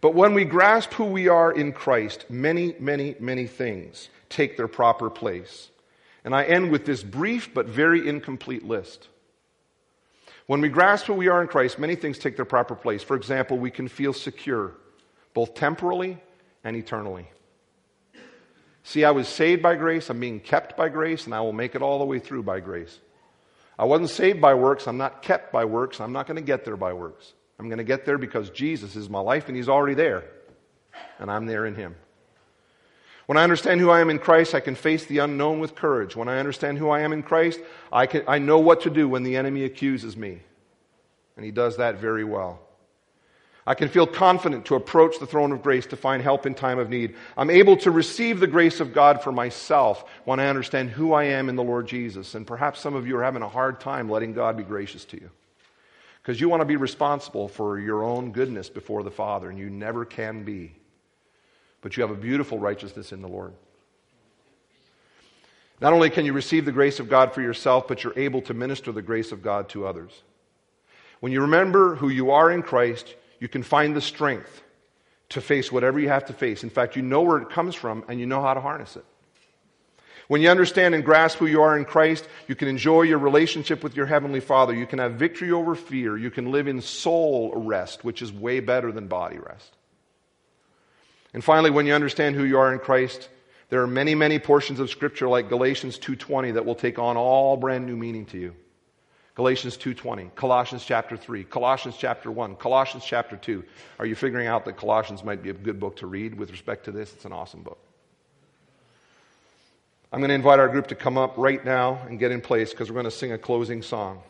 But 0.00 0.14
when 0.14 0.34
we 0.34 0.44
grasp 0.44 0.92
who 0.92 1.04
we 1.06 1.28
are 1.28 1.50
in 1.50 1.72
Christ, 1.72 2.26
many, 2.30 2.74
many, 2.78 3.16
many 3.18 3.46
things 3.46 4.08
take 4.28 4.56
their 4.56 4.68
proper 4.68 5.10
place. 5.10 5.70
And 6.24 6.34
I 6.34 6.44
end 6.44 6.70
with 6.70 6.86
this 6.86 7.02
brief 7.02 7.52
but 7.52 7.66
very 7.66 8.06
incomplete 8.06 8.64
list. 8.64 9.08
When 10.46 10.60
we 10.60 10.68
grasp 10.68 11.06
who 11.06 11.14
we 11.14 11.28
are 11.28 11.42
in 11.42 11.48
Christ, 11.48 11.78
many 11.78 11.94
things 11.94 12.18
take 12.18 12.36
their 12.36 12.44
proper 12.44 12.74
place. 12.74 13.02
For 13.02 13.16
example, 13.16 13.58
we 13.58 13.70
can 13.70 13.88
feel 13.88 14.12
secure, 14.12 14.72
both 15.34 15.54
temporally 15.54 16.18
and 16.64 16.76
eternally. 16.76 17.28
See, 18.88 19.04
I 19.04 19.10
was 19.10 19.28
saved 19.28 19.60
by 19.60 19.74
grace, 19.74 20.08
I'm 20.08 20.18
being 20.18 20.40
kept 20.40 20.74
by 20.74 20.88
grace, 20.88 21.26
and 21.26 21.34
I 21.34 21.42
will 21.42 21.52
make 21.52 21.74
it 21.74 21.82
all 21.82 21.98
the 21.98 22.06
way 22.06 22.18
through 22.18 22.44
by 22.44 22.60
grace. 22.60 22.98
I 23.78 23.84
wasn't 23.84 24.08
saved 24.08 24.40
by 24.40 24.54
works, 24.54 24.88
I'm 24.88 24.96
not 24.96 25.20
kept 25.20 25.52
by 25.52 25.66
works, 25.66 26.00
I'm 26.00 26.14
not 26.14 26.26
going 26.26 26.36
to 26.36 26.42
get 26.42 26.64
there 26.64 26.78
by 26.78 26.94
works. 26.94 27.34
I'm 27.58 27.68
going 27.68 27.76
to 27.76 27.84
get 27.84 28.06
there 28.06 28.16
because 28.16 28.48
Jesus 28.48 28.96
is 28.96 29.10
my 29.10 29.20
life 29.20 29.48
and 29.48 29.54
He's 29.54 29.68
already 29.68 29.92
there, 29.92 30.24
and 31.18 31.30
I'm 31.30 31.44
there 31.44 31.66
in 31.66 31.74
Him. 31.74 31.96
When 33.26 33.36
I 33.36 33.42
understand 33.42 33.78
who 33.78 33.90
I 33.90 34.00
am 34.00 34.08
in 34.08 34.18
Christ, 34.18 34.54
I 34.54 34.60
can 34.60 34.74
face 34.74 35.04
the 35.04 35.18
unknown 35.18 35.60
with 35.60 35.74
courage. 35.74 36.16
When 36.16 36.30
I 36.30 36.38
understand 36.38 36.78
who 36.78 36.88
I 36.88 37.00
am 37.00 37.12
in 37.12 37.22
Christ, 37.22 37.60
I, 37.92 38.06
can, 38.06 38.22
I 38.26 38.38
know 38.38 38.58
what 38.58 38.80
to 38.84 38.90
do 38.90 39.06
when 39.06 39.22
the 39.22 39.36
enemy 39.36 39.64
accuses 39.64 40.16
me. 40.16 40.40
And 41.36 41.44
he 41.44 41.50
does 41.50 41.76
that 41.76 41.98
very 41.98 42.24
well. 42.24 42.58
I 43.68 43.74
can 43.74 43.90
feel 43.90 44.06
confident 44.06 44.64
to 44.64 44.76
approach 44.76 45.18
the 45.18 45.26
throne 45.26 45.52
of 45.52 45.62
grace 45.62 45.84
to 45.88 45.96
find 45.96 46.22
help 46.22 46.46
in 46.46 46.54
time 46.54 46.78
of 46.78 46.88
need. 46.88 47.14
I'm 47.36 47.50
able 47.50 47.76
to 47.78 47.90
receive 47.90 48.40
the 48.40 48.46
grace 48.46 48.80
of 48.80 48.94
God 48.94 49.22
for 49.22 49.30
myself 49.30 50.06
when 50.24 50.40
I 50.40 50.46
understand 50.46 50.88
who 50.88 51.12
I 51.12 51.24
am 51.24 51.50
in 51.50 51.54
the 51.56 51.62
Lord 51.62 51.86
Jesus. 51.86 52.34
And 52.34 52.46
perhaps 52.46 52.80
some 52.80 52.94
of 52.94 53.06
you 53.06 53.18
are 53.18 53.22
having 53.22 53.42
a 53.42 53.48
hard 53.48 53.78
time 53.78 54.08
letting 54.08 54.32
God 54.32 54.56
be 54.56 54.62
gracious 54.62 55.04
to 55.04 55.20
you. 55.20 55.28
Because 56.22 56.40
you 56.40 56.48
want 56.48 56.62
to 56.62 56.64
be 56.64 56.76
responsible 56.76 57.46
for 57.46 57.78
your 57.78 58.04
own 58.04 58.32
goodness 58.32 58.70
before 58.70 59.02
the 59.02 59.10
Father, 59.10 59.50
and 59.50 59.58
you 59.58 59.68
never 59.68 60.06
can 60.06 60.44
be. 60.44 60.74
But 61.82 61.94
you 61.94 62.00
have 62.00 62.10
a 62.10 62.18
beautiful 62.18 62.58
righteousness 62.58 63.12
in 63.12 63.20
the 63.20 63.28
Lord. 63.28 63.52
Not 65.78 65.92
only 65.92 66.08
can 66.08 66.24
you 66.24 66.32
receive 66.32 66.64
the 66.64 66.72
grace 66.72 67.00
of 67.00 67.10
God 67.10 67.34
for 67.34 67.42
yourself, 67.42 67.86
but 67.86 68.02
you're 68.02 68.18
able 68.18 68.40
to 68.42 68.54
minister 68.54 68.92
the 68.92 69.02
grace 69.02 69.30
of 69.30 69.42
God 69.42 69.68
to 69.68 69.86
others. 69.86 70.22
When 71.20 71.32
you 71.32 71.42
remember 71.42 71.96
who 71.96 72.08
you 72.08 72.30
are 72.30 72.50
in 72.50 72.62
Christ, 72.62 73.14
you 73.40 73.48
can 73.48 73.62
find 73.62 73.94
the 73.94 74.00
strength 74.00 74.62
to 75.30 75.40
face 75.40 75.70
whatever 75.70 76.00
you 76.00 76.08
have 76.08 76.26
to 76.26 76.32
face. 76.32 76.62
In 76.62 76.70
fact, 76.70 76.96
you 76.96 77.02
know 77.02 77.22
where 77.22 77.38
it 77.38 77.50
comes 77.50 77.74
from 77.74 78.04
and 78.08 78.18
you 78.18 78.26
know 78.26 78.42
how 78.42 78.54
to 78.54 78.60
harness 78.60 78.96
it. 78.96 79.04
When 80.28 80.42
you 80.42 80.50
understand 80.50 80.94
and 80.94 81.04
grasp 81.04 81.38
who 81.38 81.46
you 81.46 81.62
are 81.62 81.76
in 81.76 81.86
Christ, 81.86 82.28
you 82.48 82.54
can 82.54 82.68
enjoy 82.68 83.02
your 83.02 83.18
relationship 83.18 83.82
with 83.82 83.96
your 83.96 84.04
Heavenly 84.04 84.40
Father. 84.40 84.74
You 84.74 84.86
can 84.86 84.98
have 84.98 85.14
victory 85.14 85.50
over 85.50 85.74
fear. 85.74 86.18
You 86.18 86.30
can 86.30 86.52
live 86.52 86.68
in 86.68 86.82
soul 86.82 87.52
rest, 87.54 88.04
which 88.04 88.20
is 88.20 88.30
way 88.30 88.60
better 88.60 88.92
than 88.92 89.08
body 89.08 89.38
rest. 89.38 89.74
And 91.32 91.42
finally, 91.42 91.70
when 91.70 91.86
you 91.86 91.94
understand 91.94 92.36
who 92.36 92.44
you 92.44 92.58
are 92.58 92.72
in 92.72 92.78
Christ, 92.78 93.30
there 93.70 93.82
are 93.82 93.86
many, 93.86 94.14
many 94.14 94.38
portions 94.38 94.80
of 94.80 94.90
Scripture 94.90 95.28
like 95.28 95.48
Galatians 95.48 95.98
2.20 95.98 96.54
that 96.54 96.66
will 96.66 96.74
take 96.74 96.98
on 96.98 97.16
all 97.16 97.56
brand 97.56 97.86
new 97.86 97.96
meaning 97.96 98.26
to 98.26 98.38
you. 98.38 98.54
Galatians 99.38 99.76
2:20, 99.76 100.32
Colossians 100.34 100.84
chapter 100.84 101.16
3, 101.16 101.44
Colossians 101.44 101.96
chapter 101.96 102.28
1, 102.28 102.56
Colossians 102.56 103.04
chapter 103.04 103.36
2. 103.36 103.62
Are 104.00 104.04
you 104.04 104.16
figuring 104.16 104.48
out 104.48 104.64
that 104.64 104.76
Colossians 104.76 105.22
might 105.22 105.44
be 105.44 105.50
a 105.50 105.52
good 105.52 105.78
book 105.78 105.94
to 105.98 106.08
read 106.08 106.36
with 106.36 106.50
respect 106.50 106.86
to 106.86 106.90
this? 106.90 107.12
It's 107.12 107.24
an 107.24 107.32
awesome 107.32 107.62
book. 107.62 107.78
I'm 110.12 110.18
going 110.18 110.30
to 110.30 110.34
invite 110.34 110.58
our 110.58 110.66
group 110.66 110.88
to 110.88 110.96
come 110.96 111.16
up 111.16 111.34
right 111.36 111.64
now 111.64 112.00
and 112.08 112.18
get 112.18 112.32
in 112.32 112.40
place 112.40 112.70
because 112.70 112.90
we're 112.90 112.94
going 112.94 113.04
to 113.04 113.12
sing 113.12 113.30
a 113.30 113.38
closing 113.38 113.80
song. 113.80 114.22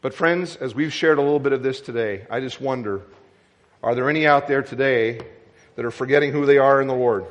But 0.00 0.14
friends, 0.14 0.56
as 0.56 0.74
we've 0.74 0.90
shared 0.90 1.18
a 1.18 1.22
little 1.22 1.38
bit 1.38 1.52
of 1.52 1.62
this 1.62 1.82
today, 1.82 2.26
I 2.30 2.40
just 2.40 2.62
wonder, 2.62 3.02
are 3.82 3.94
there 3.94 4.08
any 4.08 4.26
out 4.26 4.48
there 4.48 4.62
today 4.62 5.20
that 5.76 5.84
are 5.84 5.90
forgetting 5.90 6.32
who 6.32 6.46
they 6.46 6.56
are 6.56 6.80
in 6.80 6.88
the 6.88 6.94
Lord? 6.94 7.26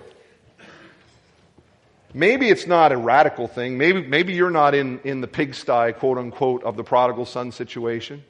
Maybe 2.13 2.49
it's 2.49 2.67
not 2.67 2.91
a 2.91 2.97
radical 2.97 3.47
thing. 3.47 3.78
Maybe, 3.78 4.04
maybe 4.04 4.34
you're 4.34 4.52
not 4.52 4.76
in, 4.76 4.99
in 5.04 5.21
the 5.21 5.28
pigsty, 5.28 5.93
quote 5.93 6.17
unquote, 6.17 6.63
of 6.63 6.78
the 6.78 6.84
prodigal 6.84 7.26
son 7.26 7.52
situation. 7.52 8.23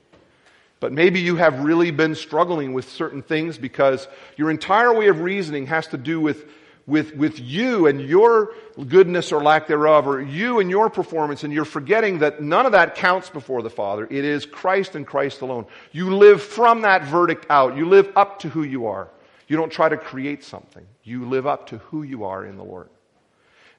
But 0.80 0.91
maybe 0.91 1.19
you 1.19 1.38
have 1.38 1.63
really 1.63 1.91
been 1.91 2.15
struggling 2.15 2.74
with 2.74 2.89
certain 2.89 3.22
things 3.22 3.58
because 3.58 4.08
your 4.36 4.50
entire 4.50 4.93
way 4.93 5.08
of 5.08 5.22
reasoning 5.22 5.67
has 5.67 5.88
to 5.88 5.98
do 5.98 6.19
with, 6.19 6.46
with, 6.86 7.15
with 7.15 7.39
you 7.39 7.88
and 7.88 8.02
your 8.02 8.54
goodness 8.88 9.32
or 9.32 9.41
lack 9.41 9.67
thereof, 9.67 10.08
or 10.08 10.22
you 10.22 10.60
and 10.60 10.69
your 10.69 10.89
performance, 10.89 11.43
and 11.43 11.54
you're 11.54 11.63
forgetting 11.63 12.19
that 12.19 12.41
none 12.41 12.65
of 12.65 12.74
that 12.74 12.96
counts 12.96 13.30
before 13.30 13.62
the 13.62 13.69
Father. 13.69 14.06
It 14.10 14.26
is 14.26 14.46
Christ 14.46 14.96
and 14.96 15.08
Christ 15.08 15.41
alone. 15.41 15.65
You 15.91 16.15
live 16.15 16.41
from 16.41 16.82
that 16.82 17.04
verdict 17.06 17.46
out. 17.50 17.78
You 17.78 17.88
live 17.88 18.12
up 18.15 18.39
to 18.39 18.50
who 18.50 18.63
you 18.63 18.88
are. 18.88 19.08
You 19.48 19.58
don't 19.58 19.72
try 19.72 19.88
to 19.88 19.98
create 19.98 20.43
something. 20.43 20.86
You 21.04 21.30
live 21.30 21.48
up 21.48 21.67
to 21.67 21.78
who 21.78 22.04
you 22.04 22.26
are 22.26 22.46
in 22.46 22.58
the 22.58 22.63
Lord. 22.63 22.89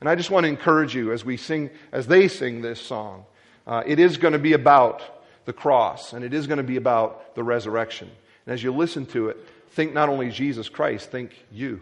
And 0.01 0.09
I 0.09 0.15
just 0.15 0.31
want 0.31 0.45
to 0.45 0.49
encourage 0.49 0.95
you 0.95 1.13
as 1.13 1.25
we 1.25 1.37
sing, 1.37 1.71
as 1.93 2.07
they 2.07 2.29
sing 2.29 2.61
this 2.61 2.81
song, 2.81 3.25
uh, 3.67 3.83
it 3.87 3.99
is 3.99 4.17
going 4.17 4.33
to 4.33 4.39
be 4.39 4.53
about 4.53 5.03
the 5.45 5.53
cross 5.53 6.13
and 6.13 6.25
it 6.25 6.35
is 6.35 6.47
going 6.47 6.59
to 6.59 6.65
be 6.65 6.77
about 6.77 7.35
the 7.35 7.43
resurrection. 7.43 8.11
And 8.47 8.55
as 8.55 8.63
you 8.63 8.73
listen 8.73 9.07
to 9.07 9.29
it, 9.29 9.39
think 9.71 9.93
not 9.93 10.09
only 10.09 10.31
Jesus 10.31 10.69
Christ, 10.69 11.11
think 11.11 11.33
you, 11.51 11.81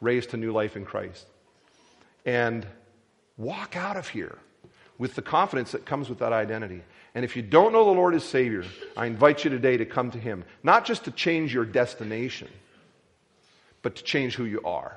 raised 0.00 0.30
to 0.30 0.36
new 0.36 0.52
life 0.52 0.76
in 0.76 0.84
Christ. 0.84 1.26
And 2.24 2.66
walk 3.36 3.76
out 3.76 3.96
of 3.96 4.08
here 4.08 4.38
with 4.98 5.14
the 5.14 5.22
confidence 5.22 5.72
that 5.72 5.84
comes 5.84 6.08
with 6.08 6.20
that 6.20 6.32
identity. 6.32 6.82
And 7.14 7.24
if 7.24 7.36
you 7.36 7.42
don't 7.42 7.72
know 7.72 7.84
the 7.84 7.90
Lord 7.90 8.14
as 8.14 8.24
Savior, 8.24 8.64
I 8.96 9.06
invite 9.06 9.44
you 9.44 9.50
today 9.50 9.76
to 9.76 9.84
come 9.84 10.10
to 10.12 10.18
Him, 10.18 10.44
not 10.62 10.84
just 10.84 11.04
to 11.04 11.10
change 11.10 11.52
your 11.52 11.64
destination, 11.64 12.48
but 13.82 13.96
to 13.96 14.04
change 14.04 14.34
who 14.34 14.44
you 14.44 14.62
are. 14.64 14.96